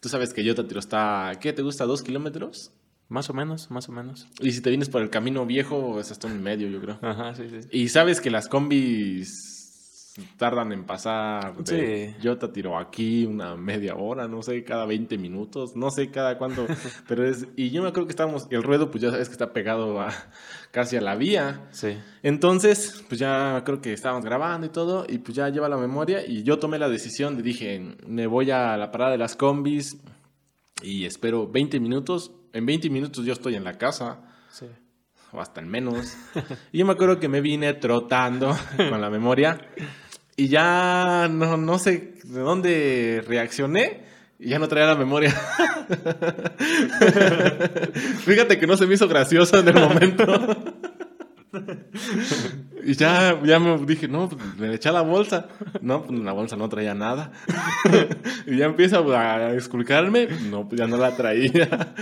Tú 0.00 0.08
sabes 0.08 0.32
que 0.32 0.44
Yotatiro 0.44 0.80
está, 0.80 1.32
¿qué 1.40 1.52
te 1.52 1.62
gusta? 1.62 1.84
¿Dos 1.84 2.02
kilómetros? 2.02 2.72
Más 3.08 3.30
o 3.30 3.34
menos, 3.34 3.70
más 3.70 3.88
o 3.88 3.92
menos. 3.92 4.28
Y 4.40 4.52
si 4.52 4.60
te 4.60 4.68
vienes 4.68 4.88
por 4.90 5.02
el 5.02 5.10
camino 5.10 5.46
viejo, 5.46 5.98
es 5.98 6.10
hasta 6.12 6.26
un 6.26 6.42
medio, 6.42 6.68
yo 6.68 6.80
creo. 6.80 6.98
Ajá, 7.00 7.34
sí, 7.34 7.48
sí. 7.48 7.68
Y 7.72 7.88
sabes 7.88 8.20
que 8.20 8.30
las 8.30 8.48
combis 8.48 9.57
tardan 10.36 10.72
en 10.72 10.84
pasar 10.84 11.56
de 11.56 12.14
sí. 12.14 12.16
yo 12.20 12.38
te 12.38 12.48
tiro 12.48 12.78
aquí 12.78 13.24
una 13.24 13.56
media 13.56 13.94
hora, 13.96 14.28
no 14.28 14.42
sé, 14.42 14.64
cada 14.64 14.86
20 14.86 15.18
minutos, 15.18 15.76
no 15.76 15.90
sé 15.90 16.10
cada 16.10 16.38
cuándo, 16.38 16.66
pero 17.08 17.26
es, 17.26 17.46
y 17.56 17.70
yo 17.70 17.82
me 17.82 17.88
acuerdo 17.88 18.06
que 18.06 18.12
estábamos, 18.12 18.46
el 18.50 18.62
ruedo 18.62 18.90
pues 18.90 19.02
ya 19.02 19.10
sabes 19.10 19.28
que 19.28 19.32
está 19.32 19.52
pegado 19.52 20.00
a, 20.00 20.12
casi 20.70 20.96
a 20.96 21.00
la 21.00 21.16
vía, 21.16 21.68
sí. 21.70 21.96
entonces 22.22 23.04
pues 23.08 23.18
ya 23.18 23.62
creo 23.64 23.80
que 23.80 23.92
estábamos 23.92 24.24
grabando 24.24 24.66
y 24.66 24.70
todo, 24.70 25.06
y 25.08 25.18
pues 25.18 25.36
ya 25.36 25.48
lleva 25.48 25.68
la 25.68 25.76
memoria, 25.76 26.26
y 26.26 26.42
yo 26.42 26.58
tomé 26.58 26.78
la 26.78 26.88
decisión 26.88 27.36
de 27.36 27.42
dije, 27.42 27.96
me 28.06 28.26
voy 28.26 28.50
a 28.50 28.76
la 28.76 28.90
parada 28.90 29.12
de 29.12 29.18
las 29.18 29.36
combis 29.36 29.98
y 30.82 31.04
espero 31.04 31.48
20 31.48 31.80
minutos, 31.80 32.32
en 32.52 32.66
20 32.66 32.90
minutos 32.90 33.24
yo 33.24 33.32
estoy 33.32 33.54
en 33.54 33.64
la 33.64 33.74
casa, 33.74 34.20
sí 34.50 34.66
o 35.32 35.40
hasta 35.40 35.60
en 35.60 35.68
menos. 35.68 36.16
Y 36.72 36.78
yo 36.78 36.86
me 36.86 36.92
acuerdo 36.92 37.18
que 37.18 37.28
me 37.28 37.40
vine 37.40 37.74
trotando 37.74 38.56
con 38.76 39.00
la 39.00 39.10
memoria 39.10 39.60
y 40.38 40.48
ya 40.48 41.28
no, 41.28 41.56
no 41.56 41.78
sé 41.80 42.14
de 42.22 42.40
dónde 42.40 43.24
reaccioné 43.26 44.04
Y 44.38 44.50
ya 44.50 44.60
no 44.60 44.68
traía 44.68 44.86
la 44.86 44.94
memoria. 44.94 45.32
Fíjate 48.24 48.56
que 48.60 48.68
no 48.68 48.76
se 48.76 48.86
me 48.86 48.94
hizo 48.94 49.08
gracioso 49.08 49.58
en 49.58 49.66
el 49.66 49.74
momento. 49.74 50.24
Y 52.84 52.94
ya, 52.94 53.40
ya 53.42 53.58
me 53.58 53.78
dije, 53.86 54.08
no, 54.08 54.28
pues 54.28 54.56
me 54.58 54.74
eché 54.74 54.92
la 54.92 55.02
bolsa. 55.02 55.48
No, 55.80 56.04
pues 56.04 56.18
la 56.20 56.32
bolsa 56.32 56.56
no 56.56 56.68
traía 56.68 56.94
nada. 56.94 57.32
y 58.46 58.58
ya 58.58 58.66
empieza 58.66 58.98
a 58.98 59.54
explicarme, 59.54 60.28
no, 60.50 60.68
pues 60.68 60.80
ya 60.80 60.86
no 60.86 60.96
la 60.96 61.16
traía. 61.16 61.94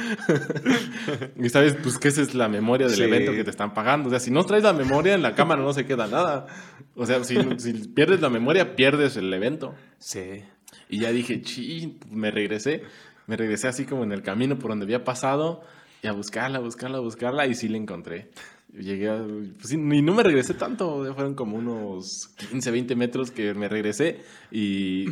y 1.37 1.48
sabes, 1.48 1.74
pues 1.74 1.98
que 1.98 2.09
esa 2.09 2.22
es 2.22 2.35
la 2.35 2.48
memoria 2.48 2.88
del 2.88 3.00
evento 3.02 3.32
que 3.32 3.44
te 3.44 3.50
están 3.50 3.74
pagando. 3.74 4.09
O 4.09 4.11
sea, 4.11 4.20
si 4.20 4.30
no 4.30 4.44
traes 4.44 4.64
la 4.64 4.72
memoria, 4.72 5.14
en 5.14 5.22
la 5.22 5.35
cámara 5.35 5.62
no 5.62 5.72
se 5.72 5.87
queda 5.87 6.06
nada. 6.06 6.46
O 6.94 7.06
sea, 7.06 7.22
si, 7.24 7.37
si 7.59 7.72
pierdes 7.88 8.20
la 8.20 8.30
memoria, 8.30 8.74
pierdes 8.74 9.16
el 9.16 9.32
evento. 9.32 9.74
Sí. 9.98 10.42
Y 10.88 11.00
ya 11.00 11.11
dije, 11.12 11.42
chi, 11.42 11.98
me 12.11 12.30
regresé. 12.30 12.82
Me 13.26 13.37
regresé 13.37 13.68
así 13.68 13.87
como 13.87 14.04
en 14.04 14.12
el 14.12 14.22
camino 14.22 14.59
por 14.59 14.70
donde 14.70 14.85
había 14.85 15.04
pasado 15.04 15.62
y 16.02 16.06
a 16.06 16.12
buscarla, 16.12 16.61
buscarla, 16.61 17.00
buscarla 17.00 17.46
y 17.46 17.54
sí 17.54 17.68
la 17.68 17.76
encontré. 17.76 18.30
Llegué 18.78 19.08
a, 19.08 19.24
pues 19.58 19.72
y 19.72 19.76
no 19.78 20.14
me 20.14 20.22
regresé 20.22 20.52
tanto, 20.52 21.12
fueron 21.14 21.34
como 21.34 21.56
unos 21.56 22.28
15, 22.50 22.70
20 22.70 22.94
metros 22.94 23.30
que 23.30 23.54
me 23.54 23.68
regresé 23.68 24.20
y, 24.50 25.06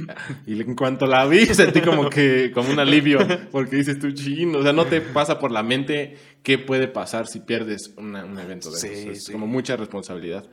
y 0.46 0.61
en 0.61 0.74
cuanto 0.74 1.07
la 1.07 1.24
vi 1.27 1.46
sentí 1.46 1.81
como 1.81 2.11
que, 2.11 2.50
como 2.53 2.70
un 2.70 2.79
alivio, 2.79 3.18
porque 3.50 3.77
dices 3.77 3.98
tú, 3.98 4.12
chino, 4.12 4.59
o 4.59 4.62
sea, 4.62 4.74
no 4.74 4.85
te 4.85 5.00
pasa 5.00 5.38
por 5.38 5.50
la 5.50 5.62
mente 5.62 6.16
qué 6.42 6.59
puede 6.59 6.88
pasar 6.88 7.27
si 7.27 7.40
pierdes 7.40 7.94
un 7.96 8.14
evento 8.38 8.70
de 8.70 8.79
sí, 8.79 8.88
Es 9.11 9.31
como 9.31 9.46
mucha 9.46 9.77
responsabilidad. 9.77 10.44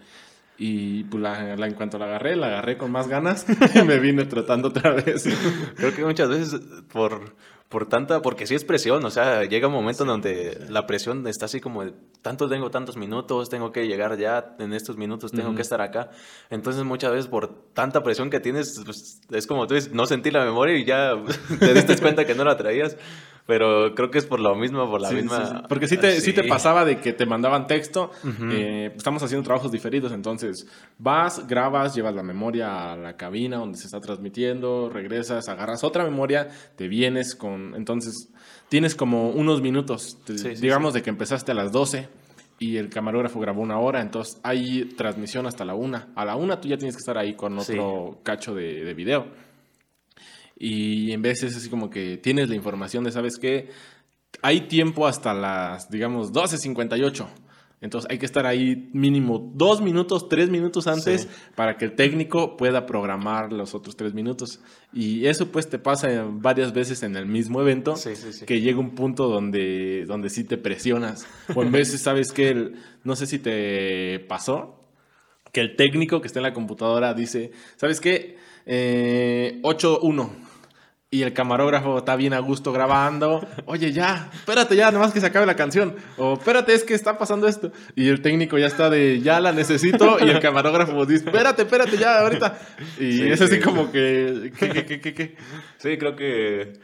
Y 0.57 1.05
pues 1.05 1.23
la, 1.23 1.55
en 1.55 1.73
cuanto 1.73 1.97
la 1.97 2.05
agarré, 2.05 2.35
la 2.35 2.47
agarré 2.47 2.77
con 2.77 2.91
más 2.91 3.07
ganas 3.07 3.45
y 3.75 3.81
me 3.81 3.97
vine 3.97 4.25
tratando 4.25 4.67
otra 4.67 4.91
vez. 4.91 5.27
Creo 5.75 5.95
que 5.95 6.05
muchas 6.05 6.29
veces 6.29 6.61
por, 6.93 7.35
por 7.71 7.87
tanta, 7.87 8.21
porque 8.21 8.45
sí 8.45 8.53
es 8.53 8.65
presión, 8.65 9.03
o 9.05 9.09
sea, 9.09 9.45
llega 9.45 9.67
un 9.67 9.73
momento 9.73 10.03
en 10.03 10.09
donde 10.09 10.67
la 10.69 10.85
presión 10.85 11.25
está 11.25 11.45
así 11.45 11.61
como, 11.61 11.85
tanto 12.21 12.49
tengo 12.49 12.69
tantos 12.69 12.97
minutos, 12.97 13.49
tengo 13.49 13.71
que 13.71 13.87
llegar 13.87 14.17
ya 14.17 14.55
en 14.59 14.73
estos 14.73 14.97
minutos, 14.97 15.31
tengo 15.31 15.55
que 15.55 15.61
estar 15.61 15.79
acá. 15.79 16.09
Entonces 16.49 16.83
muchas 16.83 17.11
veces 17.11 17.27
por 17.27 17.47
tanta 17.73 18.03
presión 18.03 18.29
que 18.29 18.41
tienes, 18.41 18.81
pues, 18.85 19.21
es 19.31 19.47
como 19.47 19.67
tú 19.67 19.75
dices, 19.75 19.93
no 19.93 20.05
sentí 20.05 20.31
la 20.31 20.43
memoria 20.43 20.75
y 20.75 20.83
ya 20.83 21.13
te 21.59 21.73
diste 21.73 21.97
cuenta 21.97 22.25
que 22.25 22.35
no 22.35 22.43
la 22.43 22.57
traías. 22.57 22.97
Pero 23.45 23.93
creo 23.95 24.11
que 24.11 24.17
es 24.17 24.25
por 24.25 24.39
lo 24.39 24.55
mismo, 24.55 24.89
por 24.89 25.01
la 25.01 25.11
misma... 25.11 25.63
Porque 25.67 25.87
sí 25.87 25.97
te, 25.97 26.21
sí. 26.21 26.33
te 26.33 26.43
pasaba 26.43 26.85
de 26.85 26.99
que 26.99 27.13
te 27.13 27.25
mandaban 27.25 27.67
texto, 27.67 28.11
eh, 28.51 28.93
estamos 28.95 29.23
haciendo 29.23 29.43
trabajos 29.43 29.71
diferidos, 29.71 30.11
entonces 30.11 30.67
vas, 30.97 31.47
grabas, 31.47 31.95
llevas 31.95 32.15
la 32.15 32.23
memoria 32.23 32.93
a 32.93 32.95
la 32.95 33.17
cabina 33.17 33.57
donde 33.57 33.77
se 33.77 33.85
está 33.85 33.99
transmitiendo, 33.99 34.89
regresas, 34.89 35.49
agarras 35.49 35.83
otra 35.83 36.03
memoria, 36.03 36.49
te 36.75 36.87
vienes 36.87 37.35
con... 37.35 37.75
Entonces 37.75 38.29
tienes 38.69 38.95
como 38.95 39.31
unos 39.31 39.61
minutos, 39.61 40.17
digamos 40.61 40.93
de 40.93 41.01
que 41.01 41.09
empezaste 41.09 41.51
a 41.51 41.55
las 41.55 41.71
12 41.71 42.07
y 42.61 42.77
el 42.77 42.89
camarógrafo 42.89 43.39
grabó 43.39 43.63
una 43.63 43.79
hora, 43.79 44.01
entonces 44.01 44.39
hay 44.43 44.85
transmisión 44.95 45.47
hasta 45.47 45.65
la 45.65 45.73
una. 45.73 46.09
A 46.15 46.23
la 46.25 46.35
una 46.35 46.61
tú 46.61 46.67
ya 46.67 46.77
tienes 46.77 46.95
que 46.95 46.99
estar 46.99 47.17
ahí 47.17 47.33
con 47.33 47.57
otro 47.57 48.19
cacho 48.23 48.53
de, 48.53 48.83
de 48.83 48.93
video. 48.93 49.25
Y 50.63 51.11
en 51.11 51.23
vez 51.23 51.41
es 51.41 51.57
así 51.57 51.69
como 51.69 51.89
que 51.89 52.17
tienes 52.17 52.47
la 52.47 52.53
información 52.53 53.03
de, 53.03 53.11
¿sabes 53.11 53.39
qué? 53.39 53.69
Hay 54.43 54.67
tiempo 54.67 55.07
hasta 55.07 55.33
las, 55.33 55.89
digamos, 55.89 56.31
12.58. 56.31 57.25
Entonces 57.81 58.07
hay 58.11 58.19
que 58.19 58.27
estar 58.27 58.45
ahí 58.45 58.91
mínimo 58.93 59.51
dos 59.55 59.81
minutos, 59.81 60.29
tres 60.29 60.51
minutos 60.51 60.85
antes 60.85 61.27
para 61.55 61.77
que 61.77 61.85
el 61.85 61.95
técnico 61.95 62.57
pueda 62.57 62.85
programar 62.85 63.51
los 63.51 63.73
otros 63.73 63.95
tres 63.95 64.13
minutos. 64.13 64.59
Y 64.93 65.25
eso 65.25 65.47
pues 65.47 65.67
te 65.67 65.79
pasa 65.79 66.27
varias 66.29 66.73
veces 66.73 67.01
en 67.01 67.15
el 67.15 67.25
mismo 67.25 67.59
evento, 67.59 67.95
que 68.45 68.61
llega 68.61 68.79
un 68.79 68.91
punto 68.91 69.29
donde, 69.29 70.05
donde 70.05 70.29
sí 70.29 70.43
te 70.43 70.57
presionas. 70.59 71.25
O 71.55 71.63
en 71.63 71.71
veces 71.71 72.01
sabes 72.03 72.31
que, 72.31 72.73
no 73.03 73.15
sé 73.15 73.25
si 73.25 73.39
te 73.39 74.19
pasó, 74.29 74.85
que 75.51 75.61
el 75.61 75.75
técnico 75.75 76.21
que 76.21 76.27
está 76.27 76.37
en 76.37 76.43
la 76.43 76.53
computadora 76.53 77.15
dice, 77.15 77.49
¿sabes 77.77 77.99
qué? 77.99 78.37
Eh, 78.67 79.59
8-1 79.63 80.50
y 81.13 81.23
el 81.23 81.33
camarógrafo 81.33 81.97
está 81.97 82.15
bien 82.15 82.33
a 82.33 82.39
gusto 82.39 82.71
grabando. 82.71 83.45
Oye, 83.65 83.91
ya, 83.91 84.29
espérate 84.33 84.77
ya, 84.77 84.91
nomás 84.91 85.11
que 85.11 85.19
se 85.19 85.25
acabe 85.25 85.45
la 85.45 85.57
canción. 85.57 85.97
O 86.17 86.35
espérate, 86.35 86.73
es 86.73 86.85
que 86.85 86.93
está 86.93 87.17
pasando 87.17 87.49
esto. 87.49 87.73
Y 87.97 88.07
el 88.07 88.21
técnico 88.21 88.57
ya 88.57 88.67
está 88.67 88.89
de, 88.89 89.19
ya 89.19 89.41
la 89.41 89.51
necesito. 89.51 90.17
Y 90.25 90.29
el 90.29 90.39
camarógrafo 90.39 91.05
dice, 91.05 91.25
espérate, 91.25 91.63
espérate 91.63 91.97
ya, 91.97 92.19
ahorita. 92.19 92.57
Y 92.97 93.29
es 93.29 93.41
así 93.41 93.59
como 93.59 93.91
que, 93.91 94.53
¿qué, 94.57 94.69
qué, 94.69 95.01
qué, 95.01 95.13
qué? 95.13 95.35
Sí, 95.79 95.97
creo 95.97 96.15
que 96.15 96.79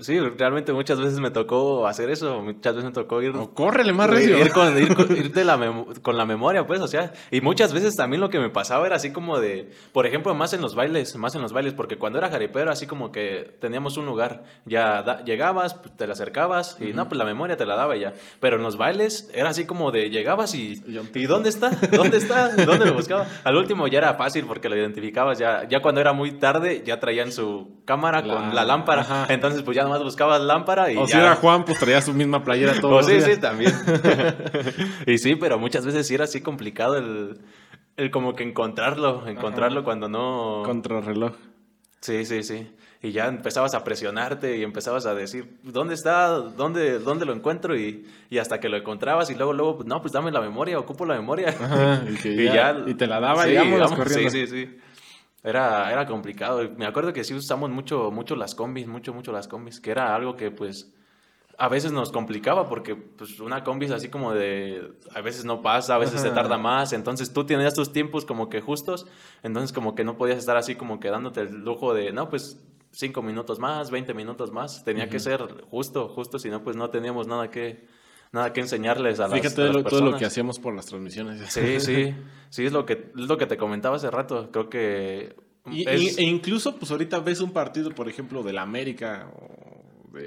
Sí, 0.00 0.18
realmente 0.18 0.72
muchas 0.72 1.00
veces 1.00 1.18
me 1.20 1.30
tocó 1.30 1.86
hacer 1.86 2.10
eso, 2.10 2.40
muchas 2.40 2.74
veces 2.74 2.90
me 2.90 2.92
tocó 2.94 3.20
ir... 3.22 3.34
O 3.36 3.52
córrele 3.52 3.92
más 3.92 4.08
recio. 4.08 4.38
Ir, 4.38 4.52
con, 4.52 4.78
ir, 4.78 4.94
con, 4.94 5.08
la 5.46 5.84
con 6.02 6.16
la 6.16 6.24
memoria, 6.24 6.66
pues, 6.66 6.80
o 6.80 6.88
sea, 6.88 7.12
y 7.30 7.40
muchas 7.40 7.72
veces 7.72 7.96
también 7.96 8.20
lo 8.20 8.30
que 8.30 8.38
me 8.38 8.50
pasaba 8.50 8.86
era 8.86 8.96
así 8.96 9.12
como 9.12 9.40
de, 9.40 9.70
por 9.92 10.06
ejemplo, 10.06 10.34
más 10.34 10.52
en 10.52 10.60
los 10.60 10.74
bailes, 10.74 11.16
más 11.16 11.34
en 11.34 11.42
los 11.42 11.52
bailes, 11.52 11.74
porque 11.74 11.98
cuando 11.98 12.18
era 12.18 12.30
jaripero, 12.30 12.70
así 12.70 12.86
como 12.86 13.10
que 13.10 13.56
teníamos 13.60 13.96
un 13.96 14.06
lugar, 14.06 14.44
ya 14.64 15.22
llegabas, 15.24 15.74
pues, 15.74 15.96
te 15.96 16.06
la 16.06 16.12
acercabas 16.12 16.76
y 16.80 16.92
no, 16.92 17.08
pues 17.08 17.18
la 17.18 17.24
memoria 17.24 17.56
te 17.56 17.66
la 17.66 17.74
daba 17.76 17.96
ya, 17.96 18.14
pero 18.40 18.56
en 18.56 18.62
los 18.62 18.76
bailes 18.76 19.30
era 19.34 19.50
así 19.50 19.66
como 19.66 19.90
de, 19.90 20.10
llegabas 20.10 20.54
y, 20.54 20.82
¿y 21.14 21.26
dónde 21.26 21.48
está? 21.48 21.70
¿Dónde 21.70 22.18
está? 22.18 22.54
¿Dónde 22.64 22.86
lo 22.86 22.94
buscaba? 22.94 23.26
Al 23.44 23.56
último 23.56 23.88
ya 23.88 23.98
era 23.98 24.14
fácil 24.14 24.44
porque 24.46 24.68
lo 24.68 24.76
identificabas, 24.76 25.38
ya, 25.38 25.66
ya 25.68 25.80
cuando 25.80 26.00
era 26.00 26.12
muy 26.12 26.32
tarde, 26.32 26.82
ya 26.86 27.00
traían 27.00 27.32
su 27.32 27.82
cámara 27.84 28.22
con 28.22 28.54
la 28.54 28.64
lámpara, 28.64 29.26
entonces 29.28 29.62
pues 29.62 29.76
ya 29.76 29.87
más 29.88 30.02
buscabas 30.02 30.40
lámpara 30.40 30.92
y 30.92 30.96
O 30.96 31.06
si 31.06 31.16
era 31.16 31.34
Juan, 31.36 31.64
pues 31.64 31.78
traía 31.78 32.00
su 32.00 32.12
misma 32.12 32.42
playera 32.44 32.80
todo. 32.80 33.02
sí, 33.02 33.20
sí, 33.20 33.36
también. 33.38 33.72
y 35.06 35.18
sí, 35.18 35.36
pero 35.36 35.58
muchas 35.58 35.84
veces 35.84 36.06
sí 36.06 36.14
era 36.14 36.24
así 36.24 36.40
complicado 36.40 36.96
el, 36.96 37.40
el 37.96 38.10
como 38.10 38.34
que 38.34 38.44
encontrarlo, 38.44 39.26
encontrarlo 39.26 39.84
cuando 39.84 40.08
no... 40.08 40.62
Contrarreloj. 40.64 41.32
Sí, 42.00 42.24
sí, 42.24 42.42
sí. 42.42 42.68
Y 43.00 43.12
ya 43.12 43.26
empezabas 43.26 43.74
a 43.74 43.84
presionarte 43.84 44.56
y 44.56 44.64
empezabas 44.64 45.06
a 45.06 45.14
decir, 45.14 45.58
¿dónde 45.62 45.94
está? 45.94 46.28
¿Dónde, 46.30 46.98
dónde 46.98 47.26
lo 47.26 47.32
encuentro? 47.32 47.76
Y, 47.76 48.06
y 48.28 48.38
hasta 48.38 48.58
que 48.58 48.68
lo 48.68 48.76
encontrabas 48.76 49.30
y 49.30 49.36
luego, 49.36 49.52
luego, 49.52 49.84
no, 49.84 50.00
pues 50.00 50.12
dame 50.12 50.32
la 50.32 50.40
memoria, 50.40 50.80
ocupo 50.80 51.06
la 51.06 51.14
memoria. 51.14 51.54
y, 52.24 52.44
ya, 52.44 52.76
y, 52.86 52.94
te 52.94 53.06
la 53.06 53.20
daba 53.20 53.48
y 53.48 53.56
vámonos 53.56 53.92
corriendo. 53.92 54.30
Sí, 54.30 54.46
sí, 54.46 54.66
sí. 54.66 54.78
Era, 55.42 55.90
era 55.92 56.06
complicado. 56.06 56.68
Me 56.76 56.86
acuerdo 56.86 57.12
que 57.12 57.24
sí 57.24 57.34
usamos 57.34 57.70
mucho, 57.70 58.10
mucho 58.10 58.36
las 58.36 58.54
combis, 58.54 58.86
mucho, 58.86 59.14
mucho 59.14 59.32
las 59.32 59.48
combis, 59.48 59.80
que 59.80 59.90
era 59.90 60.14
algo 60.14 60.36
que 60.36 60.50
pues 60.50 60.92
a 61.58 61.68
veces 61.68 61.90
nos 61.90 62.12
complicaba 62.12 62.68
porque 62.68 62.94
pues 62.94 63.40
una 63.40 63.64
combi 63.64 63.86
es 63.86 63.92
así 63.92 64.08
como 64.08 64.32
de 64.32 64.92
a 65.12 65.20
veces 65.20 65.44
no 65.44 65.60
pasa, 65.60 65.96
a 65.96 65.98
veces 65.98 66.20
se 66.20 66.30
tarda 66.30 66.56
más, 66.56 66.92
entonces 66.92 67.32
tú 67.32 67.44
tenías 67.44 67.74
tus 67.74 67.92
tiempos 67.92 68.24
como 68.24 68.48
que 68.48 68.60
justos, 68.60 69.06
entonces 69.42 69.72
como 69.72 69.96
que 69.96 70.04
no 70.04 70.16
podías 70.16 70.38
estar 70.38 70.56
así 70.56 70.76
como 70.76 71.00
que 71.00 71.10
dándote 71.10 71.40
el 71.40 71.64
lujo 71.64 71.94
de, 71.94 72.12
no, 72.12 72.30
pues 72.30 72.60
cinco 72.92 73.22
minutos 73.22 73.58
más, 73.58 73.90
20 73.90 74.14
minutos 74.14 74.52
más, 74.52 74.84
tenía 74.84 75.08
que 75.08 75.18
ser 75.18 75.40
justo, 75.68 76.08
justo, 76.08 76.38
si 76.38 76.48
no 76.48 76.62
pues 76.62 76.76
no 76.76 76.90
teníamos 76.90 77.26
nada 77.26 77.50
que, 77.50 77.88
nada 78.32 78.52
que 78.52 78.60
enseñarles 78.60 79.20
a 79.20 79.28
las, 79.28 79.40
Fíjate 79.40 79.62
a 79.62 79.82
todo 79.84 80.00
lo 80.02 80.16
que 80.16 80.24
hacíamos 80.24 80.58
por 80.58 80.74
las 80.74 80.86
transmisiones. 80.86 81.40
Sí, 81.52 81.80
sí, 81.80 82.14
sí, 82.50 82.66
es 82.66 82.72
lo 82.72 82.86
que, 82.86 82.92
es 82.92 83.28
lo 83.28 83.36
que 83.38 83.46
te 83.46 83.56
comentaba 83.56 83.96
hace 83.96 84.10
rato. 84.10 84.50
Creo 84.50 84.68
que... 84.68 85.36
e 85.70 86.22
incluso, 86.22 86.76
pues 86.76 86.90
ahorita 86.90 87.20
ves 87.20 87.40
un 87.40 87.52
partido, 87.52 87.90
por 87.90 88.08
ejemplo, 88.08 88.42
del 88.42 88.58
América 88.58 89.30
o 89.34 89.77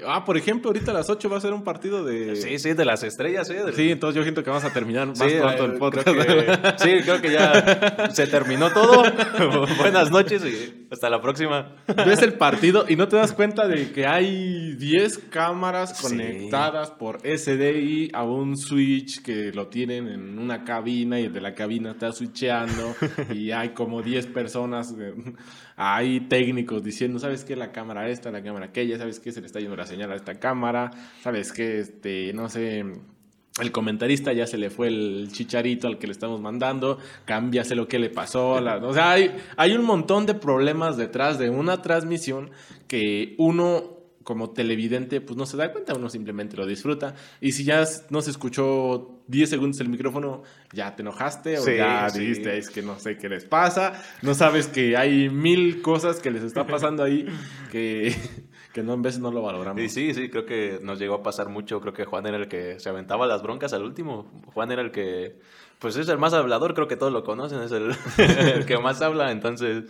Ah, 0.06 0.24
por 0.24 0.36
ejemplo, 0.36 0.70
ahorita 0.70 0.90
a 0.90 0.94
las 0.94 1.10
8 1.10 1.28
va 1.28 1.38
a 1.38 1.40
ser 1.40 1.52
un 1.52 1.64
partido 1.64 2.04
de. 2.04 2.36
Sí, 2.36 2.58
sí, 2.58 2.72
de 2.72 2.84
las 2.84 3.02
estrellas, 3.02 3.48
sí. 3.48 3.54
Sí, 3.74 3.90
entonces 3.90 4.16
yo 4.16 4.22
siento 4.22 4.42
que 4.42 4.50
vamos 4.50 4.64
a 4.64 4.72
terminar 4.72 5.06
más 5.08 5.18
pronto 5.18 5.64
el 5.64 5.72
podcast. 5.78 6.08
sí, 6.78 6.90
creo 7.02 7.20
que 7.20 7.32
ya 7.32 8.10
se 8.12 8.26
terminó 8.26 8.70
todo. 8.70 9.02
Buenas 9.78 10.10
noches 10.10 10.44
y 10.44 10.86
hasta 10.90 11.10
la 11.10 11.20
próxima. 11.20 11.76
Ves 12.06 12.22
el 12.22 12.34
partido 12.34 12.84
y 12.88 12.96
no 12.96 13.08
te 13.08 13.16
das 13.16 13.32
cuenta 13.32 13.66
de 13.66 13.92
que 13.92 14.06
hay 14.06 14.74
10 14.76 15.18
cámaras 15.30 16.00
conectadas 16.00 16.90
por 16.90 17.20
SDI 17.20 18.10
a 18.12 18.22
un 18.22 18.56
switch 18.56 19.22
que 19.22 19.52
lo 19.52 19.68
tienen 19.68 20.08
en 20.08 20.38
una 20.38 20.64
cabina 20.64 21.18
y 21.18 21.28
de 21.28 21.40
la 21.40 21.54
cabina 21.54 21.92
está 21.92 22.12
switcheando 22.12 22.94
y 23.34 23.50
hay 23.50 23.70
como 23.70 24.02
10 24.02 24.26
personas 24.28 24.94
hay 25.82 26.20
técnicos 26.20 26.82
diciendo, 26.84 27.18
¿sabes 27.18 27.44
qué? 27.44 27.56
La 27.56 27.72
cámara 27.72 28.08
esta, 28.08 28.30
la 28.30 28.42
cámara 28.42 28.66
aquella, 28.66 28.98
¿sabes 28.98 29.18
qué? 29.18 29.32
Se 29.32 29.40
le 29.40 29.46
está 29.46 29.58
yendo 29.58 29.76
la 29.76 29.86
señal 29.86 30.12
a 30.12 30.16
esta 30.16 30.38
cámara, 30.38 30.90
¿sabes 31.22 31.52
qué? 31.52 31.80
Este, 31.80 32.32
no 32.32 32.48
sé, 32.48 32.84
el 33.60 33.72
comentarista 33.72 34.32
ya 34.32 34.46
se 34.46 34.58
le 34.58 34.70
fue 34.70 34.88
el 34.88 35.28
chicharito 35.32 35.88
al 35.88 35.98
que 35.98 36.06
le 36.06 36.12
estamos 36.12 36.40
mandando, 36.40 36.98
cámbiase 37.24 37.74
lo 37.74 37.88
que 37.88 37.98
le 37.98 38.10
pasó. 38.10 38.52
o 38.52 38.94
sea, 38.94 39.10
hay, 39.10 39.36
hay 39.56 39.72
un 39.72 39.84
montón 39.84 40.24
de 40.24 40.34
problemas 40.34 40.96
detrás 40.96 41.38
de 41.38 41.50
una 41.50 41.82
transmisión 41.82 42.50
que 42.86 43.34
uno 43.38 43.98
como 44.22 44.50
televidente, 44.50 45.20
pues 45.20 45.36
no 45.36 45.46
se 45.46 45.56
da 45.56 45.72
cuenta, 45.72 45.94
uno 45.94 46.08
simplemente 46.08 46.56
lo 46.56 46.66
disfruta. 46.66 47.14
Y 47.40 47.52
si 47.52 47.64
ya 47.64 47.84
no 48.10 48.22
se 48.22 48.30
escuchó 48.30 49.11
10 49.28 49.50
segundos 49.50 49.80
el 49.80 49.88
micrófono, 49.88 50.42
ya 50.72 50.94
te 50.94 51.02
enojaste 51.02 51.58
o 51.58 51.66
ya 51.66 52.08
dijiste, 52.10 52.58
es 52.58 52.70
que 52.70 52.82
no 52.82 52.98
sé 52.98 53.16
qué 53.16 53.28
les 53.28 53.44
pasa, 53.44 54.02
no 54.22 54.34
sabes 54.34 54.68
que 54.68 54.96
hay 54.96 55.28
mil 55.28 55.82
cosas 55.82 56.20
que 56.20 56.30
les 56.30 56.42
está 56.42 56.66
pasando 56.66 57.02
ahí 57.02 57.26
que, 57.70 58.14
que 58.72 58.82
no, 58.82 58.94
en 58.94 59.02
veces 59.02 59.20
no 59.20 59.30
lo 59.30 59.42
valoramos. 59.42 59.82
Y 59.82 59.88
sí, 59.88 60.14
sí, 60.14 60.28
creo 60.28 60.46
que 60.46 60.78
nos 60.82 60.98
llegó 60.98 61.14
a 61.14 61.22
pasar 61.22 61.48
mucho. 61.48 61.80
Creo 61.80 61.92
que 61.92 62.04
Juan 62.04 62.26
era 62.26 62.36
el 62.36 62.48
que 62.48 62.78
se 62.80 62.88
aventaba 62.88 63.26
las 63.26 63.42
broncas 63.42 63.72
al 63.72 63.82
último. 63.82 64.30
Juan 64.52 64.72
era 64.72 64.82
el 64.82 64.90
que, 64.90 65.38
pues 65.78 65.96
es 65.96 66.08
el 66.08 66.18
más 66.18 66.32
hablador, 66.32 66.74
creo 66.74 66.88
que 66.88 66.96
todos 66.96 67.12
lo 67.12 67.24
conocen, 67.24 67.62
es 67.62 67.72
el, 67.72 67.94
el 68.18 68.66
que 68.66 68.78
más 68.78 69.02
habla. 69.02 69.30
Entonces, 69.30 69.84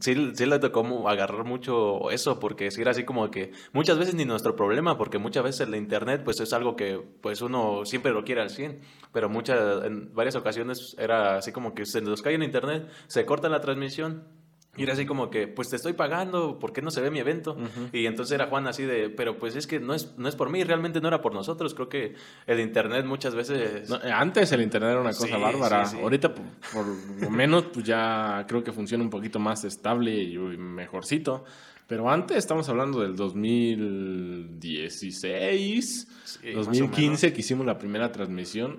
sí, 0.00 0.32
sí 0.34 0.46
le 0.46 0.58
tocó 0.58 1.08
agarrar 1.08 1.44
mucho 1.44 2.10
eso, 2.10 2.38
porque 2.38 2.70
sí 2.70 2.80
era 2.80 2.92
así 2.92 3.04
como 3.04 3.30
que 3.30 3.52
muchas 3.72 3.98
veces 3.98 4.14
ni 4.14 4.24
nuestro 4.24 4.56
problema, 4.56 4.96
porque 4.96 5.18
muchas 5.18 5.44
veces 5.44 5.68
el 5.68 5.74
internet 5.74 6.22
pues 6.24 6.40
es 6.40 6.52
algo 6.52 6.76
que 6.76 7.00
pues 7.20 7.42
uno 7.42 7.84
siempre 7.84 8.12
lo 8.12 8.24
quiere 8.24 8.42
al 8.42 8.50
100, 8.50 8.80
pero 9.12 9.28
muchas, 9.28 9.84
en 9.84 10.14
varias 10.14 10.36
ocasiones 10.36 10.96
era 10.98 11.36
así 11.36 11.52
como 11.52 11.74
que 11.74 11.86
se 11.86 12.00
nos 12.00 12.22
cae 12.22 12.34
el 12.34 12.42
internet, 12.42 12.88
se 13.06 13.24
corta 13.26 13.48
la 13.48 13.60
transmisión 13.60 14.41
y 14.74 14.84
era 14.84 14.94
así 14.94 15.04
como 15.04 15.28
que, 15.28 15.48
pues 15.48 15.68
te 15.68 15.76
estoy 15.76 15.92
pagando, 15.92 16.58
¿por 16.58 16.72
qué 16.72 16.80
no 16.80 16.90
se 16.90 17.02
ve 17.02 17.10
mi 17.10 17.18
evento? 17.18 17.58
Y 17.92 18.06
entonces 18.06 18.34
era 18.34 18.46
Juan 18.46 18.66
así 18.66 18.84
de, 18.84 19.10
pero 19.10 19.38
pues 19.38 19.54
es 19.54 19.66
que 19.66 19.80
no 19.80 19.92
es, 19.92 20.16
no 20.16 20.30
es 20.30 20.34
por 20.34 20.48
mí, 20.48 20.64
realmente 20.64 20.98
no 21.02 21.08
era 21.08 21.20
por 21.20 21.34
nosotros. 21.34 21.74
Creo 21.74 21.90
que 21.90 22.14
el 22.46 22.58
Internet 22.58 23.04
muchas 23.04 23.34
veces... 23.34 23.90
antes 23.90 24.50
el 24.52 24.62
Internet 24.62 24.92
era 24.92 25.02
una 25.02 25.12
cosa 25.12 25.36
bárbara. 25.36 25.82
Ahorita, 25.82 26.34
por, 26.34 26.86
lo 27.20 27.30
menos, 27.30 27.64
pues 27.64 27.84
ya 27.84 28.46
creo 28.48 28.64
que 28.64 28.72
funciona 28.72 29.04
un 29.04 29.10
poquito 29.10 29.38
más 29.38 29.62
estable 29.64 30.14
y 30.14 30.38
mejorcito. 30.38 31.44
Pero 31.86 32.08
antes 32.08 32.38
estamos 32.38 32.66
hablando 32.70 33.02
del 33.02 33.14
2016, 33.14 36.08
2015, 36.54 37.34
que 37.34 37.40
hicimos 37.40 37.66
la 37.66 37.76
primera 37.76 38.10
transmisión 38.10 38.78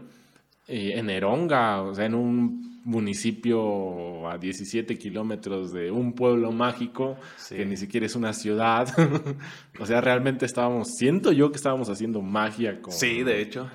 eh, 0.67 0.93
en 0.95 1.11
Eronga, 1.11 1.83
o 1.83 1.93
sea, 1.93 2.05
en 2.05 2.15
un 2.15 2.72
municipio 2.83 4.29
a 4.29 4.37
17 4.37 4.97
kilómetros 4.97 5.71
de 5.71 5.91
un 5.91 6.13
pueblo 6.13 6.51
mágico 6.51 7.17
que 7.49 7.65
ni 7.65 7.77
siquiera 7.77 8.05
es 8.05 8.15
una 8.15 8.33
ciudad. 8.33 8.87
o 9.79 9.85
sea, 9.85 10.01
realmente 10.01 10.45
estábamos, 10.45 10.89
siento 10.97 11.31
yo 11.31 11.51
que 11.51 11.57
estábamos 11.57 11.89
haciendo 11.89 12.21
magia 12.21 12.81
con... 12.81 12.93
Sí, 12.93 13.23
de 13.23 13.41
hecho. 13.41 13.69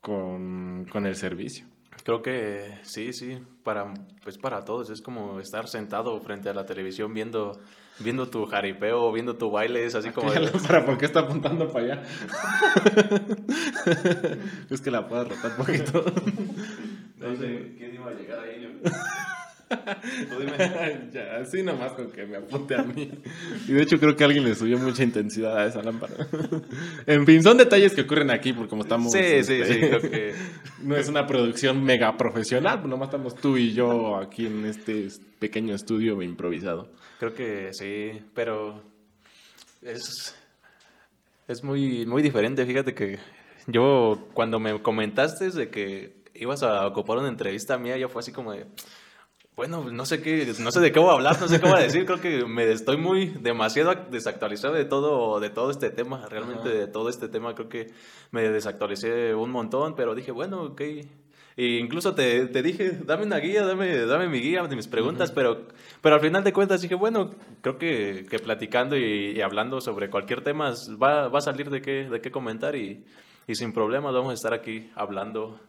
Con, 0.00 0.86
con 0.90 1.06
el 1.06 1.16
servicio. 1.16 1.66
Creo 2.04 2.20
que 2.20 2.80
sí, 2.82 3.14
sí, 3.14 3.38
para, 3.62 3.94
pues 4.22 4.36
para 4.36 4.62
todos 4.62 4.90
es 4.90 5.00
como 5.00 5.40
estar 5.40 5.68
sentado 5.68 6.20
frente 6.20 6.50
a 6.50 6.52
la 6.52 6.66
televisión 6.66 7.14
viendo, 7.14 7.58
viendo 8.00 8.28
tu 8.28 8.44
jaripeo, 8.44 9.10
viendo 9.10 9.36
tu 9.36 9.50
baile, 9.50 9.86
es 9.86 9.94
así 9.94 10.10
como... 10.10 10.30
¿Para 10.66 10.84
por 10.84 10.98
qué 10.98 11.06
está 11.06 11.20
apuntando 11.20 11.72
para 11.72 11.84
allá? 11.84 12.02
es 14.70 14.82
que 14.82 14.90
la 14.90 15.08
puedes 15.08 15.28
rotar 15.28 15.52
un 15.52 15.56
poquito. 15.56 16.04
Sé 17.38 17.74
quién 17.78 17.94
iba 17.94 18.10
a 18.10 18.14
llegar 18.14 18.40
ahí. 18.40 18.80
Tú 19.68 20.40
dime. 20.40 21.08
ya, 21.12 21.36
así 21.40 21.62
nomás 21.62 21.92
con 21.92 22.10
que 22.10 22.26
me 22.26 22.36
apunte 22.36 22.74
a 22.74 22.82
mí. 22.82 23.10
Y 23.66 23.72
de 23.72 23.82
hecho 23.82 23.98
creo 23.98 24.14
que 24.16 24.24
alguien 24.24 24.44
le 24.44 24.54
subió 24.54 24.78
mucha 24.78 25.02
intensidad 25.02 25.56
a 25.58 25.66
esa 25.66 25.82
lámpara. 25.82 26.14
en 27.06 27.26
fin, 27.26 27.42
son 27.42 27.56
detalles 27.56 27.94
que 27.94 28.02
ocurren 28.02 28.30
aquí 28.30 28.52
porque 28.52 28.70
como 28.70 28.82
estamos... 28.82 29.12
Sí, 29.12 29.42
sí, 29.42 29.42
sí, 29.42 29.60
este, 29.62 29.88
creo 29.88 30.00
que... 30.00 30.34
no 30.82 30.96
es 30.96 31.08
una 31.08 31.26
producción 31.26 31.82
mega 31.82 32.16
profesional, 32.16 32.80
pues 32.80 32.90
nomás 32.90 33.08
estamos 33.08 33.34
tú 33.34 33.56
y 33.56 33.72
yo 33.72 34.16
aquí 34.16 34.46
en 34.46 34.66
este 34.66 35.08
pequeño 35.38 35.74
estudio 35.74 36.20
improvisado. 36.22 36.90
Creo 37.18 37.34
que 37.34 37.70
sí, 37.72 38.22
pero 38.34 38.82
es, 39.82 40.34
es 41.48 41.64
muy, 41.64 42.06
muy 42.06 42.22
diferente. 42.22 42.66
Fíjate 42.66 42.94
que 42.94 43.18
yo 43.66 44.28
cuando 44.34 44.60
me 44.60 44.80
comentaste 44.82 45.50
de 45.50 45.70
que 45.70 46.23
ibas 46.44 46.62
a 46.62 46.86
ocupar 46.86 47.18
una 47.18 47.28
entrevista 47.28 47.76
mía, 47.78 47.96
yo 47.96 48.08
fue 48.08 48.20
así 48.20 48.32
como 48.32 48.52
de, 48.52 48.66
bueno, 49.56 49.90
no 49.90 50.04
sé 50.04 50.20
qué, 50.20 50.52
no 50.58 50.72
sé 50.72 50.80
de 50.80 50.90
qué 50.90 50.98
voy 50.98 51.10
a 51.10 51.12
hablar, 51.12 51.40
no 51.40 51.46
sé 51.46 51.60
qué 51.60 51.68
voy 51.68 51.78
a 51.78 51.82
decir, 51.82 52.04
creo 52.06 52.20
que 52.20 52.44
me 52.44 52.70
estoy 52.70 52.96
muy 52.96 53.26
demasiado 53.26 53.94
desactualizado 54.10 54.74
de 54.74 54.84
todo, 54.84 55.38
de 55.38 55.50
todo 55.50 55.70
este 55.70 55.90
tema, 55.90 56.26
realmente 56.28 56.68
de 56.68 56.86
todo 56.88 57.08
este 57.08 57.28
tema 57.28 57.54
creo 57.54 57.68
que 57.68 57.92
me 58.32 58.48
desactualicé 58.48 59.34
un 59.34 59.50
montón, 59.50 59.94
pero 59.94 60.14
dije, 60.14 60.32
bueno, 60.32 60.62
ok. 60.62 60.80
E 61.56 61.78
incluso 61.78 62.16
te, 62.16 62.46
te, 62.48 62.64
dije, 62.64 62.98
dame 63.04 63.22
una 63.22 63.38
guía, 63.38 63.64
dame, 63.64 64.06
dame 64.06 64.28
mi 64.28 64.40
guía 64.40 64.64
de 64.64 64.74
mis 64.74 64.88
preguntas, 64.88 65.30
pero, 65.30 65.68
pero 66.00 66.16
al 66.16 66.20
final 66.20 66.42
de 66.42 66.52
cuentas 66.52 66.82
dije, 66.82 66.96
bueno, 66.96 67.30
creo 67.60 67.78
que, 67.78 68.26
que 68.28 68.40
platicando 68.40 68.96
y, 68.96 69.40
hablando 69.40 69.80
sobre 69.80 70.10
cualquier 70.10 70.42
tema 70.42 70.74
va, 71.00 71.28
va, 71.28 71.38
a 71.38 71.42
salir 71.42 71.70
de 71.70 71.80
qué, 71.80 72.08
de 72.10 72.20
qué 72.20 72.32
comentar 72.32 72.74
y, 72.74 73.04
y 73.46 73.54
sin 73.54 73.72
problemas 73.72 74.12
vamos 74.12 74.32
a 74.32 74.34
estar 74.34 74.52
aquí 74.52 74.90
hablando 74.96 75.60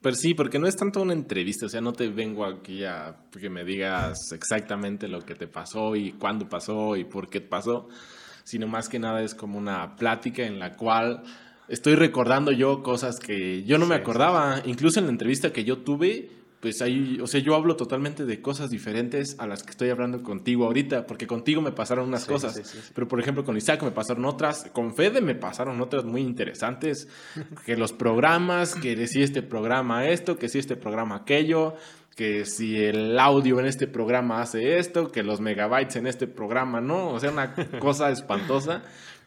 pero 0.00 0.14
sí, 0.14 0.34
porque 0.34 0.58
no 0.58 0.66
es 0.66 0.76
tanto 0.76 1.02
una 1.02 1.12
entrevista, 1.12 1.66
o 1.66 1.68
sea, 1.68 1.80
no 1.80 1.92
te 1.92 2.08
vengo 2.08 2.44
aquí 2.44 2.84
a 2.84 3.16
que 3.38 3.50
me 3.50 3.64
digas 3.64 4.32
exactamente 4.32 5.08
lo 5.08 5.20
que 5.20 5.34
te 5.34 5.48
pasó 5.48 5.96
y 5.96 6.12
cuándo 6.12 6.48
pasó 6.48 6.96
y 6.96 7.04
por 7.04 7.28
qué 7.28 7.40
pasó, 7.40 7.88
sino 8.44 8.66
más 8.66 8.88
que 8.88 8.98
nada 8.98 9.22
es 9.22 9.34
como 9.34 9.58
una 9.58 9.96
plática 9.96 10.44
en 10.44 10.58
la 10.58 10.76
cual 10.76 11.22
estoy 11.68 11.94
recordando 11.96 12.52
yo 12.52 12.82
cosas 12.82 13.18
que 13.18 13.64
yo 13.64 13.78
no 13.78 13.86
me 13.86 13.94
acordaba, 13.94 14.62
incluso 14.64 15.00
en 15.00 15.06
la 15.06 15.12
entrevista 15.12 15.52
que 15.52 15.64
yo 15.64 15.78
tuve, 15.78 16.30
pues 16.60 16.80
ahí, 16.82 17.18
o 17.22 17.26
sea, 17.26 17.40
yo 17.40 17.54
hablo 17.54 17.76
totalmente 17.76 18.24
de 18.24 18.40
cosas 18.40 18.70
diferentes 18.70 19.36
a 19.38 19.46
las 19.46 19.62
que 19.62 19.70
estoy 19.70 19.90
hablando 19.90 20.22
contigo 20.22 20.64
ahorita, 20.64 21.06
porque 21.06 21.26
contigo 21.26 21.60
me 21.60 21.72
pasaron 21.72 22.08
unas 22.08 22.24
cosas, 22.24 22.90
pero 22.94 23.06
por 23.06 23.20
ejemplo 23.20 23.44
con 23.44 23.56
Isaac 23.56 23.82
me 23.82 23.90
pasaron 23.90 24.24
otras, 24.24 24.70
con 24.72 24.94
Fede 24.94 25.20
me 25.20 25.34
pasaron 25.34 25.80
otras 25.80 26.04
muy 26.04 26.22
interesantes, 26.22 27.08
que 27.64 27.76
los 27.76 27.92
programas, 27.92 28.74
que 28.74 29.06
si 29.06 29.22
este 29.22 29.42
programa 29.42 30.06
esto, 30.06 30.38
que 30.38 30.48
si 30.48 30.58
este 30.58 30.76
programa 30.76 31.16
aquello, 31.16 31.74
que 32.16 32.46
si 32.46 32.82
el 32.82 33.18
audio 33.18 33.60
en 33.60 33.66
este 33.66 33.86
programa 33.86 34.40
hace 34.40 34.78
esto, 34.78 35.12
que 35.12 35.22
los 35.22 35.40
megabytes 35.40 35.96
en 35.96 36.06
este 36.06 36.26
programa 36.26 36.80
no, 36.80 37.10
o 37.10 37.20
sea, 37.20 37.30
una 37.30 37.54
cosa 37.78 38.10
espantosa. 38.10 38.82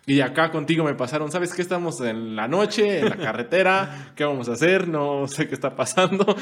Y 0.09 0.21
acá 0.21 0.49
contigo 0.49 0.83
me 0.83 0.95
pasaron, 0.95 1.31
¿sabes 1.31 1.53
qué? 1.53 1.61
Estamos 1.61 2.01
en 2.01 2.35
la 2.35 2.47
noche, 2.47 2.99
en 2.99 3.09
la 3.09 3.15
carretera, 3.15 4.11
¿qué 4.15 4.23
vamos 4.23 4.49
a 4.49 4.53
hacer? 4.53 4.87
No 4.87 5.27
sé 5.27 5.47
qué 5.47 5.53
está 5.53 5.75
pasando. 5.75 6.35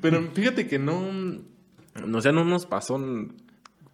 Pero 0.00 0.22
fíjate 0.32 0.68
que 0.68 0.78
no, 0.78 1.02
o 2.14 2.20
sea, 2.20 2.30
no 2.30 2.44
nos 2.44 2.64
pasó 2.66 3.00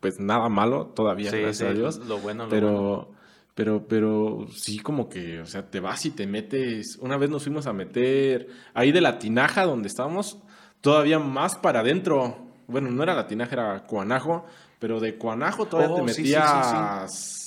pues 0.00 0.20
nada 0.20 0.50
malo 0.50 0.88
todavía, 0.88 1.30
gracias 1.30 1.70
a 1.70 1.72
Dios. 1.72 1.96
Lo 2.06 2.18
bueno, 2.18 2.44
lo 2.44 2.50
pero, 2.50 2.70
bueno. 2.70 3.08
Pero, 3.54 3.88
pero 3.88 4.46
sí 4.54 4.78
como 4.78 5.08
que, 5.08 5.40
o 5.40 5.46
sea, 5.46 5.70
te 5.70 5.80
vas 5.80 6.04
y 6.04 6.10
te 6.10 6.26
metes. 6.26 6.98
Una 7.00 7.16
vez 7.16 7.30
nos 7.30 7.44
fuimos 7.44 7.66
a 7.66 7.72
meter 7.72 8.48
ahí 8.74 8.92
de 8.92 9.00
la 9.00 9.18
tinaja 9.18 9.64
donde 9.64 9.88
estábamos, 9.88 10.42
todavía 10.82 11.18
más 11.18 11.56
para 11.56 11.80
adentro. 11.80 12.46
Bueno, 12.66 12.90
no 12.90 13.02
era 13.02 13.14
la 13.14 13.26
tinaja, 13.26 13.54
era 13.54 13.84
Cuanajo, 13.84 14.44
pero 14.78 15.00
de 15.00 15.16
Cuanajo 15.16 15.64
todavía 15.64 15.94
te 15.96 16.02
oh, 16.02 16.04
metías 16.04 17.37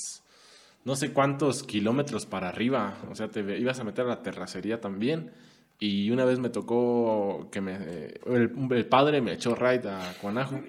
no 0.84 0.96
sé 0.96 1.12
cuántos 1.12 1.62
kilómetros 1.62 2.26
para 2.26 2.48
arriba. 2.48 2.98
O 3.10 3.14
sea, 3.14 3.28
te 3.28 3.40
ibas 3.58 3.78
a 3.78 3.84
meter 3.84 4.04
a 4.04 4.08
la 4.08 4.22
terracería 4.22 4.80
también. 4.80 5.30
Y 5.78 6.10
una 6.10 6.24
vez 6.24 6.38
me 6.38 6.48
tocó 6.48 7.48
que 7.50 7.60
me, 7.60 7.76
el, 8.26 8.86
padre 8.86 9.20
me 9.20 9.32
echó 9.32 9.54
ride 9.54 9.88
a 9.90 10.14
Cuanajo. 10.20 10.60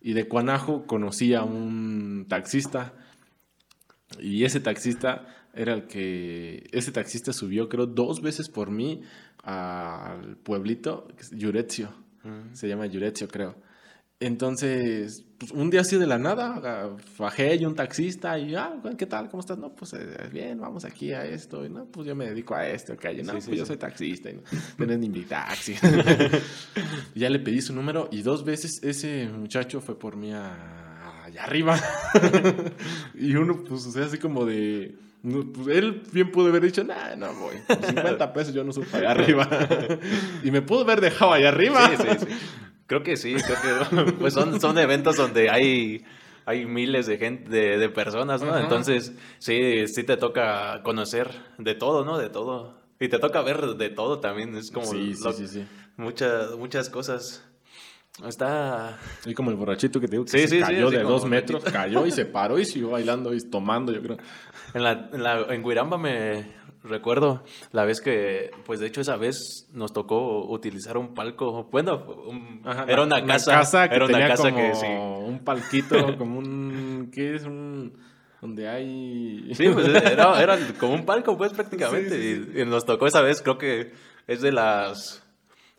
Y 0.00 0.12
de 0.12 0.28
Cuanajo 0.28 0.86
conocí 0.86 1.34
a 1.34 1.42
un 1.42 2.26
taxista. 2.28 2.94
Y 4.20 4.44
ese 4.44 4.60
taxista 4.60 5.26
era 5.54 5.74
el 5.74 5.86
que. 5.86 6.68
Ese 6.72 6.92
taxista 6.92 7.32
subió, 7.32 7.68
creo, 7.68 7.86
dos 7.86 8.22
veces 8.22 8.48
por 8.48 8.70
mí 8.70 9.02
al 9.42 10.36
pueblito, 10.36 11.08
Yuretzio. 11.32 11.90
Se 12.52 12.68
llama 12.68 12.86
Yuretzio, 12.86 13.28
creo. 13.28 13.56
Entonces, 14.20 15.24
pues, 15.38 15.52
un 15.52 15.70
día 15.70 15.82
así 15.82 15.96
de 15.96 16.06
la 16.06 16.18
nada, 16.18 16.90
bajé 17.16 17.54
y 17.54 17.64
un 17.64 17.76
taxista 17.76 18.36
y, 18.36 18.56
ah, 18.56 18.74
¿qué 18.96 19.06
tal? 19.06 19.28
¿Cómo 19.28 19.40
estás? 19.40 19.58
No, 19.58 19.72
pues 19.76 19.92
eh, 19.92 20.28
bien, 20.32 20.60
vamos 20.60 20.84
aquí 20.84 21.12
a 21.12 21.24
esto. 21.24 21.64
Y 21.64 21.68
no, 21.68 21.84
pues 21.84 22.08
yo 22.08 22.16
me 22.16 22.26
dedico 22.26 22.56
a 22.56 22.66
esto, 22.68 22.96
que 22.96 23.22
no, 23.22 23.32
pues 23.34 23.46
yo 23.46 23.64
soy 23.64 23.76
taxista 23.76 24.30
y 24.30 24.34
no 24.34 24.42
tenés 24.76 24.98
ni 24.98 25.08
mi 25.08 25.22
taxi. 25.22 25.76
y 27.14 27.20
ya 27.20 27.30
le 27.30 27.38
pedí 27.38 27.60
su 27.60 27.72
número 27.72 28.08
y 28.10 28.22
dos 28.22 28.44
veces 28.44 28.82
ese 28.82 29.28
muchacho 29.28 29.80
fue 29.80 29.96
por 29.96 30.16
mí 30.16 30.32
allá 30.32 31.44
arriba. 31.44 31.78
y 33.14 33.36
uno, 33.36 33.62
pues, 33.62 33.86
o 33.86 33.92
sea, 33.92 34.06
así 34.06 34.18
como 34.18 34.44
de... 34.44 34.96
Pues 35.22 35.76
él 35.76 36.02
bien 36.12 36.30
pudo 36.32 36.48
haber 36.48 36.62
dicho, 36.62 36.82
nah, 36.82 37.14
no 37.16 37.32
voy. 37.34 37.56
50 37.68 38.32
pesos 38.32 38.54
yo 38.54 38.64
no 38.64 38.72
subo 38.72 38.86
allá 38.92 39.10
arriba. 39.10 39.48
y 40.44 40.50
me 40.50 40.62
pudo 40.62 40.82
haber 40.82 41.00
dejado 41.00 41.32
allá 41.32 41.48
arriba. 41.48 41.88
Sí, 41.90 41.96
sí, 42.02 42.26
sí. 42.26 42.26
Creo 42.88 43.02
que 43.02 43.18
sí, 43.18 43.34
creo 43.34 43.88
que 43.90 44.12
pues 44.18 44.32
son, 44.32 44.58
son 44.60 44.78
eventos 44.78 45.16
donde 45.16 45.50
hay, 45.50 46.04
hay 46.46 46.64
miles 46.64 47.06
de 47.06 47.18
gente, 47.18 47.50
de, 47.50 47.88
personas, 47.90 48.42
¿no? 48.42 48.58
Entonces, 48.58 49.12
sí, 49.38 49.86
sí 49.86 50.04
te 50.04 50.16
toca 50.16 50.82
conocer 50.82 51.30
de 51.58 51.74
todo, 51.74 52.02
¿no? 52.06 52.16
De 52.16 52.30
todo. 52.30 52.80
Y 52.98 53.08
te 53.08 53.18
toca 53.18 53.42
ver 53.42 53.60
de 53.76 53.90
todo 53.90 54.20
también, 54.20 54.56
es 54.56 54.70
como 54.70 54.86
sí, 54.86 55.14
sí, 55.14 55.46
sí, 55.46 55.66
muchas, 55.98 56.56
muchas 56.56 56.88
cosas. 56.88 57.44
Está... 58.26 58.98
Y 59.26 59.34
como 59.34 59.50
el 59.50 59.56
borrachito 59.56 60.00
que 60.00 60.08
te 60.08 60.12
digo 60.12 60.24
que 60.24 60.48
se 60.48 60.58
cayó 60.58 60.90
de 60.90 61.02
dos 61.02 61.26
metros, 61.26 61.62
cayó 61.64 62.06
y 62.06 62.10
se 62.10 62.24
paró 62.24 62.58
y 62.58 62.64
siguió 62.64 62.90
bailando 62.90 63.34
y 63.34 63.40
tomando, 63.42 63.92
yo 63.92 64.00
creo. 64.00 64.16
En, 64.72 64.82
la, 64.82 65.10
en, 65.12 65.22
la, 65.22 65.42
en 65.50 65.62
Guiramba 65.62 65.98
me, 65.98 66.57
recuerdo 66.82 67.42
la 67.72 67.84
vez 67.84 68.00
que, 68.00 68.50
pues 68.64 68.80
de 68.80 68.86
hecho 68.86 69.00
esa 69.00 69.16
vez 69.16 69.68
nos 69.72 69.92
tocó 69.92 70.46
utilizar 70.46 70.96
un 70.96 71.14
palco, 71.14 71.64
bueno, 71.70 72.04
era 72.86 73.02
una, 73.02 73.24
casa, 73.24 73.84
era 73.86 74.04
una 74.06 74.28
casa 74.28 74.50
como 74.50 74.56
que 74.56 74.74
sí. 74.74 74.86
un 74.86 75.40
palquito, 75.44 76.16
como 76.18 76.38
un, 76.38 77.10
¿qué 77.12 77.34
es? 77.34 77.44
Un, 77.44 77.92
donde 78.40 78.68
hay... 78.68 79.52
Sí, 79.54 79.68
pues 79.68 79.88
era, 79.88 80.40
era 80.40 80.58
como 80.78 80.94
un 80.94 81.04
palco, 81.04 81.36
pues 81.36 81.52
prácticamente. 81.52 82.46
Y, 82.54 82.64
nos 82.64 82.84
tocó 82.84 83.06
esa 83.06 83.20
vez, 83.20 83.42
creo 83.42 83.58
que 83.58 83.92
es 84.26 84.40
de 84.40 84.52
las 84.52 85.24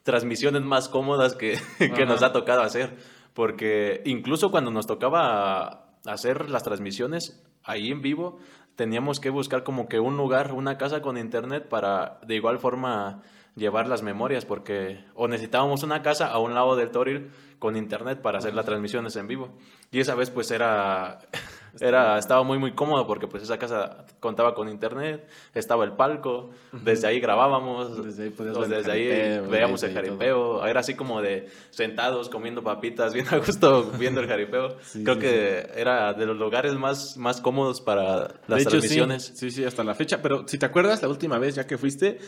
transmisiones 0.04 0.64
más 0.64 0.90
cómodas 0.90 1.36
que, 1.36 1.58
que 1.78 2.06
nos 2.06 2.22
ha 2.24 2.34
tocado 2.34 2.62
hacer. 2.62 2.98
Porque 3.34 4.02
incluso 4.06 4.52
cuando 4.52 4.72
nos 4.72 4.88
tocaba 4.88 5.96
hacer 6.06 6.50
las 6.50 6.64
transmisiones 6.64 7.42
ahí 7.64 7.92
en 7.92 8.02
vivo, 8.02 8.40
teníamos 8.80 9.20
que 9.20 9.30
buscar 9.30 9.66
como 9.66 9.90
que 9.90 10.00
un 10.00 10.16
lugar, 10.16 10.54
una 10.54 10.78
casa 10.78 11.02
con 11.02 11.18
internet 11.18 11.68
para 11.68 12.18
de 12.26 12.36
igual 12.36 12.60
forma 12.60 13.22
llevar 13.58 13.88
las 13.90 14.04
memorias, 14.04 14.46
porque 14.46 15.04
o 15.16 15.28
necesitábamos 15.28 15.84
una 15.84 16.02
casa 16.02 16.28
a 16.28 16.40
un 16.40 16.54
lado 16.54 16.78
del 16.78 16.90
Toril 16.90 17.30
con 17.60 17.76
internet 17.76 18.22
para 18.22 18.38
hacer 18.38 18.54
las 18.54 18.66
transmisiones 18.66 19.18
en 19.18 19.28
vivo. 19.28 19.50
Y 19.92 20.00
esa 20.00 20.16
vez 20.16 20.30
pues 20.30 20.50
era, 20.52 21.20
era 21.80 22.18
estaba 22.18 22.44
muy 22.44 22.58
muy 22.58 22.74
cómodo 22.74 23.06
porque 23.08 23.28
pues 23.28 23.44
esa 23.44 23.58
casa 23.58 24.06
contaba 24.20 24.54
con 24.56 24.70
internet, 24.70 25.28
estaba 25.54 25.84
el 25.86 25.94
palco, 25.94 26.52
desde 26.72 27.08
ahí 27.08 27.20
grabábamos, 27.20 28.04
desde 28.04 28.24
ahí, 28.24 28.34
desde 28.68 28.92
ahí 28.92 29.48
veíamos 29.48 29.84
el 29.84 29.94
jaripeo, 29.94 30.66
era 30.66 30.80
así 30.80 30.96
como 30.96 31.22
de 31.22 31.48
sentados 31.70 32.30
comiendo 32.30 32.64
papitas, 32.64 33.14
bien 33.16 33.28
a 33.32 33.38
gusto 33.38 33.92
viendo 33.98 34.22
el 34.22 34.28
jaripeo. 34.28 34.78
Creo 35.04 35.20
que 35.20 35.70
era 35.76 36.14
de 36.14 36.26
los 36.26 36.38
lugares 36.38 36.74
más, 36.76 37.18
más 37.18 37.42
cómodos 37.42 37.82
para 37.82 38.40
las 38.48 38.64
transmisiones. 38.64 39.32
Sí, 39.36 39.52
sí, 39.52 39.64
hasta 39.64 39.84
la 39.84 39.96
fecha, 39.96 40.22
pero 40.22 40.48
si 40.48 40.58
te 40.58 40.66
acuerdas 40.66 41.02
la 41.02 41.10
última 41.10 41.38
vez 41.38 41.56
ya 41.56 41.68
que 41.68 41.78
fuiste, 41.78 42.20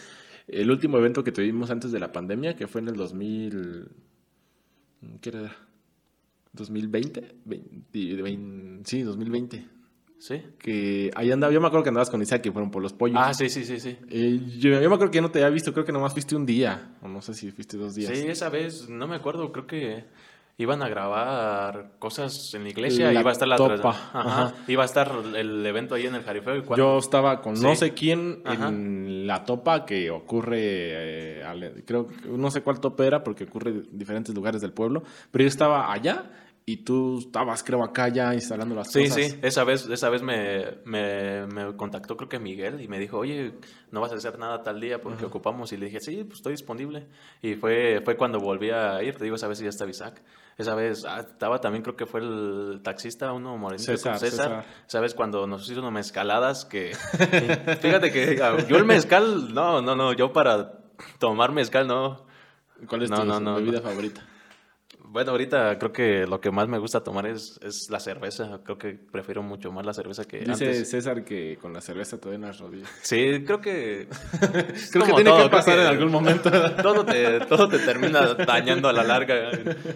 el 0.47 0.69
último 0.69 0.97
evento 0.97 1.23
que 1.23 1.31
tuvimos 1.31 1.69
antes 1.71 1.91
de 1.91 1.99
la 1.99 2.11
pandemia, 2.11 2.55
que 2.55 2.67
fue 2.67 2.81
en 2.81 2.89
el 2.89 2.95
2000 2.95 3.89
¿Qué 5.21 5.29
era? 5.29 5.55
¿2020? 6.55 8.83
sí, 8.85 9.03
2020. 9.03 9.65
Sí. 10.19 10.43
Que 10.59 11.09
ahí 11.15 11.31
andaba, 11.31 11.51
yo 11.51 11.59
me 11.59 11.65
acuerdo 11.65 11.83
que 11.83 11.89
andabas 11.89 12.11
con 12.11 12.21
Isaac, 12.21 12.43
que 12.43 12.51
fueron 12.51 12.69
por 12.69 12.83
los 12.83 12.93
pollos. 12.93 13.17
Ah, 13.19 13.33
sí, 13.33 13.49
sí, 13.49 13.65
sí, 13.65 13.79
sí. 13.79 13.97
Eh, 14.07 14.39
yo, 14.59 14.69
me 14.69 14.85
acuerdo 14.85 15.09
que 15.09 15.19
no 15.19 15.31
te 15.31 15.39
había 15.39 15.49
visto, 15.49 15.73
creo 15.73 15.83
que 15.83 15.91
nomás 15.91 16.13
fuiste 16.13 16.35
un 16.35 16.45
día, 16.45 16.95
o 17.01 17.07
no 17.07 17.23
sé 17.23 17.33
si 17.33 17.51
fuiste 17.51 17.75
dos 17.75 17.95
días. 17.95 18.15
Sí, 18.15 18.27
esa 18.27 18.49
vez, 18.49 18.87
no 18.87 19.07
me 19.07 19.15
acuerdo, 19.15 19.51
creo 19.51 19.65
que 19.65 20.05
iban 20.61 20.81
a 20.81 20.89
grabar 20.89 21.93
cosas 21.99 22.53
en 22.53 22.63
la 22.63 22.69
iglesia, 22.69 23.11
iba 23.11 23.29
a 23.29 23.33
estar 23.33 23.47
la 23.47 23.55
topa. 23.55 24.53
iba 24.67 24.83
a 24.83 24.85
estar 24.85 25.11
el 25.35 25.65
evento 25.65 25.95
ahí 25.95 26.05
en 26.05 26.15
el 26.15 26.23
Jarifeo. 26.23 26.75
Yo 26.75 26.97
estaba 26.97 27.41
con 27.41 27.59
no 27.61 27.75
sé 27.75 27.93
quién 27.93 28.41
en 28.45 29.27
la 29.27 29.43
topa 29.45 29.85
que 29.85 30.11
ocurre, 30.11 30.59
eh, 30.61 31.83
creo, 31.85 32.07
no 32.25 32.51
sé 32.51 32.61
cuál 32.61 32.79
topa 32.79 33.05
era 33.05 33.23
porque 33.23 33.45
ocurre 33.45 33.71
en 33.71 33.87
diferentes 33.91 34.33
lugares 34.35 34.61
del 34.61 34.73
pueblo, 34.73 35.03
pero 35.31 35.43
yo 35.43 35.47
estaba 35.47 35.91
allá 35.91 36.31
y 36.71 36.77
tú 36.77 37.19
estabas, 37.19 37.63
creo, 37.63 37.83
acá 37.83 38.07
ya 38.07 38.33
instalando 38.33 38.73
las 38.75 38.87
cosas. 38.87 39.13
Sí, 39.13 39.23
sí, 39.23 39.39
esa 39.41 39.65
vez, 39.65 39.87
esa 39.87 40.09
vez 40.09 40.23
me, 40.23 40.77
me, 40.85 41.45
me, 41.47 41.75
contactó 41.75 42.15
creo 42.15 42.29
que 42.29 42.39
Miguel 42.39 42.79
y 42.79 42.87
me 42.87 42.97
dijo, 42.97 43.17
oye, 43.17 43.55
no 43.91 43.99
vas 43.99 44.13
a 44.13 44.15
hacer 44.15 44.39
nada 44.39 44.63
tal 44.63 44.79
día 44.79 45.01
porque 45.01 45.25
ocupamos. 45.25 45.73
Y 45.73 45.77
le 45.77 45.87
dije, 45.87 45.99
sí, 45.99 46.23
pues 46.23 46.37
estoy 46.37 46.53
disponible. 46.53 47.07
Y 47.41 47.55
fue, 47.55 48.01
fue 48.05 48.15
cuando 48.15 48.39
volví 48.39 48.69
a 48.69 49.03
ir, 49.03 49.15
te 49.15 49.25
digo, 49.25 49.35
esa 49.35 49.49
vez 49.49 49.59
ya 49.59 49.67
está 49.67 49.85
Isaac. 49.85 50.21
Esa 50.57 50.73
vez 50.75 51.03
ah, 51.05 51.19
estaba 51.19 51.59
también, 51.59 51.83
creo 51.83 51.97
que 51.97 52.05
fue 52.05 52.21
el 52.21 52.79
taxista, 52.81 53.33
uno 53.33 53.57
morenito 53.57 53.91
César, 53.91 54.17
César. 54.17 54.65
César. 54.87 55.15
Cuando 55.15 55.45
nos 55.47 55.69
unas 55.69 55.91
mezcaladas 55.91 56.63
que... 56.63 56.93
fíjate 57.81 58.13
que 58.13 58.37
yo 58.69 58.77
el 58.77 58.85
mezcal, 58.85 59.53
no, 59.53 59.81
no, 59.81 59.93
no, 59.93 60.13
yo 60.13 60.31
para 60.31 60.79
tomar 61.19 61.51
mezcal 61.51 61.85
no. 61.85 62.25
¿Cuál 62.87 63.03
es 63.03 63.11
tu 63.11 63.53
bebida 63.55 63.81
favorita? 63.81 64.25
Bueno, 65.11 65.31
ahorita 65.31 65.77
creo 65.77 65.91
que 65.91 66.25
lo 66.25 66.39
que 66.39 66.51
más 66.51 66.69
me 66.69 66.77
gusta 66.77 67.03
tomar 67.03 67.25
es, 67.25 67.59
es 67.61 67.89
la 67.89 67.99
cerveza. 67.99 68.61
Creo 68.63 68.77
que 68.77 68.93
prefiero 68.93 69.43
mucho 69.43 69.69
más 69.69 69.85
la 69.85 69.93
cerveza 69.93 70.23
que 70.23 70.39
Dice 70.39 70.85
César 70.85 71.25
que 71.25 71.57
con 71.61 71.73
la 71.73 71.81
cerveza 71.81 72.17
te 72.17 72.33
en 72.33 72.39
las 72.39 72.59
rodillas. 72.59 72.89
Sí, 73.01 73.43
creo 73.45 73.59
que... 73.59 74.07
creo 74.91 75.05
que 75.05 75.13
tiene 75.13 75.35
que 75.35 75.49
pasar 75.49 75.79
en 75.79 75.87
algún 75.87 76.13
momento. 76.13 76.49
todo, 76.81 77.03
te, 77.03 77.41
todo 77.41 77.67
te 77.67 77.79
termina 77.79 78.35
dañando 78.35 78.87
a 78.87 78.93
la 78.93 79.03
larga. 79.03 79.51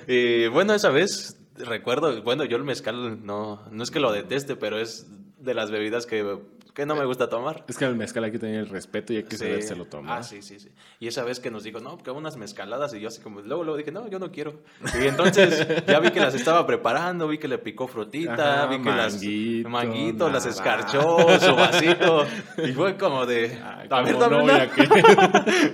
Y 0.05 0.47
bueno, 0.47 0.73
esa 0.73 0.89
vez 0.89 1.37
recuerdo, 1.59 2.21
bueno, 2.21 2.43
yo 2.43 2.57
el 2.57 2.65
mezcal 2.65 3.25
no, 3.25 3.61
no 3.71 3.83
es 3.83 3.91
que 3.91 4.01
lo 4.01 4.11
deteste, 4.11 4.57
pero 4.57 4.77
es 4.77 5.07
de 5.39 5.53
las 5.53 5.71
bebidas 5.71 6.05
que 6.05 6.37
que 6.75 6.85
no 6.85 6.95
me 6.95 7.05
gusta 7.05 7.29
tomar. 7.29 7.63
Es 7.69 7.77
que 7.77 7.85
el 7.85 7.95
mezcal 7.95 8.25
hay 8.25 8.31
que 8.31 8.37
tener 8.37 8.59
el 8.59 8.67
respeto 8.67 9.13
y 9.13 9.17
hay 9.17 9.23
que 9.23 9.37
saberse 9.37 9.77
lo 9.77 9.85
tomar. 9.85 10.19
Ah, 10.19 10.23
sí, 10.23 10.41
sí, 10.41 10.59
sí. 10.59 10.69
Y 10.99 11.07
esa 11.07 11.23
vez 11.23 11.39
que 11.39 11.49
nos 11.49 11.63
dijo, 11.63 11.79
no, 11.79 11.97
que 11.97 12.11
unas 12.11 12.35
mezcaladas 12.35 12.93
y 12.93 12.99
yo 12.99 13.07
así 13.07 13.21
como, 13.21 13.39
luego, 13.39 13.63
luego 13.63 13.77
dije, 13.77 13.93
no, 13.93 14.09
yo 14.09 14.19
no 14.19 14.29
quiero. 14.29 14.61
Y 15.01 15.07
entonces 15.07 15.65
ya 15.87 15.99
vi 16.01 16.11
que 16.11 16.19
las 16.19 16.35
estaba 16.35 16.67
preparando, 16.67 17.29
vi 17.29 17.37
que 17.37 17.47
le 17.47 17.59
picó 17.59 17.87
frutita, 17.87 18.65
vi 18.65 18.81
que 18.81 18.89
las 18.89 19.23
manguitos, 19.69 20.29
las 20.31 20.45
escarchó, 20.45 21.39
su 21.39 21.55
vasito. 21.55 22.27
Y 22.57 22.73
fue 22.73 22.97
como 22.97 23.25
de, 23.25 23.57
a 23.63 24.01
ver, 24.01 24.19
dame 24.19 24.43
una. 24.43 24.69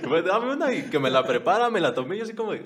pues, 0.08 0.24
dame 0.24 0.52
una 0.52 0.72
y 0.72 0.82
que 0.82 1.00
me 1.00 1.10
la 1.10 1.24
prepara, 1.24 1.68
me 1.68 1.80
la 1.80 1.92
tomé 1.92 2.14
y 2.14 2.18
yo 2.18 2.24
así 2.24 2.34
como 2.34 2.52
de... 2.52 2.64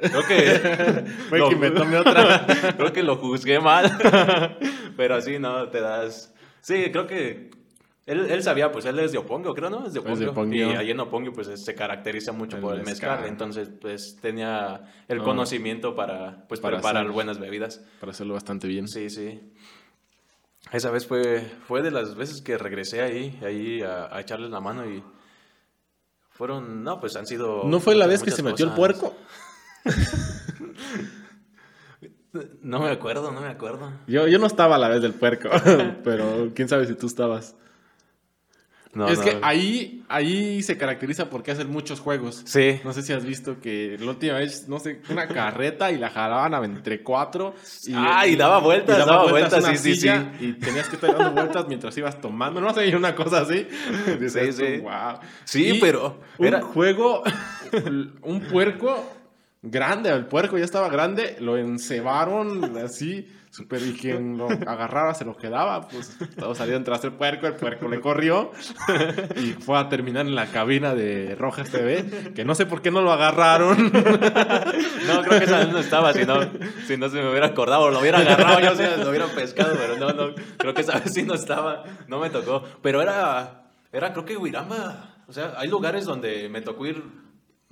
Creo 0.00 0.26
que. 0.26 1.04
Fue 1.28 1.48
que 1.48 1.54
me 1.54 1.70
tomé 1.70 1.96
otra. 1.96 2.44
Creo 2.76 2.92
que 2.92 3.04
lo 3.04 3.14
juzgué 3.16 3.60
mal. 3.60 3.88
Pero 4.96 5.14
así, 5.14 5.38
¿no? 5.38 5.68
Te 5.68 5.80
das 5.80 6.31
Sí, 6.62 6.90
creo 6.90 7.06
que 7.06 7.50
él, 8.06 8.30
él, 8.30 8.42
sabía, 8.42 8.72
pues 8.72 8.84
él 8.84 8.98
es 8.98 9.12
de 9.12 9.18
Opongo, 9.18 9.54
creo, 9.54 9.68
¿no? 9.68 9.86
Es 9.86 9.92
de 9.92 10.00
Opongo. 10.00 10.54
Y 10.54 10.62
ahí 10.62 10.90
en 10.90 10.98
Opongo, 11.00 11.32
pues 11.32 11.48
se 11.62 11.74
caracteriza 11.74 12.32
mucho 12.32 12.58
por 12.60 12.74
el 12.74 12.84
mezcal. 12.84 13.26
Entonces, 13.26 13.70
pues 13.80 14.16
tenía 14.20 14.80
el 15.08 15.22
conocimiento 15.22 15.94
para, 15.94 16.46
pues, 16.48 16.60
para 16.60 16.78
preparar 16.78 17.10
buenas 17.10 17.38
bebidas. 17.38 17.84
Para 18.00 18.12
hacerlo 18.12 18.34
bastante 18.34 18.66
bien. 18.66 18.88
Sí, 18.88 19.10
sí. 19.10 19.40
Esa 20.72 20.90
vez 20.90 21.06
fue, 21.06 21.40
fue 21.66 21.82
de 21.82 21.90
las 21.90 22.14
veces 22.14 22.40
que 22.40 22.56
regresé 22.56 23.02
ahí, 23.02 23.38
ahí 23.44 23.82
a, 23.82 24.14
a 24.14 24.20
echarles 24.20 24.50
la 24.50 24.60
mano 24.60 24.88
y 24.88 25.02
fueron, 26.30 26.82
no, 26.82 26.98
pues 26.98 27.14
han 27.16 27.26
sido... 27.26 27.64
¿No 27.64 27.78
fue 27.78 27.94
la 27.94 28.06
vez 28.06 28.22
que 28.22 28.30
se 28.30 28.42
metió 28.42 28.64
el 28.64 28.72
puerco? 28.72 29.14
No 32.62 32.80
me 32.80 32.90
acuerdo, 32.90 33.30
no 33.30 33.40
me 33.40 33.48
acuerdo. 33.48 33.92
Yo, 34.06 34.26
yo 34.26 34.38
no 34.38 34.46
estaba 34.46 34.76
a 34.76 34.78
la 34.78 34.88
vez 34.88 35.02
del 35.02 35.12
puerco, 35.12 35.50
pero 36.04 36.50
quién 36.54 36.68
sabe 36.68 36.86
si 36.86 36.94
tú 36.94 37.06
estabas. 37.06 37.56
No, 38.94 39.08
es 39.08 39.20
que 39.20 39.38
ahí, 39.40 40.04
ahí 40.08 40.62
se 40.62 40.76
caracteriza 40.76 41.30
porque 41.30 41.50
hacen 41.50 41.70
muchos 41.70 41.98
juegos. 41.98 42.42
Sí. 42.44 42.78
No 42.84 42.92
sé 42.92 43.00
si 43.02 43.14
has 43.14 43.24
visto 43.24 43.58
que 43.58 43.96
la 43.98 44.10
última 44.10 44.34
vez, 44.34 44.68
no 44.68 44.78
sé, 44.78 45.00
una 45.08 45.26
carreta 45.28 45.90
y 45.90 45.96
la 45.96 46.10
jalaban 46.10 46.62
entre 46.64 47.02
cuatro. 47.02 47.54
Y, 47.84 47.94
ah, 47.96 48.26
y 48.26 48.36
daba 48.36 48.58
vueltas, 48.58 48.98
daba, 48.98 49.30
vueltas, 49.30 49.64
sí, 49.64 49.76
sí, 49.78 49.96
sí. 49.96 50.08
Y 50.40 50.52
tenías 50.54 50.90
que 50.90 50.96
estar 50.96 51.16
dando 51.16 51.32
vueltas 51.32 51.66
mientras 51.68 51.96
ibas 51.96 52.20
tomando. 52.20 52.60
No 52.60 52.74
sé, 52.74 52.94
una 52.94 53.14
cosa 53.14 53.40
así. 53.40 53.66
sí, 54.28 54.52
sí. 54.52 54.76
Wow. 54.78 55.20
Sí, 55.44 55.78
pero. 55.80 56.20
Un 56.36 56.60
juego, 56.60 57.22
un 58.22 58.40
puerco 58.42 59.21
grande, 59.62 60.10
el 60.10 60.26
puerco 60.26 60.58
ya 60.58 60.64
estaba 60.64 60.88
grande, 60.88 61.36
lo 61.38 61.56
encebaron 61.56 62.76
así, 62.78 63.28
super, 63.48 63.80
y 63.80 63.92
quien 63.92 64.36
lo 64.36 64.48
agarraba 64.48 65.14
se 65.14 65.24
lo 65.24 65.36
quedaba, 65.36 65.86
pues 65.88 66.18
todo 66.36 66.54
salieron 66.54 66.82
tras 66.82 67.04
el 67.04 67.12
puerco, 67.12 67.46
el 67.46 67.54
puerco 67.54 67.86
le 67.88 68.00
corrió 68.00 68.50
y 69.36 69.52
fue 69.52 69.78
a 69.78 69.88
terminar 69.88 70.26
en 70.26 70.34
la 70.34 70.46
cabina 70.46 70.94
de 70.94 71.36
Rojas 71.36 71.70
TV, 71.70 72.32
que 72.34 72.44
no 72.44 72.56
sé 72.56 72.66
por 72.66 72.82
qué 72.82 72.90
no 72.90 73.02
lo 73.02 73.12
agarraron. 73.12 73.92
No, 75.06 75.22
creo 75.22 75.38
que 75.38 75.44
esa 75.44 75.58
vez 75.58 75.68
no 75.68 75.78
estaba, 75.78 76.12
si 76.12 76.24
no, 76.24 76.42
si 76.86 76.96
se 76.96 76.96
me 76.96 77.30
hubiera 77.30 77.46
acordado, 77.46 77.90
lo 77.90 78.00
hubiera 78.00 78.18
agarrado, 78.18 78.60
yo 78.60 78.74
sí, 78.74 78.82
lo 78.98 79.10
hubiera 79.10 79.26
pescado, 79.26 79.76
pero 79.76 79.96
no, 79.96 80.12
no, 80.12 80.34
creo 80.56 80.74
que 80.74 80.80
esa 80.80 80.98
vez 80.98 81.12
sí 81.12 81.22
no 81.22 81.34
estaba, 81.34 81.84
no 82.08 82.18
me 82.18 82.30
tocó, 82.30 82.64
pero 82.82 83.02
era, 83.02 83.64
era 83.92 84.12
creo 84.12 84.24
que 84.24 84.36
Huirama, 84.36 85.22
o 85.28 85.32
sea, 85.32 85.54
hay 85.56 85.68
lugares 85.68 86.04
donde 86.04 86.48
me 86.48 86.62
tocó 86.62 86.86
ir 86.86 87.02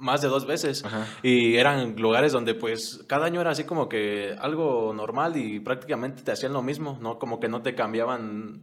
más 0.01 0.23
de 0.23 0.29
dos 0.29 0.47
veces. 0.47 0.85
Y 1.23 1.57
eran 1.57 1.97
lugares 1.97 2.33
donde 2.33 2.55
pues 2.55 3.05
cada 3.07 3.27
año 3.27 3.41
era 3.41 3.51
así 3.51 3.65
como 3.65 3.89
que 3.89 4.35
algo 4.41 4.93
normal 4.95 5.37
y 5.37 5.61
prácticamente 5.61 6.23
te 6.23 6.33
hacían 6.33 6.53
lo 6.53 6.63
mismo, 6.63 6.99
¿no? 7.01 7.19
Como 7.19 7.39
que 7.39 7.49
no 7.49 7.63
te 7.63 7.75
cambiaban 7.75 8.63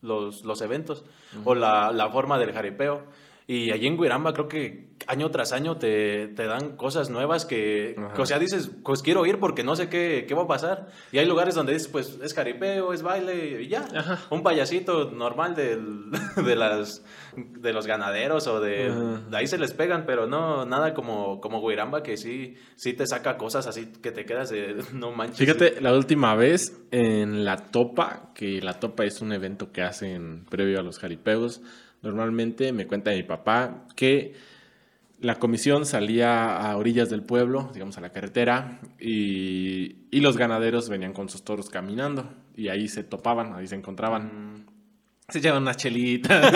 los, 0.00 0.44
los 0.44 0.60
eventos 0.62 1.04
o 1.44 1.54
la, 1.54 1.92
la, 1.92 2.08
forma 2.10 2.38
del 2.38 2.52
jaripeo. 2.52 3.04
Y 3.50 3.70
allí 3.70 3.86
en 3.86 3.96
Guiramba 3.96 4.34
creo 4.34 4.46
que 4.46 4.88
año 5.06 5.30
tras 5.30 5.54
año 5.54 5.78
te, 5.78 6.28
te 6.28 6.44
dan 6.44 6.76
cosas 6.76 7.08
nuevas 7.08 7.46
que, 7.46 7.96
o 8.14 8.26
sea, 8.26 8.38
dices, 8.38 8.70
pues 8.84 9.00
quiero 9.02 9.24
ir 9.24 9.38
porque 9.38 9.64
no 9.64 9.74
sé 9.74 9.88
qué, 9.88 10.26
qué, 10.28 10.34
va 10.34 10.42
a 10.42 10.46
pasar. 10.46 10.88
Y 11.12 11.18
hay 11.18 11.24
lugares 11.24 11.54
donde 11.54 11.72
dices, 11.72 11.88
pues 11.88 12.18
es 12.22 12.34
jaripeo, 12.34 12.92
es 12.92 13.00
baile 13.00 13.62
y 13.62 13.68
ya. 13.68 13.88
Un 14.28 14.42
payasito 14.42 15.10
normal 15.12 15.54
del, 15.54 16.10
de, 16.44 16.56
las, 16.56 17.02
de 17.34 17.72
los 17.72 17.86
ganaderos 17.86 18.46
o 18.48 18.60
de, 18.60 18.92
de, 19.30 19.36
ahí 19.38 19.46
se 19.46 19.56
les 19.56 19.72
pegan, 19.72 20.04
pero 20.04 20.26
no, 20.26 20.66
nada 20.66 20.92
como, 20.92 21.40
como 21.40 21.66
Guiramba 21.66 22.02
que 22.02 22.18
sí, 22.18 22.56
sí 22.76 22.92
te 22.92 23.06
saca 23.06 23.38
cosas 23.38 23.66
así 23.66 23.90
que 24.02 24.12
te 24.12 24.26
quedas 24.26 24.50
de 24.50 24.76
no 24.92 25.12
manches. 25.12 25.38
Fíjate, 25.38 25.80
la 25.80 25.94
última 25.94 26.34
vez 26.34 26.82
en 26.90 27.46
La 27.46 27.56
Topa, 27.56 28.34
que 28.34 28.60
La 28.60 28.78
Topa 28.78 29.06
es 29.06 29.22
un 29.22 29.32
evento 29.32 29.72
que 29.72 29.80
hacen 29.80 30.44
previo 30.50 30.78
a 30.78 30.82
los 30.82 30.98
jaripeos, 30.98 31.62
Normalmente 32.02 32.72
me 32.72 32.86
cuenta 32.86 33.10
mi 33.10 33.22
papá 33.22 33.86
que 33.96 34.34
la 35.20 35.36
comisión 35.36 35.84
salía 35.84 36.56
a 36.56 36.76
orillas 36.76 37.10
del 37.10 37.22
pueblo, 37.22 37.70
digamos 37.72 37.98
a 37.98 38.00
la 38.00 38.10
carretera, 38.10 38.80
y, 39.00 39.96
los 40.12 40.36
ganaderos 40.36 40.88
venían 40.88 41.12
con 41.12 41.28
sus 41.28 41.42
toros 41.42 41.70
caminando. 41.70 42.34
y 42.56 42.68
ahí 42.68 42.88
se 42.88 43.04
topaban, 43.04 43.54
ahí 43.54 43.66
se 43.66 43.76
encontraban. 43.76 44.66
Se 45.30 45.40
echaban 45.40 45.60
unas 45.60 45.76
chelitas 45.76 46.54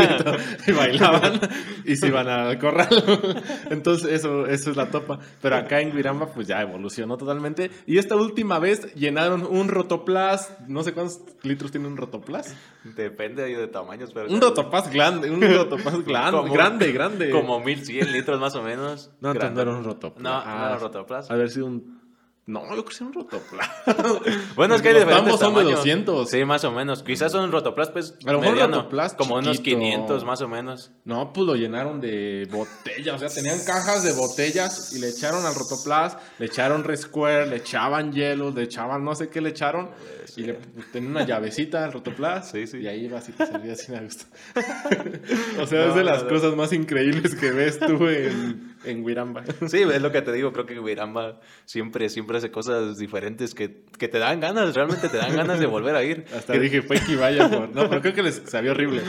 y, 0.67 0.73
bailaban 0.73 1.39
y 1.85 1.95
se 1.95 2.07
iban 2.07 2.27
al 2.27 2.59
corral. 2.59 2.89
Entonces, 3.71 4.11
eso, 4.11 4.47
eso 4.47 4.71
es 4.71 4.77
la 4.79 4.91
topa. 4.91 5.19
Pero 5.43 5.57
acá 5.57 5.83
en 5.83 5.95
Guiramba, 5.95 6.33
pues 6.33 6.49
ya 6.49 6.63
evolucionó 6.63 7.19
totalmente. 7.19 7.71
Y 7.85 7.99
esta 7.99 8.17
última 8.17 8.59
vez 8.59 8.95
llenaron 8.95 9.45
un 9.45 9.69
rotoplas. 9.69 10.57
No 10.69 10.83
sé 10.85 10.95
cuántos 10.95 11.21
litros 11.43 11.71
tiene 11.71 11.87
un 11.87 11.99
rotoplas. 11.99 12.57
Depende 12.97 13.43
de 13.43 13.67
tamaños, 13.67 14.11
pero. 14.15 14.31
Un 14.31 14.41
rotoplas 14.41 14.91
grande, 14.91 15.31
un 15.31 15.43
rotoplas 15.43 16.03
grande, 16.07 16.51
grande, 16.51 16.93
grande. 16.93 17.31
Como 17.31 17.61
1100 17.61 18.11
litros 18.11 18.41
más 18.41 18.55
o 18.55 18.63
menos. 18.63 19.11
No, 19.21 19.35
no 19.35 19.61
era 19.61 19.71
un 19.71 19.85
rotoplas. 19.85 20.23
No, 20.23 20.43
no 20.47 20.65
era 20.65 20.75
un 20.77 20.81
rotoplas. 20.81 21.31
A 21.31 21.35
ver 21.35 21.51
si 21.51 21.61
un 21.61 22.02
no, 22.45 22.63
yo 22.63 22.71
creo 22.71 22.85
que 22.85 22.93
es 22.93 23.01
un 23.01 23.13
rotoplas. 23.13 23.71
bueno, 24.57 24.75
es 24.75 24.83
que 24.83 24.89
hay 24.89 24.95
diferentes 24.95 25.39
son 25.39 25.55
de 25.55 25.63
200. 25.63 26.29
Sí, 26.29 26.45
más 26.45 26.65
o 26.65 26.73
menos. 26.73 27.05
Quizás 27.05 27.31
son 27.31 27.53
rotoplas, 27.53 27.91
pues, 27.91 28.17
a 28.27 28.33
lo 28.33 28.41
mejor 28.41 28.55
mediano, 28.55 28.77
rotoplas 28.79 29.15
como 29.15 29.37
unos 29.37 29.61
500 29.61 30.25
más 30.25 30.43
o 30.43 30.49
menos. 30.49 30.91
No, 31.05 31.33
pues 31.33 31.47
lo 31.47 31.55
llenaron 31.55 32.01
de 32.01 32.49
botellas. 32.51 33.15
O 33.15 33.19
sea, 33.21 33.29
tenían 33.29 33.65
cajas 33.65 34.03
de 34.03 34.13
botellas 34.13 34.93
y 34.93 34.99
le 34.99 35.11
echaron 35.11 35.47
al 35.47 35.55
rotoplas, 35.55 36.17
le 36.41 36.47
echaron 36.47 36.83
resquare, 36.83 37.47
le 37.47 37.57
echaban 37.57 38.13
hielo, 38.13 38.51
le 38.51 38.65
echaban 38.65 39.05
no 39.05 39.15
sé 39.15 39.29
qué 39.29 39.41
le 39.41 39.51
echaron. 39.51 39.91
y 40.37 40.43
le 40.43 40.55
pues, 40.55 40.91
tenía 40.91 41.11
una 41.11 41.25
llavecita 41.25 41.85
al 41.85 41.93
rotoplas. 41.93 42.51
Sí, 42.51 42.67
sí. 42.67 42.79
Y 42.79 42.89
ahí 42.89 43.05
ibas 43.05 43.29
y 43.29 43.33
te 43.33 43.47
servías 43.47 43.83
sin 43.83 44.03
gusto. 44.03 44.25
o 45.61 45.67
sea, 45.69 45.87
es 45.87 45.95
de 45.95 46.03
las 46.03 46.25
cosas 46.25 46.57
más 46.57 46.73
increíbles 46.73 47.37
que 47.37 47.53
ves 47.53 47.79
tú 47.79 48.09
en, 48.09 48.72
en 48.85 49.05
Wiramba. 49.05 49.45
sí, 49.67 49.83
es 49.83 50.03
lo 50.03 50.13
que 50.13 50.23
te 50.23 50.33
digo. 50.33 50.53
Creo 50.53 50.67
que 50.67 50.79
Wiramba 50.79 51.41
siempre, 51.65 52.09
siempre 52.09 52.39
hace 52.39 52.51
cosas 52.51 52.99
diferentes 52.99 53.55
que, 53.55 53.85
que, 53.99 54.09
te 54.09 54.19
dan 54.19 54.41
ganas, 54.41 54.75
realmente 54.75 55.09
te 55.09 55.17
dan 55.17 55.35
ganas 55.37 55.59
de 55.59 55.67
volver 55.67 55.97
a 55.97 56.03
ir. 56.03 56.25
Hasta 56.37 56.55
dije, 56.55 56.83
fue 56.83 57.01
que 57.01 57.17
vaya 57.17 57.49
por... 57.49 57.75
No, 57.75 57.89
pero 57.89 58.01
creo 58.01 58.15
que 58.15 58.23
les 58.23 58.43
sabía 58.47 58.73
horrible. 58.73 59.03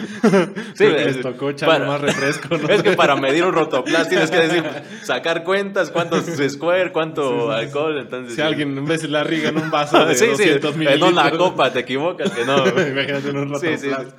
Sí, 0.76 0.86
les 0.88 1.22
tocó 1.22 1.50
echar 1.50 1.86
más 1.86 2.02
refresco. 2.02 2.56
Es 2.56 2.84
que 2.84 2.92
para 2.94 3.16
medir 3.16 3.44
un 3.46 3.54
rotoplas 3.54 4.10
tienes 4.10 4.32
que 4.32 4.38
decir, 4.38 4.64
sacar 5.04 5.44
cuentas, 5.44 5.92
cuántos 5.92 6.26
square, 6.50 6.92
cuánto 6.92 7.52
alcohol, 7.52 8.00
entonces... 8.00 8.36
Si 8.36 8.42
alguien 8.42 8.78
en 8.78 8.86
vez 8.86 9.02
de 9.02 9.08
la 9.08 9.24
riga 9.24 9.50
en 9.50 9.58
un 9.58 9.72
vaso 9.72 10.06
de 10.06 10.16
sí, 10.16 10.28
200 10.28 10.76
sí, 10.76 10.86
en 10.88 11.04
una 11.04 11.32
copa 11.32 11.72
te 11.72 11.80
equivocas, 11.80 12.32
que 12.32 12.46
no. 12.46 12.68
Imagínate 12.68 13.30
en 13.30 13.38
un 13.38 13.50
rotoplas. 13.50 14.16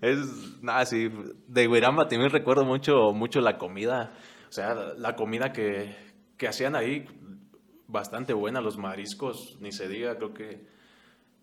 Es, 0.00 0.18
nada, 0.62 0.86
sí, 0.86 1.10
de 1.46 1.66
Guiramba 1.66 2.08
también 2.08 2.30
recuerdo 2.30 2.64
mucho, 2.64 3.12
mucho 3.12 3.40
la 3.40 3.58
comida. 3.58 4.12
O 4.48 4.52
sea, 4.52 4.74
la 4.96 5.14
comida 5.14 5.52
que, 5.52 5.94
que 6.36 6.48
hacían 6.48 6.74
ahí, 6.74 7.06
bastante 7.86 8.32
buena, 8.32 8.60
los 8.60 8.78
mariscos, 8.78 9.58
ni 9.60 9.72
se 9.72 9.88
diga, 9.88 10.16
creo 10.16 10.32
que 10.32 10.66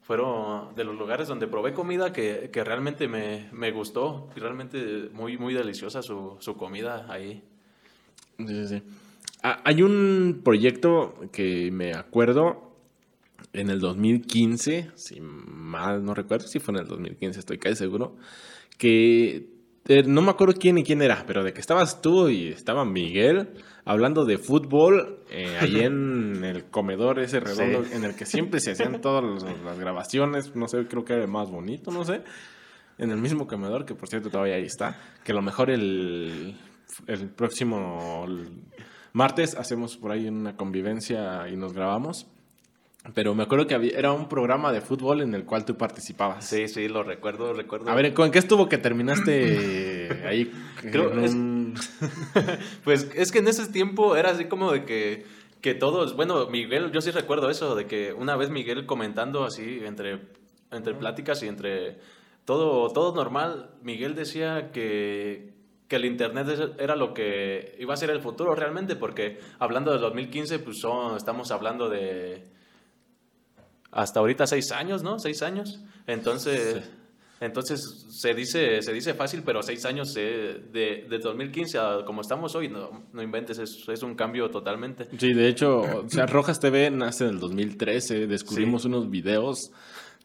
fueron 0.01 0.76
de 0.76 0.84
los 0.84 0.95
lugares 0.95 1.28
donde 1.28 1.47
probé 1.47 1.74
comida 1.74 2.14
que, 2.14 2.49
que 2.51 2.64
realmente 2.64 3.08
me, 3.08 3.49
me, 3.51 3.72
gustó, 3.72 4.30
realmente 4.36 5.10
muy, 5.12 5.38
muy 5.38 5.53
deliciosa 5.53 6.01
su, 6.01 6.38
su 6.39 6.56
comida 6.56 7.08
ahí. 7.10 7.43
Sí, 8.38 8.47
sí, 8.47 8.68
sí. 8.68 8.84
Ah, 9.41 9.62
hay 9.64 9.82
un 9.82 10.41
proyecto 10.43 11.16
que 11.32 11.72
me 11.72 11.93
acuerdo 11.93 12.76
en 13.53 13.70
el 13.70 13.80
2015, 13.80 14.91
si 14.95 15.20
mal 15.22 16.03
no 16.03 16.14
recuerdo, 16.14 16.47
si 16.47 16.60
fue 16.60 16.74
en 16.76 16.82
el 16.82 16.88
2015, 16.88 17.39
estoy 17.39 17.58
casi 17.58 17.76
seguro, 17.76 18.18
que 18.78 19.55
eh, 19.88 20.04
no 20.04 20.22
me 20.22 20.32
acuerdo 20.32 20.56
quién 20.60 20.80
y 20.80 20.84
quién 20.84 21.02
era, 21.04 21.24
pero 21.28 21.44
de 21.44 21.54
que 21.54 21.62
estabas 21.62 22.02
tú 22.02 22.30
y 22.30 22.48
estaba 22.48 22.86
Miguel 22.86 23.50
hablando 23.86 24.26
de 24.26 24.40
fútbol, 24.40 25.20
eh, 25.30 25.58
ahí 25.62 25.82
en 25.82 26.44
el 26.44 26.66
comedor 26.66 27.20
ese 27.20 27.40
redondo 27.40 27.86
en 27.92 28.04
el 28.04 28.16
que 28.16 28.26
siempre 28.26 28.60
se 28.60 28.72
hacían 28.72 29.00
todas 29.00 29.44
las, 29.44 29.80
grabaciones, 29.80 30.56
no 30.56 30.68
sé, 30.68 30.88
creo 30.88 31.06
que 31.06 31.14
era 31.14 31.22
el 31.22 31.30
más 31.30 31.52
bonito, 31.52 31.92
no 31.92 32.04
sé, 32.04 32.24
en 32.98 33.12
el 33.12 33.18
mismo 33.18 33.46
comedor, 33.46 33.86
que 33.86 33.94
por 33.94 34.10
cierto 34.10 34.32
todavía 34.32 34.56
ahí 34.56 34.66
está, 34.66 35.00
que 35.24 35.34
a 35.34 35.36
lo 35.36 35.44
mejor 35.44 35.70
el, 35.70 36.58
el 37.06 37.30
próximo 37.30 38.26
martes 39.14 39.56
hacemos 39.56 39.98
por 39.98 40.12
ahí 40.12 40.28
una 40.28 40.58
convivencia 40.58 41.48
y 41.48 41.56
nos 41.56 41.74
grabamos. 41.74 42.28
Pero 43.14 43.36
me 43.36 43.43
acuerdo 43.43 43.68
que 43.68 43.76
había, 43.76 43.97
era 43.97 44.12
un 44.12 44.28
programa 44.28 44.72
de 44.72 44.82
fútbol 44.82 45.22
en 45.22 45.36
el 45.36 45.45
cual 45.45 45.64
tú 45.64 45.78
participabas. 45.78 46.45
Sí, 46.45 46.68
sí, 46.68 46.88
lo 46.88 47.03
recuerdo, 47.03 47.53
recuerdo. 47.53 47.89
A 47.89 47.95
ver, 47.95 48.14
¿con 48.14 48.32
qué 48.32 48.39
estuvo 48.39 48.68
que 48.68 48.78
terminaste 48.78 50.24
ahí? 50.28 50.51
Creo, 50.82 51.12
pues 52.84 53.12
es 53.14 53.32
que 53.32 53.39
en 53.39 53.47
ese 53.47 53.68
tiempo 53.72 54.16
era 54.16 54.32
así 54.32 54.45
como 54.45 54.72
de 54.72 54.86
que, 54.86 55.26
que 55.62 55.76
todos, 55.76 56.16
bueno, 56.16 56.47
Miguel, 56.47 56.91
yo 56.91 57.01
sí 57.01 57.12
recuerdo 57.12 57.49
eso, 57.49 57.76
de 57.76 57.86
que 57.86 58.14
una 58.14 58.36
vez 58.36 58.49
Miguel 58.49 58.86
comentando 58.86 59.43
así 59.43 59.82
entre, 59.84 60.22
entre 60.72 60.95
pláticas 60.95 61.43
y 61.43 61.47
entre 61.47 61.99
todo, 62.45 62.89
todo 62.89 63.14
normal, 63.14 63.72
Miguel 63.84 64.16
decía 64.16 64.72
que, 64.72 65.53
que 65.88 65.95
el 65.97 66.06
Internet 66.06 66.76
era 66.80 66.95
lo 66.95 67.14
que 67.14 67.76
iba 67.80 67.93
a 67.93 67.97
ser 67.97 68.10
el 68.10 68.22
futuro 68.22 68.56
realmente, 68.56 68.95
porque 68.95 69.39
hablando 69.60 69.91
del 69.91 70.01
2015, 70.01 70.60
pues 70.60 70.80
son, 70.80 71.18
estamos 71.18 71.51
hablando 71.51 71.89
de 71.89 72.55
hasta 73.96 74.20
ahorita 74.20 74.46
seis 74.46 74.72
años, 74.72 75.02
¿no? 75.02 75.18
Seis 75.20 75.41
años. 75.41 75.80
Entonces, 76.06 76.84
entonces 77.39 78.06
se 78.10 78.34
dice, 78.34 78.82
se 78.82 78.91
dice 78.91 79.14
fácil, 79.14 79.41
pero 79.43 79.64
seis 79.64 79.86
años 79.86 80.14
de, 80.14 80.62
de 81.10 81.18
2015 81.18 81.80
a 81.80 82.06
como 82.06 82.20
estamos 82.20 82.54
hoy, 82.56 82.68
no, 82.68 83.06
no 83.14 83.24
inventes, 83.24 83.58
es, 83.58 83.88
es, 83.88 84.04
un 84.04 84.16
cambio 84.16 84.52
totalmente. 84.52 85.08
Sí, 85.18 85.34
de 85.34 85.48
hecho, 85.48 85.80
o 85.80 86.10
sea, 86.10 86.26
Rojas 86.26 86.60
TV 86.60 86.91
nace 86.91 87.24
en 87.24 87.32
el 87.32 87.39
2013, 87.39 88.28
descubrimos 88.28 88.84
unos 88.84 89.10
videos 89.10 89.72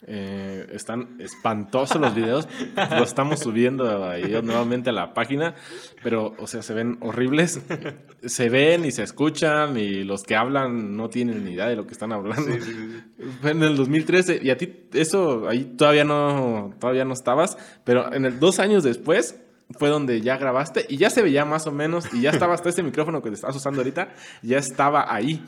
eh, 0.07 0.67
están 0.73 1.17
espantosos 1.21 2.01
los 2.01 2.15
videos. 2.15 2.49
los 2.91 3.09
estamos 3.09 3.41
subiendo 3.41 4.09
ahí 4.09 4.41
nuevamente 4.43 4.91
a 4.91 4.93
la 4.93 5.15
página. 5.15 5.55
Pero, 6.03 6.35
o 6.39 6.47
sea, 6.47 6.63
se 6.63 6.75
ven 6.75 6.99
horribles. 7.01 7.61
Se 8.27 8.51
ven 8.51 8.85
y 8.85 8.91
se 8.91 9.03
escuchan. 9.03 9.77
Y 9.79 10.05
los 10.05 10.25
que 10.25 10.37
hablan 10.37 10.97
no 10.97 11.09
tienen 11.09 11.45
ni 11.45 11.53
idea 11.53 11.69
de 11.69 11.77
lo 11.77 11.87
que 11.87 11.93
están 11.93 12.13
hablando. 12.13 12.51
en 13.45 13.63
el 13.63 13.77
2013. 13.77 14.41
Y 14.43 14.51
a 14.51 14.57
ti, 14.57 14.89
eso 14.93 15.49
ahí 15.49 15.65
todavía 15.65 16.05
no, 16.05 16.75
todavía 16.79 17.05
no 17.05 17.15
estabas. 17.15 17.57
Pero 17.85 18.13
en 18.13 18.25
el 18.27 18.39
dos 18.39 18.59
años 18.59 18.83
después 18.83 19.37
fue 19.79 19.89
donde 19.89 20.21
ya 20.21 20.37
grabaste 20.37 20.85
y 20.89 20.97
ya 20.97 21.11
se 21.11 21.23
veía 21.23 21.45
más 21.45 21.67
o 21.67 21.73
menos 21.73 22.13
y 22.13 22.23
ya 22.23 22.31
estaba 22.31 22.55
hasta 22.55 22.69
ese 22.69 22.83
micrófono 22.83 23.23
que 23.23 23.29
te 23.29 23.37
estás 23.37 23.55
usando 23.55 23.81
ahorita, 23.81 24.13
ya 24.43 24.59
estaba 24.59 25.13
ahí. 25.13 25.45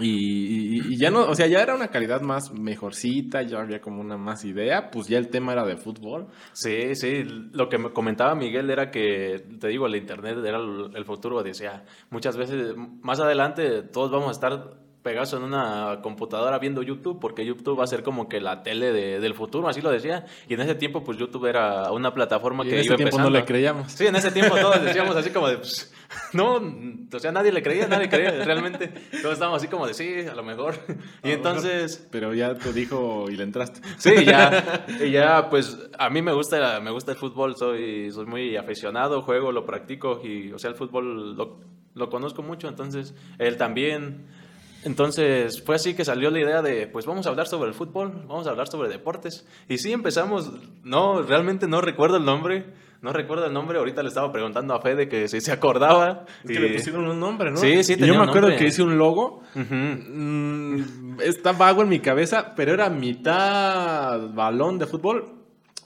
Y, 0.00 0.96
ya 0.96 1.10
no, 1.10 1.22
o 1.22 1.34
sea, 1.34 1.46
ya 1.46 1.62
era 1.62 1.74
una 1.74 1.88
calidad 1.88 2.20
más 2.20 2.52
mejorcita, 2.52 3.42
ya 3.42 3.60
había 3.60 3.80
como 3.80 4.00
una 4.00 4.16
más 4.16 4.44
idea, 4.44 4.90
pues 4.90 5.06
ya 5.06 5.18
el 5.18 5.28
tema 5.28 5.52
era 5.52 5.64
de 5.64 5.76
fútbol. 5.76 6.28
Sí, 6.52 6.94
sí, 6.94 7.22
lo 7.24 7.68
que 7.68 7.78
me 7.78 7.92
comentaba 7.92 8.34
Miguel 8.34 8.70
era 8.70 8.90
que, 8.90 9.44
te 9.60 9.68
digo, 9.68 9.86
el 9.86 9.96
Internet 9.96 10.38
era 10.44 10.58
el 10.58 11.04
futuro, 11.04 11.42
decía, 11.42 11.84
muchas 12.10 12.36
veces, 12.36 12.74
más 13.02 13.20
adelante 13.20 13.82
todos 13.82 14.10
vamos 14.10 14.28
a 14.28 14.32
estar 14.32 14.83
pegados 15.04 15.34
en 15.34 15.42
una 15.42 16.00
computadora 16.02 16.58
viendo 16.58 16.82
YouTube, 16.82 17.20
porque 17.20 17.44
YouTube 17.44 17.78
va 17.78 17.84
a 17.84 17.86
ser 17.86 18.02
como 18.02 18.26
que 18.26 18.40
la 18.40 18.62
tele 18.62 18.90
de, 18.90 19.20
del 19.20 19.34
futuro, 19.34 19.68
así 19.68 19.82
lo 19.82 19.90
decía. 19.90 20.24
Y 20.48 20.54
en 20.54 20.62
ese 20.62 20.74
tiempo, 20.74 21.04
pues 21.04 21.18
YouTube 21.18 21.44
era 21.44 21.92
una 21.92 22.14
plataforma 22.14 22.64
que 22.64 22.70
en 22.70 22.78
ese 22.78 22.96
tiempo 22.96 23.18
no 23.18 23.28
le 23.28 23.44
creíamos. 23.44 23.92
Sí, 23.92 24.06
en 24.06 24.16
ese 24.16 24.32
tiempo 24.32 24.56
todos 24.60 24.82
decíamos 24.82 25.14
así 25.14 25.28
como 25.28 25.48
de, 25.48 25.58
pues, 25.58 25.92
no, 26.32 26.54
o 26.54 27.18
sea, 27.18 27.30
nadie 27.32 27.52
le 27.52 27.62
creía, 27.62 27.86
nadie 27.86 28.08
creía, 28.08 28.30
realmente. 28.44 28.88
Todos 29.20 29.34
estábamos 29.34 29.62
así 29.62 29.68
como 29.68 29.86
de, 29.86 29.92
sí, 29.92 30.26
a 30.26 30.34
lo 30.34 30.42
mejor. 30.42 30.74
Y 31.22 31.32
entonces... 31.32 32.08
pero 32.10 32.32
ya 32.32 32.54
te 32.54 32.72
dijo 32.72 33.26
y 33.28 33.36
le 33.36 33.42
entraste. 33.42 33.82
Sí, 33.98 34.24
ya, 34.24 34.86
y 35.04 35.10
ya, 35.10 35.50
pues, 35.50 35.78
a 35.98 36.08
mí 36.08 36.22
me 36.22 36.32
gusta, 36.32 36.80
me 36.80 36.90
gusta 36.90 37.12
el 37.12 37.18
fútbol, 37.18 37.56
soy, 37.56 38.10
soy 38.10 38.24
muy 38.24 38.56
aficionado, 38.56 39.20
juego, 39.20 39.52
lo 39.52 39.66
practico, 39.66 40.22
y, 40.24 40.50
o 40.50 40.58
sea, 40.58 40.70
el 40.70 40.76
fútbol 40.76 41.36
lo, 41.36 41.60
lo 41.92 42.08
conozco 42.08 42.42
mucho, 42.42 42.68
entonces, 42.68 43.14
él 43.38 43.58
también 43.58 44.43
entonces 44.84 45.62
fue 45.62 45.76
así 45.76 45.94
que 45.94 46.04
salió 46.04 46.30
la 46.30 46.40
idea 46.40 46.62
de, 46.62 46.86
pues 46.86 47.06
vamos 47.06 47.26
a 47.26 47.30
hablar 47.30 47.46
sobre 47.46 47.68
el 47.68 47.74
fútbol, 47.74 48.24
vamos 48.28 48.46
a 48.46 48.50
hablar 48.50 48.68
sobre 48.68 48.88
deportes. 48.88 49.46
Y 49.68 49.78
sí 49.78 49.92
empezamos, 49.92 50.52
no, 50.82 51.22
realmente 51.22 51.66
no 51.66 51.80
recuerdo 51.80 52.18
el 52.18 52.24
nombre, 52.24 52.66
no 53.00 53.12
recuerdo 53.12 53.46
el 53.46 53.52
nombre, 53.52 53.78
ahorita 53.78 54.02
le 54.02 54.08
estaba 54.08 54.30
preguntando 54.30 54.74
a 54.74 54.80
Fede 54.80 55.08
que 55.08 55.26
si 55.28 55.40
se 55.40 55.52
acordaba. 55.52 56.26
Es 56.44 56.50
que 56.50 56.60
le 56.60 56.74
pusieron 56.74 57.08
un 57.08 57.18
nombre, 57.18 57.50
¿no? 57.50 57.56
Sí, 57.56 57.82
sí, 57.82 57.96
tenía 57.96 58.12
Yo 58.12 58.18
me 58.18 58.28
acuerdo 58.28 58.48
que 58.56 58.66
hice 58.66 58.82
un 58.82 58.98
logo, 58.98 59.42
mm, 59.54 61.20
está 61.20 61.52
vago 61.52 61.82
en 61.82 61.88
mi 61.88 62.00
cabeza, 62.00 62.54
pero 62.54 62.74
era 62.74 62.90
mitad 62.90 64.32
balón 64.34 64.78
de 64.78 64.86
fútbol 64.86 65.32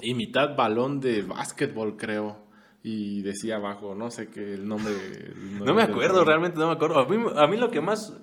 y 0.01 0.15
mitad 0.15 0.57
balón 0.57 1.01
de 1.01 1.23
básquetbol, 1.23 1.97
creo 1.97 2.49
y 2.83 3.23
decía 3.23 3.57
abajo, 3.57 3.95
no 3.95 4.11
sé 4.11 4.29
qué, 4.29 4.55
el 4.55 4.67
nombre... 4.67 4.95
no 5.65 5.75
me 5.75 5.83
acuerdo, 5.83 6.25
realmente 6.25 6.59
no 6.59 6.69
me 6.69 6.73
acuerdo. 6.73 7.01
a 7.01 7.47
mí, 7.47 7.57
lo 7.57 7.71
que 7.71 7.81
más 7.81 8.17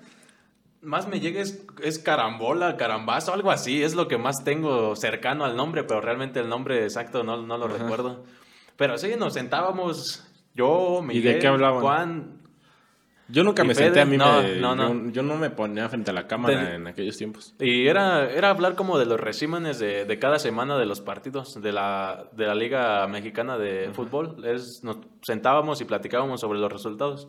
más 0.82 1.08
me 1.08 1.20
llega 1.20 1.40
es, 1.40 1.98
carambola, 1.98 2.76
carambazo, 2.76 3.32
algo 3.32 3.50
así. 3.50 3.82
Es 3.82 3.94
lo 3.94 4.08
que 4.08 4.18
más 4.18 4.44
tengo 4.44 4.96
cercano 4.96 5.44
al 5.44 5.56
nombre, 5.56 5.84
pero 5.84 6.00
realmente 6.00 6.40
el 6.40 6.48
nombre 6.48 6.82
exacto 6.84 7.24
no, 7.24 7.42
no 7.42 7.58
lo 7.58 7.68
recuerdo. 7.68 8.24
Pero 8.76 8.98
sí, 8.98 9.14
nos 9.18 9.34
sentábamos 9.34 10.26
yo, 10.54 11.02
Miguel, 11.02 11.24
¿Y 11.24 11.34
de 11.34 11.38
qué 11.38 11.46
hablaban? 11.46 11.80
Juan. 11.80 12.36
Yo 13.28 13.42
nunca 13.42 13.64
me 13.64 13.74
senté 13.74 14.00
a 14.00 14.06
mí, 14.06 14.16
no, 14.16 14.40
no, 14.40 14.76
no. 14.76 15.10
Yo, 15.10 15.22
no 15.22 15.36
me 15.36 15.50
ponía 15.50 15.88
frente 15.88 16.12
a 16.12 16.14
la 16.14 16.28
cámara 16.28 16.76
en 16.76 16.86
aquellos 16.86 17.16
tiempos. 17.16 17.54
Y 17.58 17.88
era, 17.88 18.30
era 18.30 18.50
hablar 18.50 18.76
como 18.76 18.98
de 18.98 19.06
los 19.06 19.18
resúmenes 19.18 19.80
de, 19.80 20.04
de, 20.04 20.18
cada 20.20 20.38
semana 20.38 20.78
de 20.78 20.86
los 20.86 21.00
partidos 21.00 21.60
de 21.60 21.72
la, 21.72 22.28
de 22.32 22.46
la 22.46 22.54
Liga 22.54 23.06
Mexicana 23.08 23.58
de 23.58 23.90
Fútbol. 23.92 24.44
Es, 24.44 24.84
nos 24.84 24.98
sentábamos 25.22 25.80
y 25.80 25.84
platicábamos 25.84 26.40
sobre 26.40 26.60
los 26.60 26.72
resultados. 26.72 27.28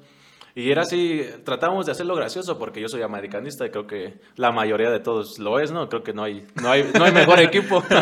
Y 0.57 0.71
era 0.71 0.81
así, 0.81 1.21
tratábamos 1.43 1.85
de 1.85 1.91
hacerlo 1.91 2.15
gracioso 2.15 2.57
porque 2.57 2.81
yo 2.81 2.87
soy 2.87 3.03
americanista 3.03 3.67
y 3.67 3.69
creo 3.69 3.85
que 3.85 4.15
la 4.37 4.51
mayoría 4.51 4.89
de 4.89 4.99
todos 4.99 5.37
lo 5.37 5.59
es, 5.59 5.71
¿no? 5.71 5.87
Creo 5.87 6.01
que 6.01 6.13
no 6.13 6.23
hay, 6.23 6.47
no 6.59 6.71
hay, 6.71 6.83
no 6.97 7.05
hay 7.05 7.11
mejor 7.11 7.39
equipo. 7.41 7.83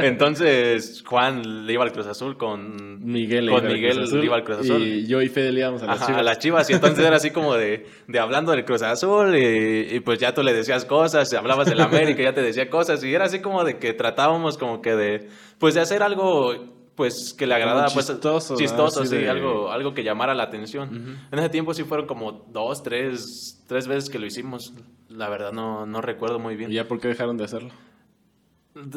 Entonces, 0.00 1.02
Juan 1.06 1.66
le 1.66 1.72
iba 1.72 1.82
al 1.82 1.92
Cruz 1.92 2.08
Azul 2.08 2.36
con 2.36 3.02
Miguel, 3.02 3.48
con 3.48 3.66
Miguel 3.66 4.04
le 4.04 4.22
iba 4.22 4.36
al 4.36 4.44
Cruz 4.44 4.58
Azul. 4.58 4.82
Y 4.82 5.06
yo 5.06 5.22
y 5.22 5.30
Fede 5.30 5.58
íbamos 5.58 5.82
a 5.82 5.86
las 5.86 6.04
Chivas. 6.04 6.20
A 6.20 6.22
las 6.22 6.38
Chivas. 6.38 6.68
Y 6.68 6.74
entonces 6.74 7.02
era 7.02 7.16
así 7.16 7.30
como 7.30 7.54
de, 7.54 7.86
de 8.06 8.18
hablando 8.18 8.52
del 8.52 8.66
Cruz 8.66 8.82
Azul 8.82 9.34
y, 9.34 9.98
pues 10.00 10.18
ya 10.18 10.34
tú 10.34 10.42
le 10.42 10.52
decías 10.52 10.84
cosas, 10.84 11.32
hablabas 11.32 11.70
del 11.70 11.80
América, 11.80 12.22
ya 12.22 12.34
te 12.34 12.42
decía 12.42 12.68
cosas. 12.68 13.02
Y 13.02 13.14
era 13.14 13.24
así 13.24 13.40
como 13.40 13.64
de 13.64 13.78
que 13.78 13.94
tratábamos 13.94 14.58
como 14.58 14.82
que 14.82 14.94
de, 14.94 15.26
pues 15.58 15.72
de 15.72 15.80
hacer 15.80 16.02
algo 16.02 16.73
pues 16.94 17.34
que 17.34 17.46
le 17.46 17.54
agradaba 17.54 17.88
pues 17.92 18.06
chistoso, 18.06 19.06
sí, 19.06 19.26
algo, 19.26 19.70
algo 19.70 19.94
que 19.94 20.04
llamara 20.04 20.34
la 20.34 20.44
atención. 20.44 21.18
En 21.30 21.38
ese 21.38 21.48
tiempo 21.48 21.74
sí 21.74 21.84
fueron 21.84 22.06
como 22.06 22.46
dos, 22.50 22.82
tres, 22.82 23.64
tres 23.66 23.88
veces 23.88 24.10
que 24.10 24.18
lo 24.18 24.26
hicimos. 24.26 24.72
La 25.08 25.28
verdad 25.28 25.52
no, 25.52 25.86
no 25.86 26.00
recuerdo 26.00 26.38
muy 26.38 26.56
bien. 26.56 26.70
¿Y 26.70 26.74
ya 26.74 26.86
por 26.86 27.00
qué 27.00 27.08
dejaron 27.08 27.36
de 27.36 27.44
hacerlo? 27.44 27.70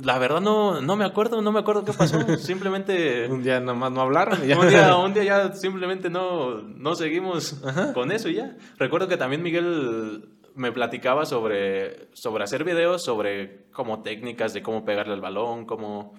La 0.04 0.18
verdad 0.18 0.42
no, 0.42 0.82
no 0.82 0.96
me 0.96 1.06
acuerdo, 1.06 1.42
no 1.42 1.52
me 1.52 1.60
acuerdo 1.60 1.86
qué 1.86 1.94
pasó. 1.94 2.20
Simplemente... 2.38 3.28
un 3.30 3.44
día 3.44 3.60
nomás 3.60 3.92
no 3.92 4.02
hablaron. 4.02 4.40
un, 4.42 4.70
día, 4.70 4.96
un 5.04 5.14
día 5.14 5.24
ya 5.24 5.54
simplemente 5.54 6.10
no, 6.10 6.62
no 6.62 6.96
seguimos 6.96 7.62
con 7.94 8.12
eso 8.12 8.30
y 8.30 8.36
ya. 8.36 8.56
Recuerdo 8.78 9.08
que 9.08 9.18
también 9.18 9.44
Miguel 9.44 10.30
me 10.56 10.72
platicaba 10.72 11.26
sobre, 11.26 12.10
sobre 12.14 12.44
hacer 12.44 12.64
videos, 12.64 13.04
sobre 13.04 13.68
como 13.72 14.02
técnicas 14.02 14.54
de 14.54 14.64
cómo 14.64 14.84
pegarle 14.84 15.14
al 15.14 15.22
balón, 15.22 15.66
cómo 15.66 16.16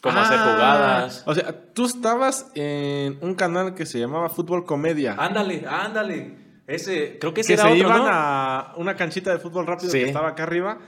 cómo 0.00 0.18
hacer 0.18 0.38
ah, 0.38 0.44
jugadas. 0.44 1.22
O 1.26 1.34
sea, 1.34 1.54
tú 1.72 1.86
estabas 1.86 2.50
en 2.54 3.18
un 3.20 3.34
canal 3.34 3.74
que 3.74 3.86
se 3.86 3.98
llamaba 3.98 4.28
Fútbol 4.28 4.64
Comedia. 4.64 5.16
Ándale, 5.18 5.64
ándale. 5.68 6.46
Ese, 6.66 7.18
creo 7.20 7.32
que 7.32 7.42
ese 7.42 7.54
que 7.54 7.62
se 7.62 7.76
iban 7.76 8.02
a 8.06 8.72
una 8.76 8.96
canchita 8.96 9.30
de 9.30 9.38
fútbol 9.38 9.66
rápido 9.66 9.92
que 9.92 10.04
estaba 10.04 10.30
acá 10.30 10.42
arriba 10.42 10.78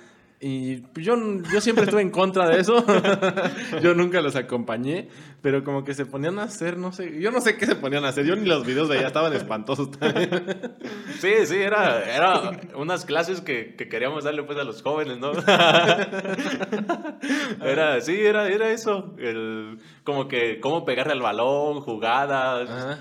y 0.40 0.82
yo, 0.94 1.16
yo 1.52 1.60
siempre 1.60 1.84
estuve 1.84 2.00
en 2.00 2.10
contra 2.10 2.48
de 2.48 2.60
eso. 2.60 2.84
yo 3.82 3.94
nunca 3.94 4.20
los 4.20 4.36
acompañé, 4.36 5.08
pero 5.42 5.64
como 5.64 5.82
que 5.82 5.94
se 5.94 6.06
ponían 6.06 6.38
a 6.38 6.44
hacer, 6.44 6.76
no 6.76 6.92
sé, 6.92 7.20
yo 7.20 7.32
no 7.32 7.40
sé 7.40 7.56
qué 7.56 7.66
se 7.66 7.74
ponían 7.74 8.04
a 8.04 8.08
hacer. 8.08 8.24
Yo 8.24 8.36
ni 8.36 8.46
los 8.46 8.64
videos 8.64 8.88
de 8.88 8.98
allá 8.98 9.08
estaban 9.08 9.32
espantosos 9.32 9.90
también. 9.90 10.30
sí, 11.18 11.32
sí, 11.44 11.56
era, 11.56 12.04
era 12.04 12.52
unas 12.76 13.04
clases 13.04 13.40
que, 13.40 13.74
que, 13.74 13.88
queríamos 13.88 14.22
darle 14.22 14.44
pues 14.44 14.58
a 14.58 14.64
los 14.64 14.80
jóvenes, 14.80 15.18
¿no? 15.18 15.32
era, 17.64 18.00
sí, 18.00 18.20
era, 18.20 18.48
era 18.48 18.70
eso. 18.70 19.16
El, 19.18 19.80
como 20.04 20.28
que 20.28 20.60
cómo 20.60 20.84
pegarle 20.84 21.14
al 21.14 21.22
balón, 21.22 21.80
jugadas. 21.80 22.70
Ajá 22.70 22.98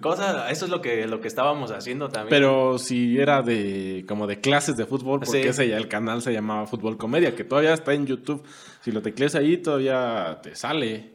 cosa, 0.00 0.50
eso 0.50 0.64
es 0.64 0.70
lo 0.70 0.80
que, 0.80 1.06
lo 1.06 1.20
que 1.20 1.28
estábamos 1.28 1.70
haciendo 1.70 2.08
también. 2.08 2.30
Pero 2.30 2.78
si 2.78 3.18
era 3.18 3.42
de 3.42 4.04
como 4.08 4.26
de 4.26 4.40
clases 4.40 4.76
de 4.76 4.86
fútbol, 4.86 5.20
porque 5.20 5.48
ese 5.48 5.68
ya 5.68 5.76
el 5.76 5.88
canal 5.88 6.22
se 6.22 6.32
llamaba 6.32 6.66
Fútbol 6.66 6.96
Comedia, 6.96 7.34
que 7.34 7.44
todavía 7.44 7.74
está 7.74 7.92
en 7.92 8.06
YouTube. 8.06 8.42
Si 8.80 8.92
lo 8.92 9.02
tecleas 9.02 9.34
ahí, 9.34 9.58
todavía 9.58 10.38
te 10.42 10.56
sale. 10.56 11.12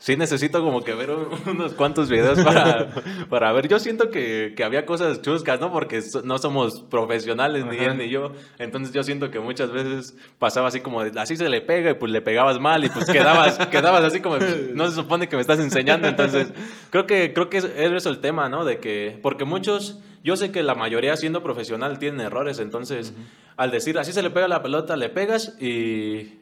Sí, 0.00 0.16
necesito 0.16 0.62
como 0.64 0.82
que 0.82 0.94
ver 0.94 1.10
unos 1.46 1.74
cuantos 1.74 2.08
videos 2.08 2.42
para, 2.42 2.88
para 3.28 3.52
ver. 3.52 3.68
Yo 3.68 3.78
siento 3.78 4.10
que, 4.10 4.54
que, 4.56 4.64
había 4.64 4.86
cosas 4.86 5.20
chuscas, 5.20 5.60
¿no? 5.60 5.70
Porque 5.70 6.00
no 6.24 6.38
somos 6.38 6.80
profesionales, 6.80 7.66
ni 7.66 7.76
él 7.76 7.98
ni 7.98 8.08
yo. 8.08 8.32
Entonces 8.58 8.94
yo 8.94 9.02
siento 9.02 9.30
que 9.30 9.40
muchas 9.40 9.70
veces 9.70 10.16
pasaba 10.38 10.68
así 10.68 10.80
como, 10.80 11.02
así 11.02 11.36
se 11.36 11.50
le 11.50 11.60
pega 11.60 11.90
y 11.90 11.94
pues 11.94 12.10
le 12.10 12.22
pegabas 12.22 12.58
mal 12.58 12.82
y 12.82 12.88
pues 12.88 13.04
quedabas, 13.04 13.58
quedabas 13.70 14.02
así 14.02 14.20
como, 14.20 14.38
no 14.38 14.88
se 14.88 14.94
supone 14.94 15.28
que 15.28 15.36
me 15.36 15.42
estás 15.42 15.60
enseñando. 15.60 16.08
Entonces 16.08 16.50
creo 16.88 17.06
que, 17.06 17.34
creo 17.34 17.50
que 17.50 17.58
es, 17.58 17.64
eso 17.76 18.08
el 18.08 18.20
tema, 18.20 18.48
¿no? 18.48 18.64
De 18.64 18.78
que, 18.78 19.18
porque 19.22 19.44
muchos, 19.44 20.00
yo 20.24 20.34
sé 20.36 20.50
que 20.50 20.62
la 20.62 20.74
mayoría 20.74 21.14
siendo 21.18 21.42
profesional 21.42 21.98
tienen 21.98 22.22
errores. 22.22 22.58
Entonces, 22.58 23.12
al 23.58 23.70
decir 23.70 23.98
así 23.98 24.14
se 24.14 24.22
le 24.22 24.30
pega 24.30 24.48
la 24.48 24.62
pelota, 24.62 24.96
le 24.96 25.10
pegas 25.10 25.60
y 25.60 26.39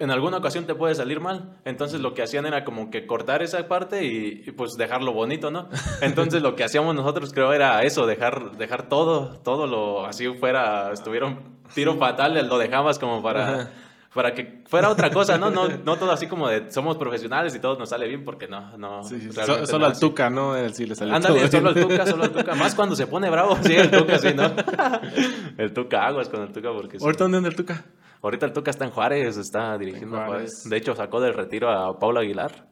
en 0.00 0.10
alguna 0.10 0.38
ocasión 0.38 0.64
te 0.64 0.74
puede 0.74 0.94
salir 0.94 1.20
mal. 1.20 1.58
Entonces 1.64 2.00
lo 2.00 2.14
que 2.14 2.22
hacían 2.22 2.46
era 2.46 2.64
como 2.64 2.90
que 2.90 3.06
cortar 3.06 3.42
esa 3.42 3.68
parte 3.68 4.04
y, 4.04 4.50
pues 4.52 4.72
dejarlo 4.72 5.12
bonito, 5.12 5.50
¿no? 5.50 5.68
Entonces 6.00 6.42
lo 6.42 6.56
que 6.56 6.64
hacíamos 6.64 6.94
nosotros 6.94 7.32
creo 7.32 7.52
era 7.52 7.82
eso, 7.82 8.06
dejar, 8.06 8.56
dejar 8.56 8.88
todo, 8.88 9.38
todo 9.44 9.66
lo 9.66 10.06
así 10.06 10.26
fuera, 10.38 10.90
estuvieron 10.92 11.60
tiro 11.74 11.96
fatal, 11.96 12.34
lo 12.48 12.58
dejabas 12.58 12.98
como 12.98 13.22
para... 13.22 13.70
Para 14.12 14.34
que 14.34 14.64
fuera 14.66 14.88
otra 14.88 15.08
cosa, 15.08 15.38
¿no? 15.38 15.52
¿no? 15.52 15.68
No 15.84 15.96
todo 15.96 16.10
así 16.10 16.26
como 16.26 16.48
de 16.48 16.68
somos 16.72 16.96
profesionales 16.96 17.54
y 17.54 17.60
todo 17.60 17.78
nos 17.78 17.90
sale 17.90 18.08
bien, 18.08 18.24
porque 18.24 18.48
no, 18.48 18.76
no. 18.76 19.04
solo 19.04 19.86
al 19.86 20.00
Tuca, 20.00 20.28
¿no? 20.28 20.56
Sí 20.72 20.84
le 20.84 20.96
sale 20.96 21.14
Ándale, 21.14 21.48
solo 21.48 21.68
al 21.68 21.74
Tuca, 21.76 22.06
solo 22.06 22.24
al 22.24 22.32
Tuca. 22.32 22.56
Más 22.56 22.74
cuando 22.74 22.96
se 22.96 23.06
pone 23.06 23.30
bravo, 23.30 23.56
sí, 23.62 23.72
el 23.72 23.88
Tuca, 23.88 24.18
sí, 24.18 24.34
¿no? 24.34 24.50
El 25.58 25.72
Tuca, 25.72 26.06
aguas 26.06 26.28
con 26.28 26.42
el 26.42 26.50
Tuca, 26.50 26.72
porque. 26.72 26.98
¿Ahorita 27.00 27.22
dónde 27.22 27.36
anda 27.36 27.50
el 27.50 27.54
Tuca? 27.54 27.84
Ahorita 28.22 28.46
el 28.46 28.52
Tuca 28.52 28.70
está 28.70 28.84
en 28.84 28.90
Juárez, 28.90 29.36
está 29.36 29.76
dirigiendo 29.78 30.18
a 30.18 30.26
Juárez. 30.26 30.64
De 30.68 30.76
hecho, 30.76 30.94
sacó 30.94 31.20
del 31.20 31.34
retiro 31.34 31.70
a 31.70 31.98
Paula 31.98 32.20
Aguilar. 32.20 32.68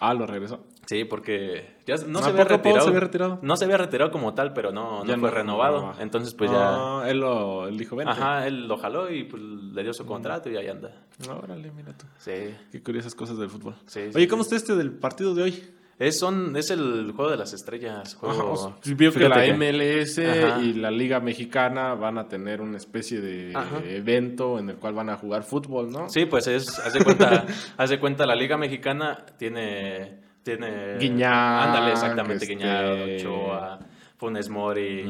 Ah, 0.00 0.14
lo 0.14 0.26
regresó. 0.26 0.60
Sí, 0.86 1.04
porque 1.04 1.76
ya 1.86 1.96
no, 2.06 2.20
se, 2.20 2.30
había 2.30 2.44
retirado, 2.44 2.80
se 2.82 2.88
había 2.88 3.00
retirado. 3.00 3.38
No 3.42 3.56
se 3.56 3.64
había 3.64 3.76
retirado 3.76 4.10
como 4.10 4.34
tal, 4.34 4.52
pero 4.52 4.72
no, 4.72 5.04
no 5.04 5.18
fue 5.18 5.30
renovado. 5.30 5.94
Entonces, 6.00 6.34
pues 6.34 6.50
ya. 6.50 7.02
Él, 7.06 7.20
lo, 7.20 7.68
él 7.68 7.78
dijo, 7.78 7.96
vente. 7.96 8.12
Ajá, 8.12 8.46
él 8.46 8.66
lo 8.66 8.76
jaló 8.76 9.10
y 9.10 9.24
pues, 9.24 9.42
le 9.42 9.82
dio 9.82 9.92
su 9.92 10.04
contrato 10.04 10.50
y 10.50 10.56
ahí 10.56 10.68
anda. 10.68 10.90
Órale, 11.28 11.70
mira 11.70 11.92
tú. 11.96 12.06
Sí. 12.18 12.54
Qué 12.72 12.82
curiosas 12.82 13.14
cosas 13.14 13.38
del 13.38 13.50
fútbol. 13.50 13.76
Oye, 14.14 14.28
¿cómo 14.28 14.42
está 14.42 14.56
este 14.56 14.74
del 14.74 14.92
partido 14.92 15.34
de 15.34 15.42
hoy? 15.44 15.74
Es, 16.00 16.18
son, 16.18 16.56
es 16.56 16.70
el 16.70 17.12
juego 17.14 17.30
de 17.30 17.36
las 17.36 17.52
estrellas. 17.52 18.14
Juego... 18.14 18.74
vio 18.96 19.12
que 19.12 19.28
la 19.28 19.44
MLS 19.54 20.16
y 20.62 20.72
la 20.72 20.90
Liga 20.90 21.20
Mexicana 21.20 21.94
van 21.94 22.16
a 22.16 22.26
tener 22.26 22.62
una 22.62 22.78
especie 22.78 23.20
de 23.20 23.52
evento 23.84 24.58
en 24.58 24.70
el 24.70 24.76
cual 24.76 24.94
van 24.94 25.10
a 25.10 25.18
jugar 25.18 25.42
fútbol, 25.42 25.92
¿no? 25.92 26.08
Sí, 26.08 26.24
pues 26.24 26.46
es, 26.46 26.78
hace 26.78 27.04
cuenta, 27.04 27.44
hace 27.76 28.00
cuenta, 28.00 28.24
la 28.24 28.34
Liga 28.34 28.56
Mexicana 28.56 29.26
tiene, 29.36 30.20
tiene... 30.42 30.96
Ándale, 31.22 31.92
exactamente, 31.92 32.50
este... 32.50 33.26
Ochoa, 33.26 33.78
Funes 34.20 34.50
Mori. 34.50 35.00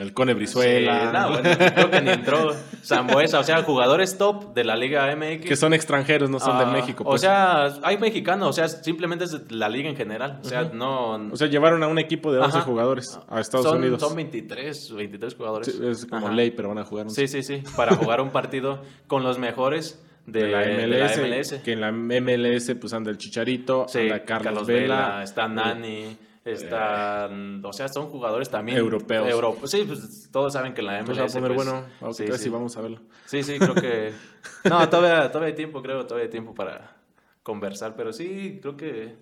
el 0.00 0.12
Cone 0.12 0.34
Brizuela. 0.34 1.12
no, 1.12 1.30
bueno, 1.30 1.50
creo 1.56 1.88
que 1.88 2.00
ni 2.00 2.10
entró 2.10 2.52
Zambuesa. 2.84 3.38
O 3.38 3.44
sea, 3.44 3.62
jugadores 3.62 4.18
top 4.18 4.52
de 4.54 4.64
la 4.64 4.74
Liga 4.74 5.06
MX. 5.14 5.46
Que 5.46 5.54
son 5.54 5.72
extranjeros, 5.72 6.28
no 6.28 6.40
son 6.40 6.58
de 6.58 6.64
ah, 6.64 6.72
México. 6.72 7.04
O 7.04 7.10
pues. 7.10 7.20
sea, 7.20 7.66
hay 7.84 7.96
mexicanos. 7.98 8.48
O 8.48 8.52
sea, 8.52 8.66
simplemente 8.66 9.24
es 9.24 9.52
la 9.52 9.68
liga 9.68 9.88
en 9.88 9.94
general. 9.94 10.40
O 10.42 10.48
sea, 10.48 10.64
no... 10.64 11.12
O 11.30 11.36
sea, 11.36 11.46
llevaron 11.46 11.80
a 11.84 11.86
un 11.86 12.00
equipo 12.00 12.32
de 12.32 12.40
11 12.40 12.60
jugadores 12.62 13.20
a 13.28 13.38
Estados 13.38 13.72
Unidos. 13.72 14.00
Son 14.00 14.16
23, 14.16 14.94
23 14.94 15.34
jugadores. 15.36 15.68
es 15.68 16.06
como 16.06 16.28
ley, 16.30 16.50
pero 16.50 16.70
van 16.70 16.78
a 16.78 16.84
jugar. 16.84 17.08
Sí, 17.08 17.28
sí, 17.28 17.44
sí. 17.44 17.62
Para 17.76 17.94
jugar 17.94 18.20
un 18.20 18.30
partido 18.30 18.82
con 19.06 19.22
los 19.22 19.38
mejores... 19.38 20.02
De, 20.26 20.48
la 20.48 20.60
MLS, 20.60 21.54
Que 21.64 21.72
en 21.72 21.80
la 21.80 21.90
MLS 21.90 22.72
pues 22.80 22.92
anda 22.92 23.10
el 23.10 23.18
Chicharito, 23.18 23.86
anda 23.92 24.22
Carlos, 24.24 24.66
Vela, 24.66 25.22
está 25.22 25.48
Nani... 25.48 26.16
Están, 26.44 27.62
o 27.64 27.72
sea, 27.72 27.88
son 27.88 28.06
jugadores 28.06 28.48
también 28.48 28.78
europeos. 28.78 29.70
sí, 29.70 29.84
pues 29.86 30.28
todos 30.32 30.54
saben 30.54 30.72
que 30.72 30.80
en 30.80 30.86
la 30.86 31.02
MLS. 31.02 31.06
Pues 31.06 31.18
va 31.18 31.24
a 31.24 31.28
poner 31.28 31.54
pues, 31.54 31.68
bueno, 31.68 32.14
sí, 32.14 32.24
sí. 32.38 32.48
vamos 32.48 32.76
a 32.76 32.80
verlo. 32.80 33.00
Sí, 33.26 33.42
sí, 33.42 33.58
creo 33.58 33.74
que. 33.74 34.12
No, 34.64 34.88
todavía, 34.88 35.30
todavía 35.30 35.48
hay 35.48 35.54
tiempo, 35.54 35.82
creo, 35.82 36.04
todavía 36.06 36.24
hay 36.24 36.30
tiempo 36.30 36.54
para 36.54 36.96
conversar, 37.42 37.94
pero 37.94 38.12
sí, 38.12 38.58
creo 38.60 38.76
que 38.76 39.16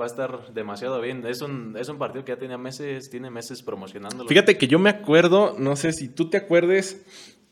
va 0.00 0.04
a 0.04 0.08
estar 0.08 0.52
demasiado 0.52 1.00
bien. 1.00 1.24
Es 1.26 1.40
un, 1.40 1.76
es 1.78 1.88
un 1.88 1.98
partido 1.98 2.24
que 2.24 2.32
ya 2.32 2.38
tenía 2.38 2.58
meses, 2.58 3.10
tiene 3.10 3.30
meses 3.30 3.62
promocionándolo. 3.62 4.28
Fíjate 4.28 4.58
que 4.58 4.66
yo 4.66 4.78
me 4.78 4.90
acuerdo, 4.90 5.54
no 5.58 5.76
sé 5.76 5.92
si 5.92 6.08
tú 6.08 6.28
te 6.30 6.36
acuerdes, 6.36 7.04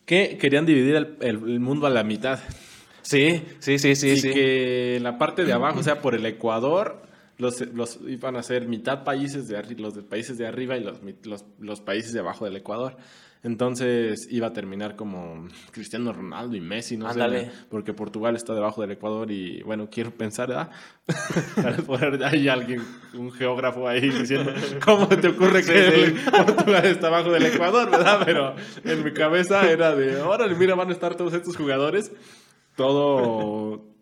que 0.06 0.38
querían 0.38 0.66
dividir 0.66 0.96
el, 0.96 1.16
el, 1.20 1.60
mundo 1.60 1.86
a 1.86 1.90
la 1.90 2.04
mitad. 2.04 2.40
Sí, 3.02 3.42
sí, 3.60 3.78
sí, 3.78 3.94
sí. 3.94 4.08
Y 4.10 4.16
sí. 4.20 4.32
que 4.32 4.98
la 5.00 5.18
parte 5.18 5.44
de 5.44 5.52
abajo, 5.52 5.80
o 5.80 5.82
sea, 5.82 6.00
por 6.00 6.14
el 6.14 6.26
Ecuador 6.26 7.03
los, 7.38 7.60
los 7.72 8.00
iban 8.06 8.36
a 8.36 8.42
ser 8.42 8.68
mitad 8.68 9.04
países 9.04 9.48
de 9.48 9.62
los 9.76 9.94
de 9.94 10.02
países 10.02 10.38
de 10.38 10.46
arriba 10.46 10.76
y 10.76 10.84
los, 10.84 11.00
los, 11.24 11.44
los, 11.58 11.80
países 11.80 12.12
de 12.12 12.20
abajo 12.20 12.44
del 12.44 12.56
Ecuador. 12.56 12.96
Entonces 13.42 14.26
iba 14.30 14.46
a 14.46 14.52
terminar 14.54 14.96
como 14.96 15.46
Cristiano 15.70 16.14
Ronaldo 16.14 16.56
y 16.56 16.62
Messi, 16.62 16.96
no 16.96 17.12
sé, 17.12 17.50
porque 17.68 17.92
Portugal 17.92 18.36
está 18.36 18.54
debajo 18.54 18.80
del 18.80 18.92
Ecuador 18.92 19.30
y 19.30 19.62
bueno, 19.62 19.90
quiero 19.90 20.12
pensar, 20.12 20.48
¿verdad? 20.48 20.70
hay 22.24 22.48
alguien, 22.48 22.82
un 23.12 23.30
geógrafo 23.30 23.86
ahí 23.86 24.08
diciendo, 24.08 24.50
¿cómo 24.82 25.08
te 25.08 25.28
ocurre 25.28 25.62
que 25.62 26.16
Portugal 26.30 26.86
está 26.86 27.08
debajo 27.08 27.32
del 27.32 27.44
Ecuador, 27.44 27.90
verdad? 27.90 28.22
Pero 28.24 28.54
en 28.82 29.04
mi 29.04 29.12
cabeza 29.12 29.70
era 29.70 29.94
de, 29.94 30.22
órale, 30.22 30.54
mira, 30.54 30.74
van 30.74 30.88
a 30.88 30.92
estar 30.92 31.14
todos 31.14 31.34
estos 31.34 31.54
jugadores, 31.54 32.12
todo 32.76 33.93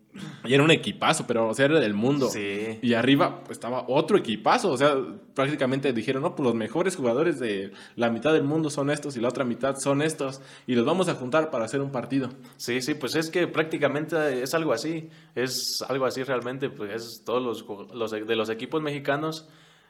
Y 0.44 0.52
era 0.52 0.62
un 0.62 0.70
equipazo, 0.70 1.26
pero, 1.26 1.48
o 1.48 1.54
sea, 1.54 1.66
era 1.66 1.80
del 1.80 1.94
mundo. 1.94 2.28
Sí. 2.28 2.78
Y 2.82 2.94
arriba 2.94 3.44
pues, 3.44 3.52
estaba 3.52 3.84
otro 3.88 4.18
equipazo. 4.18 4.70
O 4.70 4.76
sea, 4.76 4.94
prácticamente 5.34 5.92
dijeron, 5.92 6.22
no, 6.22 6.34
pues 6.34 6.44
los 6.44 6.54
mejores 6.54 6.96
jugadores 6.96 7.38
de 7.40 7.72
la 7.96 8.10
mitad 8.10 8.32
del 8.32 8.44
mundo 8.44 8.68
son 8.70 8.90
estos 8.90 9.16
y 9.16 9.20
la 9.20 9.28
otra 9.28 9.44
mitad 9.44 9.76
son 9.76 10.02
estos. 10.02 10.42
Y 10.66 10.74
los 10.74 10.84
vamos 10.84 11.08
a 11.08 11.14
juntar 11.14 11.50
para 11.50 11.64
hacer 11.64 11.80
un 11.80 11.90
partido. 11.90 12.30
Sí, 12.56 12.82
sí, 12.82 12.94
pues 12.94 13.14
es 13.14 13.30
que 13.30 13.46
prácticamente 13.46 14.42
es 14.42 14.54
algo 14.54 14.72
así. 14.72 15.08
Es 15.34 15.82
algo 15.88 16.04
así 16.04 16.22
realmente. 16.22 16.68
Pues 16.68 16.92
es 16.92 17.24
todos 17.24 17.42
los, 17.42 17.64
los 17.94 18.10
de 18.10 18.36
los 18.36 18.50
equipos 18.50 18.82
mexicanos 18.82 19.48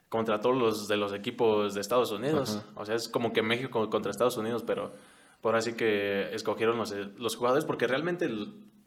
contra 0.09 0.41
todos 0.41 0.57
los 0.57 0.89
de 0.89 0.99
los 0.99 1.15
equipos 1.15 1.75
de 1.75 1.81
Estados 1.81 2.13
Unidos. 2.13 2.63
O 2.75 2.85
sea, 2.85 2.95
es 2.95 3.09
como 3.09 3.33
que 3.33 3.43
México 3.43 3.89
contra 3.91 4.11
Estados 4.11 4.37
Unidos, 4.37 4.63
pero 4.65 4.93
por 5.41 5.57
así 5.57 5.73
que 5.73 6.33
escogieron 6.35 6.77
los, 6.77 6.95
los 7.17 7.35
jugadores 7.35 7.65
porque 7.65 7.87
realmente 7.87 8.31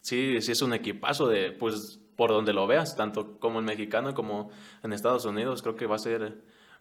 sí, 0.06 0.40
sí 0.40 0.52
es 0.52 0.62
un 0.62 0.72
equipazo 0.72 1.26
de, 1.26 1.50
pues, 1.50 1.98
por 2.14 2.30
donde 2.30 2.52
lo 2.52 2.68
veas, 2.68 2.96
tanto 2.96 3.40
como 3.40 3.58
en 3.58 3.64
mexicano 3.64 4.14
como 4.14 4.50
en 4.84 4.92
Estados 4.92 5.24
Unidos. 5.24 5.62
Creo 5.62 5.74
que 5.74 5.86
va 5.86 5.96
a 5.96 5.98
ser 5.98 6.22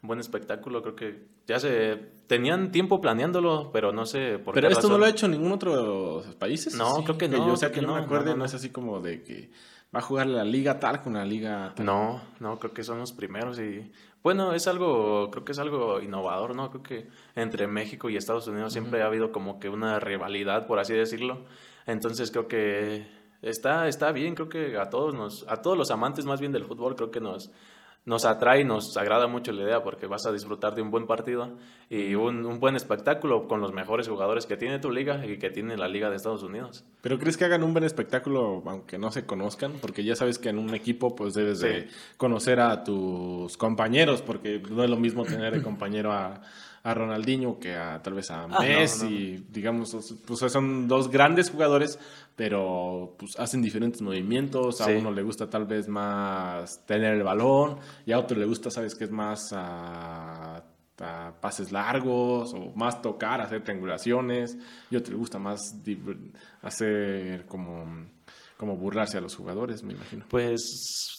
un 0.04 0.08
buen 0.08 0.20
espectáculo. 0.20 0.84
Creo 0.84 0.96
que 0.96 1.26
ya 1.48 1.60
se 1.60 1.96
tenían 2.28 2.72
tiempo 2.72 3.02
planeándolo, 3.02 3.72
pero 3.74 3.92
no 3.92 4.06
sé 4.06 4.38
por 4.38 4.54
pero 4.54 4.70
esto 4.70 4.90
no 4.90 5.00
lo 5.00 5.06
ha 5.06 5.10
hecho 5.10 5.28
ningún 5.28 5.52
otro 5.52 6.24
país. 6.38 6.74
No, 6.76 7.04
creo 7.04 7.18
que 7.18 7.28
no. 7.28 7.48
yo 7.48 7.58
sé 7.58 7.72
que, 7.72 7.82
no, 7.82 7.96
me 7.96 8.02
acuerdo, 8.02 8.36
no, 8.36 8.46
es 8.46 8.54
así 8.54 8.70
como 8.70 9.02
de 9.02 9.24
que 9.24 9.50
va 9.94 10.00
a 10.00 10.04
jugar 10.04 10.28
la 10.28 10.44
liga 10.44 10.80
tal 10.80 11.02
con 11.02 11.14
la 11.14 11.26
liga 11.26 11.74
No, 11.80 12.22
no, 12.40 12.60
creo 12.60 12.74
que 12.74 12.84
son 12.84 13.00
los 13.00 13.12
primeros 13.12 13.60
y 13.60 13.92
bueno, 14.22 14.54
es 14.54 14.68
algo, 14.68 15.32
creo 15.32 15.46
que 15.46 15.52
es 15.52 15.60
algo 15.60 16.00
innovador, 16.00 16.56
¿no? 16.56 16.70
Creo 16.70 16.84
que 16.84 17.08
entre 17.36 17.68
México 17.68 18.10
y 18.10 18.18
Estados 18.18 18.48
Unidos 18.48 18.74
siempre 18.74 19.02
ha 19.02 19.08
habido 19.08 19.32
como 19.32 19.60
que 19.60 19.70
una 19.70 20.00
rivalidad, 20.00 20.68
por 20.68 20.80
así 20.80 20.94
decirlo. 20.94 21.46
Entonces 21.86 22.32
creo 22.32 22.48
que 22.48 23.06
está, 23.46 23.88
está 23.88 24.12
bien, 24.12 24.36
creo 24.36 24.50
que 24.50 24.78
a 24.78 24.90
todos 24.90 25.14
nos, 25.14 25.46
a 25.48 25.62
todos 25.62 25.78
los 25.78 25.92
amantes 25.92 26.26
más 26.26 26.40
bien 26.40 26.52
del 26.52 26.66
fútbol, 26.66 26.96
creo 26.96 27.12
que 27.12 27.22
nos, 27.22 27.52
nos 28.06 28.26
atrae, 28.26 28.64
nos 28.64 28.98
agrada 28.98 29.28
mucho 29.28 29.52
la 29.52 29.64
idea 29.64 29.84
porque 29.84 30.08
vas 30.08 30.26
a 30.26 30.32
disfrutar 30.32 30.76
de 30.76 30.82
un 30.82 30.92
buen 30.92 31.08
partido 31.08 31.54
y 31.90 32.16
un, 32.16 32.46
un, 32.46 32.60
buen 32.60 32.76
espectáculo 32.76 33.48
con 33.48 33.62
los 33.62 33.74
mejores 33.74 34.08
jugadores 34.08 34.46
que 34.46 34.58
tiene 34.58 34.80
tu 34.80 34.92
liga 34.92 35.26
y 35.26 35.38
que 35.38 35.50
tiene 35.50 35.78
la 35.78 35.88
liga 35.88 36.10
de 36.10 36.16
Estados 36.16 36.44
Unidos. 36.44 36.84
¿Pero 37.02 37.18
crees 37.18 37.38
que 37.38 37.46
hagan 37.46 37.64
un 37.64 37.74
buen 37.74 37.84
espectáculo 37.84 38.64
aunque 38.66 38.98
no 38.98 39.12
se 39.12 39.26
conozcan? 39.26 39.74
Porque 39.82 40.04
ya 40.04 40.16
sabes 40.16 40.38
que 40.38 40.50
en 40.50 40.60
un 40.60 40.74
equipo 40.76 41.16
pues 41.16 41.34
debes 41.34 41.60
de 41.60 41.88
conocer 42.18 42.60
a 42.60 42.84
tus 42.84 43.58
compañeros 43.58 44.22
porque 44.22 44.62
no 44.70 44.84
es 44.84 44.90
lo 44.90 44.98
mismo 44.98 45.24
tener 45.24 45.54
de 45.54 45.64
compañero 45.64 46.12
a 46.12 46.42
a 46.86 46.94
Ronaldinho 46.94 47.58
que 47.60 47.76
a 47.76 48.00
tal 48.04 48.14
vez 48.14 48.30
a 48.30 48.44
ah, 48.44 48.60
Messi, 48.60 49.44
digamos, 49.50 49.98
pues 50.24 50.40
son 50.52 50.88
dos 50.88 51.10
grandes 51.10 51.50
jugadores, 51.50 51.98
pero 52.36 53.16
pues 53.18 53.40
hacen 53.40 53.64
diferentes 53.64 54.04
movimientos, 54.04 54.82
a 54.82 54.88
uno 54.88 55.12
le 55.12 55.24
gusta 55.24 55.50
tal 55.50 55.66
vez 55.66 55.88
más 55.88 56.86
tener 56.86 57.16
el 57.16 57.24
balón 57.24 57.80
y 58.06 58.12
a 58.12 58.20
otro 58.20 58.38
le 58.38 58.46
gusta, 58.46 58.70
sabes 58.70 58.94
que 58.94 59.06
es 59.06 59.12
más 59.12 59.52
a, 59.52 60.64
pases 61.42 61.72
largos 61.72 62.54
o 62.54 62.72
más 62.76 63.02
tocar, 63.02 63.42
hacer 63.42 63.64
triangulaciones, 63.64 64.56
y 64.92 64.96
a 64.96 65.00
otro 65.00 65.14
le 65.14 65.18
gusta 65.18 65.40
más 65.40 65.76
hacer 66.62 67.48
como 67.48 68.14
como 68.58 68.78
burlarse 68.78 69.18
a 69.18 69.22
los 69.22 69.36
jugadores, 69.36 69.84
me 69.84 69.94
imagino. 69.94 70.26
Pues 70.30 71.15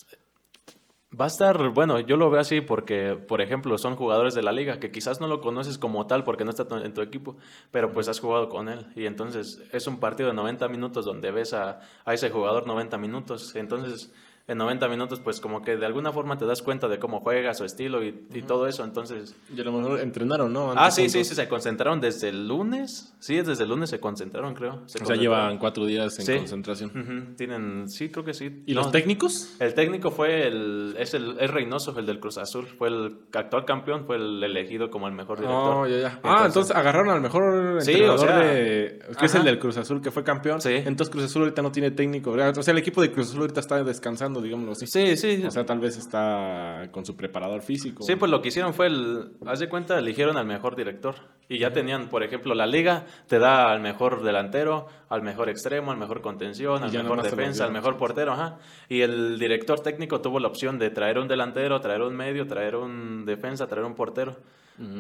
Va 1.19 1.25
a 1.25 1.29
estar, 1.29 1.71
bueno, 1.71 1.99
yo 2.01 2.19
lo 2.19 2.29
veo 2.29 2.41
así 2.41 2.61
porque, 2.61 3.15
por 3.15 3.41
ejemplo, 3.41 3.79
son 3.79 3.97
jugadores 3.97 4.35
de 4.35 4.43
la 4.43 4.53
liga 4.53 4.79
que 4.79 4.91
quizás 4.91 5.19
no 5.19 5.29
lo 5.29 5.41
conoces 5.41 5.79
como 5.79 6.07
tal 6.07 6.25
porque 6.25 6.45
no 6.45 6.51
está 6.51 6.67
en 6.85 6.93
tu 6.93 7.01
equipo, 7.01 7.37
pero 7.71 7.91
pues 7.93 8.09
has 8.09 8.21
jugado 8.21 8.51
con 8.51 8.69
él. 8.69 8.87
Y 8.95 9.07
entonces 9.07 9.63
es 9.73 9.87
un 9.87 9.99
partido 9.99 10.29
de 10.29 10.35
90 10.35 10.69
minutos 10.69 11.07
donde 11.07 11.31
ves 11.31 11.55
a, 11.55 11.81
ese 12.07 12.29
jugador 12.29 12.67
90 12.67 12.99
minutos, 12.99 13.57
entonces 13.57 14.13
en 14.49 14.59
90 14.59 14.89
minutos, 14.89 15.21
pues 15.21 15.41
como 15.41 15.63
que 15.63 15.77
de 15.77 15.87
alguna 15.87 16.13
forma 16.13 16.39
te 16.39 16.47
das 16.47 16.63
cuenta 16.63 16.87
de 16.87 17.01
cómo 17.01 17.21
juega, 17.21 17.53
su 17.55 17.65
estilo 17.65 18.05
y, 18.05 18.13
todo 18.47 18.69
eso, 18.69 18.85
entonces... 18.85 19.35
Y 19.55 19.61
a 19.61 19.65
lo 19.65 19.73
mejor 19.73 20.01
entrenaron, 20.01 20.53
¿no? 20.53 20.73
ah, 20.77 20.91
sí, 20.91 21.09
sí, 21.09 21.25
sí, 21.25 21.35
se 21.35 21.49
concentraron 21.49 22.01
desde 22.01 22.29
el 22.29 22.47
lunes, 22.47 23.15
sí, 23.19 23.37
desde 23.37 23.65
el 23.65 23.71
lunes 23.71 23.91
se 23.91 23.99
concentraron, 23.99 24.55
creo. 24.55 24.83
o 24.85 24.89
sea, 24.89 25.17
llevan 25.17 25.59
cuatro 25.59 25.85
días 25.85 26.17
en 26.21 26.39
concentración. 26.39 27.35
Tienen, 27.37 27.89
sí, 27.89 28.09
creo 28.11 28.25
que 28.25 28.35
sí. 28.35 28.63
¿Y 28.67 28.75
los 28.75 28.93
técnicos? 28.93 29.57
El 29.59 29.75
técnico 29.75 30.11
fue 30.13 30.47
el, 30.47 30.95
es 30.99 31.15
el, 31.15 31.37
es 31.41 31.51
Reynoso, 31.51 31.99
el 31.99 32.07
del 32.07 32.21
Cruz 32.21 32.39
Azul, 32.39 32.67
fue 32.67 32.89
el 32.89 33.19
actual 33.33 33.65
campeón, 33.65 34.07
fue 34.07 34.17
el 34.17 34.43
elegido 34.45 34.91
como 34.91 35.09
el 35.09 35.15
mejor 35.15 35.39
director. 35.39 35.77
Oh, 35.77 35.87
ya, 35.89 35.99
ya. 35.99 36.21
ah, 36.23 36.45
entonces 36.47 36.75
agarraron 36.75 37.11
al 37.11 37.21
mejor 37.21 37.79
entrenador 37.81 38.21
sí, 38.21 38.27
de, 38.27 38.99
que 39.19 39.27
es 39.27 39.35
el 39.35 39.45
del 39.45 39.59
Cruz 39.59 39.77
Azul, 39.77 40.01
que 40.01 40.13
fue 40.13 40.23
campeón. 40.23 40.61
Sí. 40.61 40.73
Entonces 40.73 41.11
Cruz 41.11 41.25
Azul 41.25 41.43
ahorita 41.43 41.63
no 41.63 41.73
tiene 41.73 41.91
técnico, 41.91 42.31
o 42.31 42.63
sea, 42.63 42.73
el 42.73 42.79
equipo 42.79 43.03
de 43.03 43.11
Cruz 43.11 43.31
Azul 43.31 43.41
ahorita 43.41 43.61
está 43.61 43.83
descansando, 43.83 44.36
digámoslo 44.41 44.73
así. 44.73 44.87
Sí, 44.87 45.17
sí, 45.17 45.45
O 45.47 45.51
sea, 45.51 45.65
tal 45.65 45.79
vez 45.79 45.97
está 45.97 46.89
con 46.91 47.05
su 47.05 47.17
preparador 47.17 47.63
físico. 47.63 48.03
Sí, 48.03 48.17
pues 48.17 48.31
lo 48.31 48.41
que 48.41 48.49
hicieron 48.49 48.75
fue, 48.75 48.87
el, 48.87 49.33
haz 49.47 49.61
de 49.61 49.69
cuenta, 49.69 49.99
eligieron 49.99 50.37
al 50.37 50.47
mejor 50.47 50.77
director. 50.77 51.17
Y 51.49 51.59
ya 51.59 51.73
tenían, 51.73 52.09
por 52.09 52.23
ejemplo, 52.23 52.55
la 52.55 52.67
liga 52.67 53.07
te 53.29 53.39
da 53.39 53.71
al 53.71 53.81
mejor 53.81 54.23
delantero, 54.23 54.89
al 55.09 55.23
mejor 55.23 55.49
extremo, 55.49 55.93
al 55.93 55.99
mejor 55.99 56.21
contención, 56.21 56.83
al 56.83 56.93
mejor 56.93 57.23
defensa, 57.23 57.65
al 57.65 57.73
mejor 57.73 57.97
portero, 57.97 58.33
ajá. 58.33 58.59
Y 58.89 59.03
el 59.03 59.39
director 59.39 59.81
técnico 59.81 60.21
tuvo 60.21 60.41
la 60.41 60.49
opción 60.49 60.79
de 60.79 60.91
traer 60.91 61.19
un 61.19 61.29
delantero, 61.29 61.81
traer 61.81 62.03
un 62.03 62.17
medio, 62.17 62.47
traer 62.47 62.77
un 62.77 63.25
defensa, 63.25 63.67
traer 63.67 63.85
un 63.85 63.95
portero. 63.95 64.37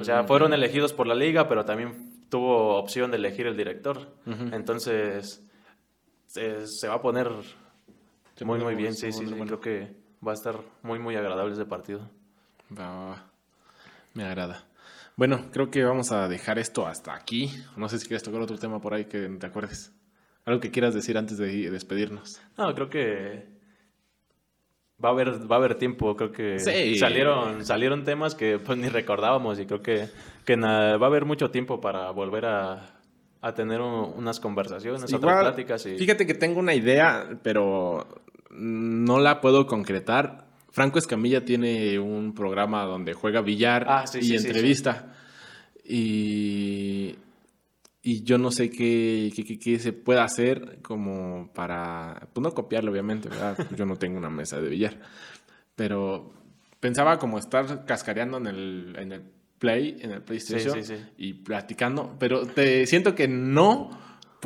O 0.00 0.04
sea, 0.04 0.22
mm. 0.22 0.26
fueron 0.26 0.54
elegidos 0.54 0.92
por 0.92 1.06
la 1.06 1.14
liga, 1.14 1.48
pero 1.48 1.64
también 1.64 2.28
tuvo 2.30 2.76
opción 2.76 3.10
de 3.10 3.18
elegir 3.18 3.46
el 3.46 3.56
director. 3.56 4.08
Entonces, 4.52 5.44
se 6.26 6.88
va 6.88 6.94
a 6.94 7.02
poner 7.02 7.30
muy, 8.44 8.58
muy 8.58 8.74
bien, 8.74 8.94
sí, 8.94 9.12
sí, 9.12 9.24
Creo 9.24 9.60
que 9.60 9.94
va 10.26 10.32
a 10.32 10.34
estar 10.34 10.60
muy, 10.82 10.98
muy 10.98 11.16
agradable 11.16 11.54
ese 11.54 11.64
partido. 11.64 12.08
Me 14.14 14.24
agrada. 14.24 14.64
Bueno, 15.16 15.46
creo 15.50 15.70
que 15.70 15.82
vamos 15.82 16.12
a 16.12 16.28
dejar 16.28 16.58
esto 16.58 16.86
hasta 16.86 17.14
aquí. 17.14 17.50
No 17.76 17.88
sé 17.88 17.98
si 17.98 18.06
quieres 18.06 18.22
tocar 18.22 18.40
otro 18.40 18.58
tema 18.58 18.80
por 18.80 18.92
ahí 18.92 19.06
que 19.06 19.28
te 19.28 19.46
acuerdes. 19.46 19.92
Algo 20.44 20.60
que 20.60 20.70
quieras 20.70 20.94
decir 20.94 21.16
antes 21.16 21.38
de 21.38 21.70
despedirnos. 21.70 22.40
No, 22.58 22.74
creo 22.74 22.90
que 22.90 23.46
va 25.02 25.08
a 25.08 25.12
haber, 25.12 25.50
va 25.50 25.56
a 25.56 25.58
haber 25.58 25.76
tiempo. 25.76 26.14
Creo 26.16 26.32
que 26.32 26.58
salieron, 26.58 27.64
salieron 27.64 28.04
temas 28.04 28.34
que 28.34 28.58
pues 28.58 28.78
ni 28.78 28.88
recordábamos 28.88 29.58
y 29.58 29.66
creo 29.66 29.80
que, 29.80 30.08
que 30.44 30.56
va 30.56 30.92
a 30.92 31.06
haber 31.06 31.24
mucho 31.24 31.50
tiempo 31.50 31.80
para 31.80 32.10
volver 32.10 32.44
a, 32.44 33.00
a 33.40 33.54
tener 33.54 33.80
unas 33.80 34.40
conversaciones, 34.40 35.12
otras 35.12 35.40
pláticas. 35.40 35.86
Y... 35.86 35.96
Fíjate 35.96 36.26
que 36.26 36.34
tengo 36.34 36.60
una 36.60 36.74
idea, 36.74 37.38
pero 37.42 38.06
no 38.56 39.18
la 39.18 39.40
puedo 39.40 39.66
concretar. 39.66 40.46
Franco 40.70 40.98
Escamilla 40.98 41.44
tiene 41.44 41.98
un 41.98 42.34
programa 42.34 42.84
donde 42.84 43.14
juega 43.14 43.40
billar 43.40 43.86
ah, 43.88 44.04
y 44.20 44.36
entrevista. 44.36 45.14
Y, 45.84 47.14
y 48.02 48.22
yo 48.22 48.38
no 48.38 48.50
sé 48.50 48.70
qué, 48.70 49.32
qué, 49.62 49.78
se 49.78 49.92
puede 49.92 50.20
hacer 50.20 50.78
como 50.82 51.50
para, 51.54 52.28
pues 52.32 52.42
no 52.42 52.52
copiarlo 52.52 52.90
obviamente, 52.90 53.28
¿verdad? 53.28 53.56
yo 53.76 53.86
no 53.86 53.96
tengo 53.96 54.18
una 54.18 54.30
mesa 54.30 54.60
de 54.60 54.68
billar. 54.68 54.98
Pero 55.74 56.32
pensaba 56.80 57.18
como 57.18 57.38
estar 57.38 57.84
cascareando 57.84 58.38
en 58.38 58.46
el, 58.46 58.96
en 58.98 59.12
el 59.12 59.22
Play, 59.58 59.96
en 60.00 60.10
el 60.10 60.22
PlayStation 60.22 60.78
y 61.16 61.32
platicando, 61.32 62.14
pero 62.18 62.44
te 62.44 62.84
siento 62.86 63.14
que 63.14 63.26
no 63.26 63.88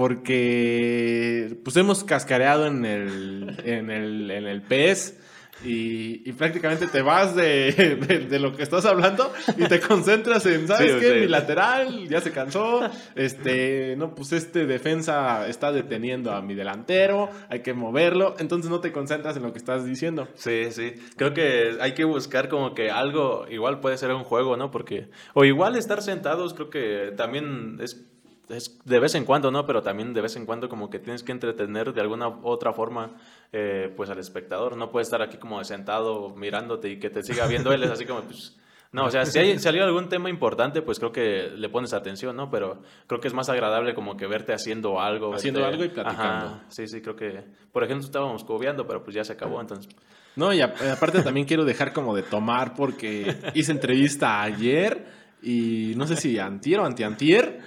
porque 0.00 1.58
pues 1.62 1.76
hemos 1.76 2.04
cascareado 2.04 2.64
en 2.66 2.86
el, 2.86 3.54
en 3.66 3.90
el, 3.90 4.30
en 4.30 4.46
el 4.46 4.62
PES 4.62 5.18
y, 5.62 6.32
prácticamente 6.32 6.86
te 6.86 7.02
vas 7.02 7.36
de, 7.36 7.98
de, 8.30 8.38
lo 8.38 8.56
que 8.56 8.62
estás 8.62 8.86
hablando 8.86 9.30
y 9.58 9.68
te 9.68 9.78
concentras 9.78 10.46
en, 10.46 10.66
¿sabes 10.66 10.94
qué? 11.02 11.20
Mi 11.20 11.26
lateral 11.26 12.08
ya 12.08 12.22
se 12.22 12.32
cansó, 12.32 12.80
este, 13.14 13.94
no, 13.98 14.14
pues 14.14 14.32
este 14.32 14.64
defensa 14.64 15.46
está 15.48 15.70
deteniendo 15.70 16.32
a 16.32 16.40
mi 16.40 16.54
delantero, 16.54 17.28
hay 17.50 17.60
que 17.60 17.74
moverlo, 17.74 18.36
entonces 18.38 18.70
no 18.70 18.80
te 18.80 18.92
concentras 18.92 19.36
en 19.36 19.42
lo 19.42 19.52
que 19.52 19.58
estás 19.58 19.84
diciendo. 19.84 20.28
Sí, 20.34 20.68
sí, 20.70 20.94
creo 21.16 21.34
que 21.34 21.76
hay 21.78 21.92
que 21.92 22.04
buscar 22.04 22.48
como 22.48 22.72
que 22.72 22.90
algo, 22.90 23.44
igual 23.50 23.80
puede 23.80 23.98
ser 23.98 24.14
un 24.14 24.24
juego, 24.24 24.56
¿no? 24.56 24.70
Porque, 24.70 25.10
o 25.34 25.44
igual 25.44 25.76
estar 25.76 26.00
sentados, 26.00 26.54
creo 26.54 26.70
que 26.70 27.12
también 27.18 27.76
es 27.82 28.06
es 28.50 28.78
de 28.84 29.00
vez 29.00 29.14
en 29.14 29.24
cuando, 29.24 29.50
¿no? 29.50 29.66
Pero 29.66 29.82
también 29.82 30.12
de 30.12 30.20
vez 30.20 30.36
en 30.36 30.46
cuando 30.46 30.68
como 30.68 30.90
que 30.90 30.98
tienes 30.98 31.22
que 31.22 31.32
entretener 31.32 31.92
de 31.92 32.00
alguna 32.00 32.28
otra 32.28 32.72
forma 32.72 33.16
eh, 33.52 33.92
pues 33.96 34.10
al 34.10 34.18
espectador. 34.18 34.76
No 34.76 34.90
puede 34.90 35.04
estar 35.04 35.22
aquí 35.22 35.36
como 35.36 35.62
sentado 35.64 36.30
mirándote 36.36 36.88
y 36.88 36.98
que 36.98 37.10
te 37.10 37.22
siga 37.22 37.46
viendo 37.46 37.72
él. 37.72 37.82
Es 37.84 37.90
así 37.90 38.04
como, 38.04 38.22
pues... 38.22 38.56
No, 38.92 39.04
o 39.04 39.10
sea, 39.10 39.24
si 39.24 39.38
hay 39.38 39.56
salió 39.60 39.84
algún 39.84 40.08
tema 40.08 40.28
importante, 40.28 40.82
pues 40.82 40.98
creo 40.98 41.12
que 41.12 41.48
le 41.54 41.68
pones 41.68 41.92
atención, 41.92 42.34
¿no? 42.34 42.50
Pero 42.50 42.82
creo 43.06 43.20
que 43.20 43.28
es 43.28 43.34
más 43.34 43.48
agradable 43.48 43.94
como 43.94 44.16
que 44.16 44.26
verte 44.26 44.52
haciendo 44.52 45.00
algo. 45.00 45.32
Haciendo 45.32 45.64
algo 45.64 45.84
y 45.84 45.90
platicando. 45.90 46.60
sí, 46.68 46.88
sí, 46.88 47.00
creo 47.00 47.14
que... 47.14 47.44
Por 47.70 47.84
ejemplo, 47.84 48.04
estábamos 48.04 48.42
cobiando, 48.42 48.86
pero 48.86 49.04
pues 49.04 49.14
ya 49.14 49.22
se 49.22 49.32
acabó, 49.34 49.60
entonces... 49.60 49.94
No, 50.36 50.52
y 50.52 50.60
aparte 50.60 51.22
también 51.22 51.46
quiero 51.46 51.64
dejar 51.64 51.92
como 51.92 52.14
de 52.14 52.22
tomar 52.22 52.74
porque 52.74 53.36
hice 53.54 53.72
entrevista 53.72 54.42
ayer 54.42 55.06
y 55.42 55.92
no 55.96 56.06
sé 56.06 56.16
si 56.16 56.38
antier 56.38 56.80
o 56.80 56.86
antiantier 56.86 57.60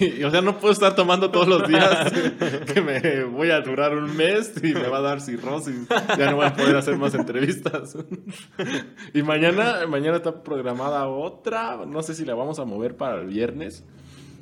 Y, 0.00 0.24
o 0.24 0.30
sea, 0.30 0.40
no 0.40 0.58
puedo 0.58 0.72
estar 0.72 0.94
tomando 0.94 1.30
todos 1.30 1.48
los 1.48 1.68
días 1.68 2.12
que 2.72 2.80
me 2.80 3.24
voy 3.24 3.50
a 3.50 3.60
durar 3.60 3.96
un 3.96 4.16
mes 4.16 4.52
y 4.62 4.74
me 4.74 4.88
va 4.88 4.98
a 4.98 5.02
dar 5.02 5.20
cirrosis. 5.20 5.86
Ya 6.18 6.30
no 6.30 6.36
voy 6.36 6.46
a 6.46 6.54
poder 6.54 6.76
hacer 6.76 6.96
más 6.96 7.14
entrevistas. 7.14 7.96
Y 9.14 9.22
mañana, 9.22 9.86
mañana 9.86 10.16
está 10.16 10.42
programada 10.42 11.08
otra. 11.08 11.84
No 11.86 12.02
sé 12.02 12.14
si 12.14 12.24
la 12.24 12.34
vamos 12.34 12.58
a 12.58 12.64
mover 12.64 12.96
para 12.96 13.20
el 13.20 13.26
viernes. 13.26 13.84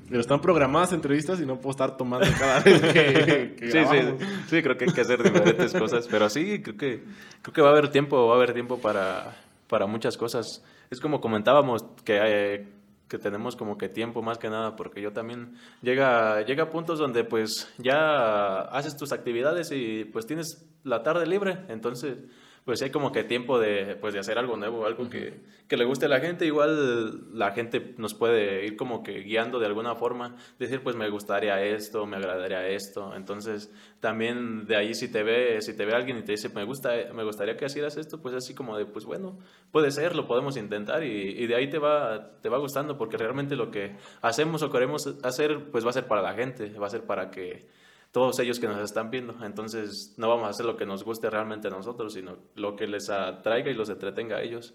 Pero 0.09 0.21
están 0.21 0.41
programadas 0.41 0.93
entrevistas 0.93 1.41
y 1.41 1.47
no 1.47 1.57
puedo 1.57 1.71
estar 1.71 1.97
tomando 1.97 2.27
cada 2.39 2.61
vez 2.61 2.81
que, 2.81 3.57
sí, 3.73 3.79
sí, 3.91 4.27
sí, 4.49 4.63
creo 4.63 4.77
que 4.77 4.85
hay 4.85 4.93
que 4.93 5.01
hacer 5.01 5.23
diferentes 5.23 5.73
cosas. 5.73 6.07
Pero 6.11 6.29
sí, 6.29 6.63
creo 6.63 6.77
que, 6.77 7.05
creo 7.41 7.55
que 7.55 7.63
va 7.63 7.69
a 7.69 7.73
haber 7.73 7.89
tiempo, 7.89 8.27
va 8.27 8.35
a 8.35 8.37
haber 8.37 8.53
tiempo 8.53 8.79
para, 8.79 9.35
para 9.67 9.87
muchas 9.87 10.17
cosas. 10.17 10.63
Es 10.91 11.01
como 11.01 11.21
comentábamos 11.21 11.85
que... 12.05 12.21
Eh, 12.23 12.67
que 13.09 13.19
tenemos 13.19 13.57
como 13.57 13.77
que 13.77 13.89
tiempo 13.89 14.23
más 14.23 14.39
que 14.39 14.49
nada, 14.49 14.77
porque 14.77 15.03
yo 15.03 15.13
también 15.13 15.57
llega, 15.83 16.43
llega 16.43 16.65
a 16.65 16.71
puntos 16.71 16.99
donde 16.99 17.25
pues 17.25 17.73
ya 17.79 18.63
haces 18.63 18.97
tus 18.97 19.13
actividades 19.13 19.71
y 19.73 20.05
pues 20.05 20.27
tienes 20.27 20.67
la 20.85 21.03
tarde 21.03 21.27
libre, 21.27 21.65
entonces 21.69 22.19
pues 22.65 22.81
hay 22.81 22.91
como 22.91 23.13
que 23.13 23.25
tiempo 23.25 23.59
de, 23.59 23.97
pues, 23.97 24.15
de 24.15 24.21
hacer 24.21 24.39
algo 24.39 24.57
nuevo, 24.57 24.87
algo 24.87 25.11
que, 25.11 25.43
que, 25.69 25.77
le 25.77 25.85
guste 25.85 26.07
a 26.07 26.09
la 26.09 26.21
gente. 26.21 26.47
Igual 26.47 27.37
la 27.37 27.53
gente 27.53 27.95
nos 27.99 28.15
puede 28.15 28.65
ir 28.65 28.77
como 28.77 29.03
que 29.03 29.21
guiando 29.21 29.59
de 29.59 29.67
alguna 29.67 29.95
forma, 29.97 30.37
decir, 30.59 30.83
pues 30.83 30.97
me 30.97 31.11
gustaría 31.11 31.61
esto, 31.63 32.07
me 32.07 32.17
agradaría 32.17 32.67
esto. 32.67 33.15
Entonces, 33.15 33.71
también 34.01 34.67
de 34.67 34.77
ahí 34.77 34.95
si 34.95 35.13
te 35.13 35.23
ve, 35.23 35.61
si 35.61 35.77
te 35.77 35.85
ve 35.85 35.93
alguien 35.93 36.19
y 36.19 36.23
te 36.23 36.33
dice, 36.33 36.49
me, 36.49 36.65
gusta, 36.65 36.93
me 37.13 37.23
gustaría 37.23 37.57
que 37.57 37.67
hicieras 37.67 37.99
esto, 37.99 38.23
pues 38.23 38.35
así 38.35 38.55
como 38.55 38.79
de, 38.79 38.87
pues 38.87 39.05
bueno, 39.05 39.39
puede 39.71 39.91
ser, 39.91 40.17
lo 40.17 40.27
podemos 40.27 40.57
intentar 40.57 41.05
y, 41.05 41.11
y 41.11 41.47
de 41.47 41.57
ahí 41.57 41.69
te 41.69 41.79
va, 41.79 42.41
te 42.41 42.49
va 42.49 42.57
gustando, 42.57 42.97
porque 42.97 43.19
realmente 43.19 43.57
lo 43.57 43.71
que 43.71 43.97
hacemos 44.23 44.63
o 44.63 44.71
queremos 44.71 45.19
hacer, 45.23 45.71
pues 45.71 45.85
va 45.85 45.91
a 45.91 45.95
ser 45.95 46.07
para 46.07 46.23
la 46.23 46.33
gente, 46.33 46.71
va 46.79 46.87
a 46.87 46.91
ser 46.91 47.03
para 47.03 47.31
que 47.31 47.67
todos 48.15 48.39
ellos 48.39 48.61
que 48.61 48.69
nos 48.69 48.81
están 48.81 49.11
viendo. 49.11 49.35
Entonces 49.45 50.15
no 50.19 50.29
vamos 50.29 50.47
a 50.47 50.51
hacer 50.51 50.65
lo 50.65 50.77
que 50.77 50.87
nos 50.87 51.03
guste 51.03 51.29
realmente 51.29 51.67
a 51.67 51.73
nosotros, 51.73 52.13
sino 52.13 52.37
lo 52.55 52.77
que 52.77 52.87
les 52.87 53.11
atraiga 53.11 53.73
y 53.73 53.75
los 53.75 53.89
entretenga 53.89 54.37
a 54.37 54.43
ellos. 54.43 54.73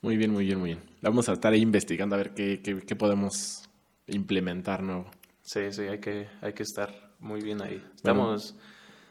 Muy 0.00 0.16
bien, 0.16 0.32
muy 0.32 0.46
bien, 0.46 0.58
muy 0.58 0.70
bien. 0.70 0.82
Vamos 1.02 1.28
a 1.28 1.34
estar 1.34 1.52
ahí 1.52 1.60
investigando 1.60 2.14
a 2.14 2.18
ver 2.18 2.32
qué, 2.32 2.62
qué, 2.62 2.96
podemos 2.96 3.68
implementar 4.06 4.82
nuevo. 4.82 5.10
Sí, 5.42 5.72
sí, 5.72 5.82
hay 5.82 5.98
que, 5.98 6.26
hay 6.40 6.54
que 6.54 6.62
estar 6.62 7.12
muy 7.18 7.42
bien 7.42 7.60
ahí. 7.60 7.84
Estamos, 7.94 8.56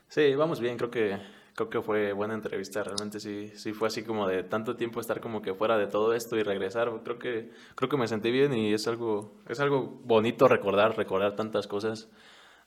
sí, 0.08 0.34
vamos 0.34 0.60
bien, 0.60 0.76
creo 0.78 0.90
que, 0.90 1.16
creo 1.54 1.70
que 1.70 1.82
fue 1.84 2.14
buena 2.14 2.34
entrevista, 2.34 2.84
realmente 2.84 3.20
sí, 3.20 3.52
sí 3.54 3.72
fue 3.74 3.90
así 3.90 4.02
como 4.02 4.28
de 4.28 4.42
tanto 4.42 4.76
tiempo 4.76 5.00
estar 5.00 5.22
como 5.22 5.44
que 5.44 5.54
fuera 5.54 5.78
de 5.78 5.86
todo 5.86 6.16
esto 6.16 6.38
y 6.38 6.44
regresar, 6.44 6.92
creo 7.04 7.20
que, 7.20 7.52
creo 7.76 7.88
que 7.88 7.98
me 7.98 8.08
sentí 8.08 8.32
bien 8.32 8.52
y 8.56 8.74
es 8.74 8.88
algo, 8.88 9.36
es 9.48 9.60
algo 9.60 10.02
bonito 10.04 10.48
recordar, 10.48 10.98
recordar 10.98 11.36
tantas 11.36 11.68
cosas 11.68 12.10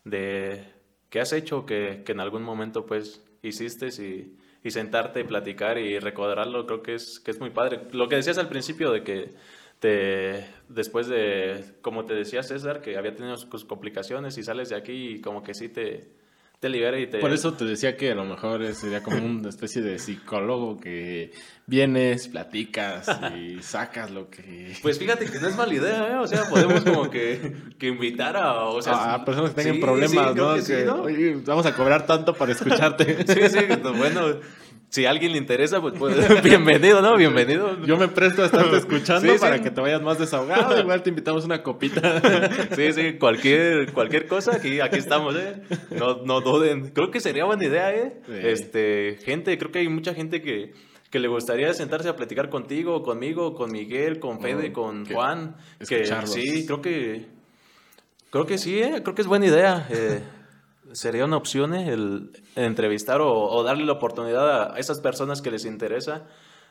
de 0.05 0.65
qué 1.11 1.21
has 1.21 1.33
hecho 1.33 1.67
que, 1.67 2.03
que 2.05 2.13
en 2.13 2.21
algún 2.21 2.43
momento 2.43 2.87
pues 2.87 3.25
hiciste 3.43 3.89
y, 4.03 4.37
y, 4.63 4.71
sentarte 4.71 5.21
y 5.21 5.25
platicar 5.25 5.79
y 5.79 5.99
recordarlo, 5.99 6.67
creo 6.67 6.83
que 6.83 6.95
es, 6.95 7.21
que 7.21 7.31
es 7.31 7.41
muy 7.41 7.51
padre. 7.51 7.83
Lo 7.93 8.09
que 8.09 8.17
decías 8.17 8.39
al 8.39 8.49
principio 8.49 8.91
de 8.91 9.03
que 9.03 9.35
te, 9.79 10.47
después 10.69 11.09
de, 11.09 11.77
como 11.83 12.05
te 12.07 12.15
decía 12.15 12.43
César, 12.43 12.81
que 12.81 12.97
había 12.97 13.15
tenido 13.15 13.37
sus 13.37 13.65
complicaciones 13.65 14.39
y 14.39 14.43
sales 14.43 14.71
de 14.71 14.77
aquí 14.77 15.15
y 15.15 15.21
como 15.21 15.43
que 15.43 15.55
sí 15.55 15.69
te, 15.69 16.13
te 16.65 16.71
libera 16.71 16.99
y 16.99 17.07
te... 17.07 17.19
Por 17.19 17.31
eso 17.31 17.53
te 17.53 17.67
decía 17.67 17.95
que 17.95 18.13
a 18.13 18.15
lo 18.15 18.25
mejor 18.25 18.75
sería 18.75 19.03
como 19.03 19.19
una 19.19 19.49
especie 19.51 19.83
de 19.83 19.99
psicólogo 19.99 20.81
que 20.81 21.31
vienes, 21.67 22.29
platicas 22.29 23.07
y 23.37 23.59
sacas 23.63 24.11
lo 24.11 24.31
que... 24.31 24.73
Pues 24.81 24.99
fíjate 24.99 25.27
que 25.27 25.39
no 25.41 25.49
es 25.49 25.57
mala 25.57 25.75
idea, 25.75 26.13
¿eh? 26.13 26.15
O 26.15 26.27
sea, 26.27 26.45
podemos 26.49 26.83
como 26.83 27.11
que, 27.11 27.55
que 27.79 27.89
invitar 27.89 28.39
a... 28.39 28.65
O 28.65 28.81
sea, 28.81 29.13
a 29.13 29.25
personas 29.27 29.51
que 29.51 29.63
tengan 29.63 29.79
problemas, 29.79 30.35
¿no? 30.35 30.55
Que, 31.05 31.39
vamos 31.45 31.67
a 31.67 31.75
cobrar 31.75 32.07
tanto 32.07 32.33
para 32.33 32.53
escucharte. 32.53 33.27
sí, 33.27 33.41
sí, 33.51 33.67
bueno 33.99 34.41
si 34.95 35.07
a 35.07 35.11
alguien 35.11 35.33
le 35.33 35.39
interesa, 35.39 35.81
pues, 35.81 35.95
pues 35.99 36.15
bienvenido, 36.45 37.03
¿no? 37.03 37.17
Bienvenido. 37.17 37.85
Yo 37.85 37.97
me 37.97 38.07
presto 38.07 38.43
a 38.43 38.47
estarte 38.47 38.77
escuchando 38.77 39.37
para 39.41 39.61
que 39.61 39.73
te 39.73 39.81
vayas 39.81 40.01
más 40.01 40.21
desahogado. 40.21 40.79
Igual 40.79 41.03
te 41.03 41.11
invitamos 41.11 41.45
una 41.45 41.65
copita. 41.65 42.23
Sí, 42.77 42.93
sí, 42.93 43.15
cualquier, 43.15 43.93
cualquier 43.93 44.29
cosa, 44.29 44.55
aquí, 44.55 44.79
aquí 44.79 44.99
estamos, 44.99 45.35
¿eh? 45.35 45.63
No, 45.91 46.23
no 46.25 46.41
duden. 46.41 46.91
Creo 46.91 47.11
que 47.11 47.19
sería 47.19 47.45
buena 47.45 47.65
idea, 47.65 47.93
¿eh? 47.93 48.21
Este, 48.29 49.19
gente, 49.25 49.59
creo 49.59 49.73
que 49.73 49.81
hay 49.81 49.89
mucha 49.89 50.15
gente 50.15 50.41
que, 50.41 50.75
que 51.11 51.19
le 51.19 51.27
gustaría 51.27 51.75
sentarse 51.75 52.09
a 52.09 52.15
platicar 52.15 52.49
contigo, 52.49 53.03
conmigo, 53.03 53.55
con 53.55 53.73
Miguel, 53.73 54.21
con 54.21 54.41
Fede, 54.41 54.73
con 54.73 55.07
Juan. 55.07 55.57
Que, 55.89 56.07
sí, 56.27 56.67
creo 56.67 56.81
que, 56.81 57.27
creo 58.31 58.47
que 58.47 58.59
sí, 58.59 58.79
¿eh? 58.79 59.01
Creo 59.03 59.17
que 59.17 59.23
es 59.23 59.29
buena 59.29 59.47
idea. 59.47 59.89
Eh, 59.91 60.21
sería 60.95 61.25
una 61.25 61.37
opción 61.37 61.75
¿eh? 61.75 61.93
el, 61.93 62.31
entrevistar 62.55 63.21
o, 63.21 63.63
darle 63.63 63.85
la 63.85 63.93
oportunidad 63.93 64.75
a 64.75 64.79
esas 64.79 65.01
personas 65.01 65.43
que 65.43 65.51
les 65.51 65.65
interesa 65.65 66.27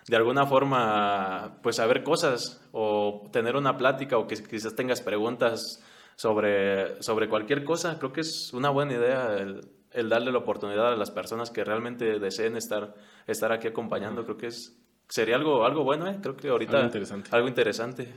de 0.08 0.16
alguna 0.16 0.46
forma 0.46 1.60
pues 1.62 1.78
saber 1.78 2.04
cosas 2.04 2.62
o 2.72 3.30
tener 3.32 3.56
una 3.56 3.78
plática 3.78 4.18
o 4.18 4.28
que 4.28 4.36
quizás 4.44 4.76
tengas 4.76 5.02
preguntas 5.02 5.84
sobre, 6.16 7.02
sobre 7.02 7.30
cualquier 7.30 7.64
cosa. 7.64 8.00
Creo 8.00 8.12
que 8.12 8.22
es 8.22 8.54
una 8.54 8.70
buena 8.70 8.94
idea 8.94 9.38
el, 9.38 10.10
darle 10.10 10.32
la 10.32 10.40
oportunidad 10.40 10.94
a 10.94 10.96
las 10.98 11.12
personas 11.12 11.52
que 11.52 11.64
realmente 11.64 12.20
deseen 12.20 12.58
estar, 12.58 12.96
estar 13.28 13.52
aquí 13.54 13.68
acompañando. 13.68 14.24
Creo 14.26 14.38
que 14.38 14.48
es, 14.48 14.78
sería 15.08 15.36
algo, 15.36 15.66
algo 15.66 15.84
bueno, 15.84 16.08
¿eh? 16.10 16.18
creo 16.22 16.36
que 16.36 16.50
ahorita 16.50 16.78
algo 16.78 16.88
interesante. 16.88 17.30
Algo 17.32 17.48
interesante. 17.48 18.14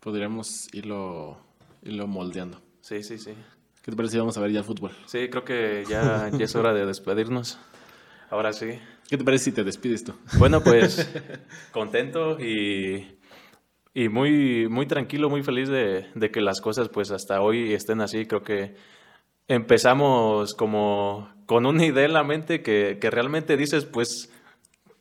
Podríamos 0.00 0.68
irlo, 0.74 1.38
irlo 1.82 2.08
moldeando. 2.08 2.60
Sí, 2.80 3.04
sí, 3.04 3.18
sí. 3.18 3.34
¿Qué 3.82 3.90
te 3.90 3.96
parece 3.96 4.12
si 4.12 4.18
vamos 4.18 4.38
a 4.38 4.40
ver 4.40 4.52
ya 4.52 4.62
fútbol? 4.62 4.92
Sí, 5.06 5.28
creo 5.28 5.44
que 5.44 5.84
ya, 5.88 6.30
ya 6.32 6.44
es 6.44 6.54
hora 6.54 6.72
de 6.72 6.86
despedirnos. 6.86 7.58
Ahora 8.30 8.52
sí. 8.52 8.78
¿Qué 9.08 9.18
te 9.18 9.24
parece 9.24 9.46
si 9.46 9.52
te 9.52 9.64
despides 9.64 10.04
tú? 10.04 10.14
Bueno, 10.38 10.62
pues 10.62 11.10
contento 11.72 12.38
y, 12.38 13.18
y 13.92 14.08
muy, 14.08 14.68
muy 14.68 14.86
tranquilo, 14.86 15.28
muy 15.28 15.42
feliz 15.42 15.68
de, 15.68 16.06
de, 16.14 16.30
que 16.30 16.40
las 16.40 16.60
cosas 16.60 16.88
pues 16.90 17.10
hasta 17.10 17.42
hoy 17.42 17.74
estén 17.74 18.00
así. 18.00 18.24
Creo 18.24 18.44
que 18.44 18.76
empezamos 19.48 20.54
como 20.54 21.28
con 21.46 21.66
una 21.66 21.84
idea 21.84 22.04
en 22.04 22.12
la 22.12 22.22
mente 22.22 22.62
que, 22.62 22.98
que 23.00 23.10
realmente 23.10 23.56
dices 23.56 23.84
pues 23.84 24.32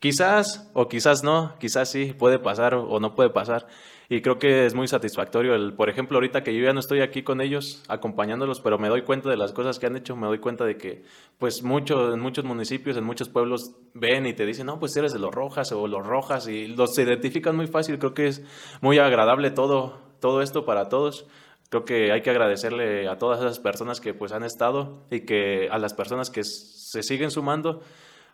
quizás 0.02 0.70
o 0.74 0.90
quizás 0.90 1.24
no, 1.24 1.54
quizás 1.60 1.90
sí, 1.90 2.14
puede 2.18 2.40
pasar 2.40 2.74
o 2.74 3.00
no 3.00 3.16
puede 3.16 3.30
pasar. 3.30 3.68
Y 4.10 4.22
creo 4.22 4.40
que 4.40 4.66
es 4.66 4.74
muy 4.74 4.90
satisfactorio. 4.90 5.56
El, 5.56 5.74
por 5.74 5.90
ejemplo, 5.90 6.18
ahorita 6.18 6.44
que 6.44 6.54
yo 6.54 6.66
ya 6.66 6.74
no 6.74 6.82
estoy 6.82 7.00
aquí 7.00 7.24
con 7.24 7.40
ellos, 7.40 7.82
acompañándolos, 7.88 8.60
pero 8.60 8.78
me 8.78 8.90
doy 8.90 9.04
cuenta 9.04 9.30
de 9.30 9.38
las 9.38 9.54
cosas 9.54 9.80
que 9.80 9.86
han 9.86 9.96
hecho, 9.96 10.18
me 10.18 10.28
doy 10.28 10.40
cuenta 10.40 10.66
de 10.66 10.76
que, 10.76 11.04
pues, 11.40 11.64
mucho, 11.64 12.14
en 12.14 12.20
muchos 12.20 12.44
municipios, 12.44 12.98
en 12.98 13.06
muchos 13.06 13.30
pueblos, 13.30 13.72
ven 13.94 14.26
y 14.26 14.34
te 14.34 14.46
dicen, 14.46 14.66
no, 14.66 14.80
pues 14.80 14.98
eres 14.98 15.14
de 15.14 15.20
los 15.20 15.34
Rojas 15.34 15.72
o 15.72 15.88
los 15.88 16.06
Rojas, 16.06 16.50
y 16.50 16.68
los 16.68 16.98
identifican 16.98 17.56
muy 17.56 17.68
fácil. 17.68 18.00
Creo 18.00 18.14
que 18.14 18.28
es 18.28 18.44
muy 18.82 18.98
agradable 18.98 19.50
todo, 19.50 20.00
todo 20.20 20.42
esto 20.42 20.66
para 20.66 20.90
todos 20.90 21.26
creo 21.70 21.86
que 21.86 22.12
hay 22.12 22.22
que 22.22 22.30
agradecerle 22.30 23.08
a 23.08 23.18
todas 23.18 23.40
esas 23.40 23.60
personas 23.60 24.02
que 24.02 24.14
pues 24.14 24.34
han 24.34 24.44
estado 24.44 25.06
y 25.10 25.22
que 25.22 25.70
a 25.72 25.78
las 25.78 25.94
personas 25.94 26.30
que 26.30 26.44
se 26.44 27.02
siguen 27.02 27.32
sumando 27.32 27.82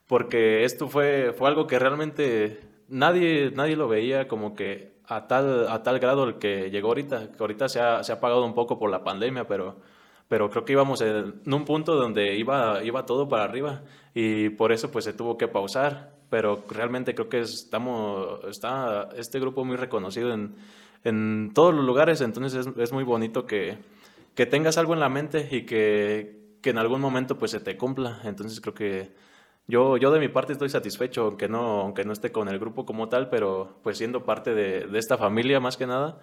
porque 0.08 0.64
esto 0.64 0.88
fue, 0.88 1.34
fue 1.38 1.50
algo 1.50 1.68
que 1.68 1.78
realmente 1.80 2.62
nadie, 2.88 3.52
nadie 3.52 3.76
lo 3.76 3.88
veía 3.88 4.28
como 4.28 4.56
que 4.56 4.98
a 5.06 5.28
tal, 5.28 5.68
a 5.70 5.84
tal 5.84 6.00
grado 6.00 6.24
el 6.26 6.36
que 6.38 6.70
llegó 6.70 6.90
ahorita, 6.90 7.32
que 7.32 7.38
ahorita 7.40 7.70
se 7.70 7.80
ha, 7.80 8.04
se 8.04 8.12
ha 8.12 8.16
apagado 8.16 8.46
un 8.46 8.54
poco 8.54 8.80
por 8.80 8.90
la 8.90 9.04
pandemia, 9.04 9.48
pero, 9.48 9.78
pero 10.28 10.50
creo 10.50 10.66
que 10.66 10.74
íbamos 10.74 11.02
en 11.02 11.42
un 11.46 11.66
punto 11.66 11.96
donde 11.96 12.36
iba, 12.36 12.84
iba 12.84 13.06
todo 13.06 13.28
para 13.30 13.44
arriba 13.44 13.84
y 14.14 14.50
por 14.50 14.72
eso 14.72 14.92
pues 14.92 15.06
se 15.06 15.14
tuvo 15.14 15.38
que 15.38 15.48
pausar, 15.48 16.14
pero 16.30 16.64
realmente 16.70 17.16
creo 17.16 17.30
que 17.30 17.40
estamos, 17.40 18.44
está 18.46 19.10
este 19.16 19.40
grupo 19.40 19.64
muy 19.64 19.78
reconocido 19.78 20.34
en, 20.34 20.56
en 21.04 21.52
todos 21.54 21.74
los 21.74 21.86
lugares, 21.86 22.22
entonces 22.22 22.68
es, 22.68 22.78
es 22.78 22.92
muy 22.92 23.04
bonito 23.04 23.46
que, 23.46 23.78
que, 24.36 24.46
tengas 24.46 24.78
algo 24.78 24.94
en 24.94 25.00
la 25.00 25.10
mente 25.10 25.48
y 25.52 25.66
que, 25.66 26.58
que 26.62 26.70
en 26.70 26.78
algún 26.78 27.00
momento 27.00 27.38
pues 27.38 27.52
se 27.52 27.62
te 27.62 27.78
cumpla, 27.78 28.20
entonces 28.26 28.60
creo 28.60 28.74
que 28.74 29.12
yo, 29.68 29.98
yo 29.98 30.12
de 30.12 30.20
mi 30.20 30.30
parte 30.30 30.54
estoy 30.54 30.70
satisfecho, 30.70 31.24
aunque 31.24 31.50
no, 31.50 31.82
aunque 31.82 32.06
no 32.06 32.14
esté 32.14 32.32
con 32.32 32.48
el 32.48 32.60
grupo 32.60 32.86
como 32.86 33.10
tal, 33.10 33.30
pero 33.30 33.80
pues 33.84 33.98
siendo 33.98 34.24
parte 34.24 34.54
de, 34.54 34.88
de 34.88 35.00
esta 35.00 35.18
familia 35.18 35.60
más 35.60 35.76
que 35.76 35.86
nada, 35.86 36.20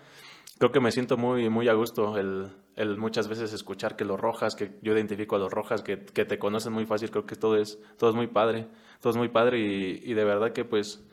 creo 0.58 0.72
que 0.72 0.80
me 0.80 0.90
siento 0.92 1.16
muy, 1.16 1.48
muy 1.50 1.68
a 1.68 1.74
gusto 1.74 2.16
el, 2.16 2.48
el, 2.76 2.96
muchas 2.96 3.28
veces 3.28 3.52
escuchar 3.52 3.96
que 3.96 4.04
los 4.04 4.18
rojas, 4.18 4.54
que 4.54 4.78
yo 4.82 4.94
identifico 4.94 5.36
a 5.36 5.38
los 5.38 5.52
rojas, 5.52 5.82
que, 5.82 6.04
que, 6.04 6.24
te 6.24 6.38
conocen 6.38 6.72
muy 6.72 6.86
fácil, 6.86 7.10
creo 7.10 7.26
que 7.26 7.36
todo 7.36 7.56
es, 7.56 7.78
todo 7.98 8.10
es 8.10 8.16
muy 8.16 8.28
padre, 8.28 8.68
todo 9.00 9.10
es 9.10 9.16
muy 9.16 9.28
padre 9.28 9.58
y, 9.58 10.00
y, 10.04 10.14
de 10.14 10.24
verdad 10.24 10.52
que 10.52 10.64
pues 10.64 11.04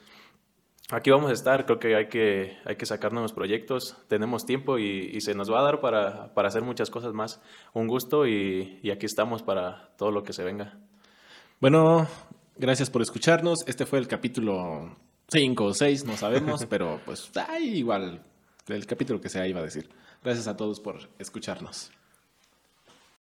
aquí 0.89 1.09
vamos 1.09 1.32
a 1.32 1.34
estar, 1.34 1.65
creo 1.65 1.79
que 1.79 1.95
hay 1.95 2.07
que, 2.07 2.57
hay 2.65 2.75
que 2.75 2.86
sacar 2.86 3.13
nuevos 3.13 3.34
proyectos, 3.34 3.97
tenemos 4.07 4.45
tiempo 4.45 4.77
y, 4.77 5.09
y 5.13 5.21
se 5.21 5.34
nos 5.34 5.51
va 5.51 5.59
a 5.59 5.63
dar 5.63 5.82
para, 5.82 6.34
para, 6.34 6.47
hacer 6.47 6.61
muchas 6.61 6.89
cosas 6.89 7.13
más. 7.13 7.41
Un 7.73 7.88
gusto 7.88 8.27
y, 8.27 8.79
y 8.84 8.91
aquí 8.91 9.05
estamos 9.05 9.43
para 9.43 9.89
todo 9.97 10.11
lo 10.11 10.23
que 10.23 10.34
se 10.34 10.43
venga. 10.43 10.79
Bueno, 11.62 12.07
gracias 12.57 12.89
por 12.89 13.03
escucharnos. 13.03 13.64
Este 13.68 13.86
fue 13.86 13.99
el 13.99 14.07
capítulo 14.07 14.97
5 15.28 15.64
o 15.64 15.74
6, 15.76 16.05
no 16.05 16.18
sabemos, 16.18 16.66
pero 16.70 16.99
pues 17.05 17.32
igual 17.62 18.24
del 18.66 18.88
capítulo 18.88 19.22
que 19.22 19.30
sea 19.30 19.47
iba 19.47 19.59
a 19.59 19.64
decir. 19.64 19.88
Gracias 20.24 20.47
a 20.47 20.57
todos 20.57 20.80
por 20.80 21.09
escucharnos. 21.20 21.91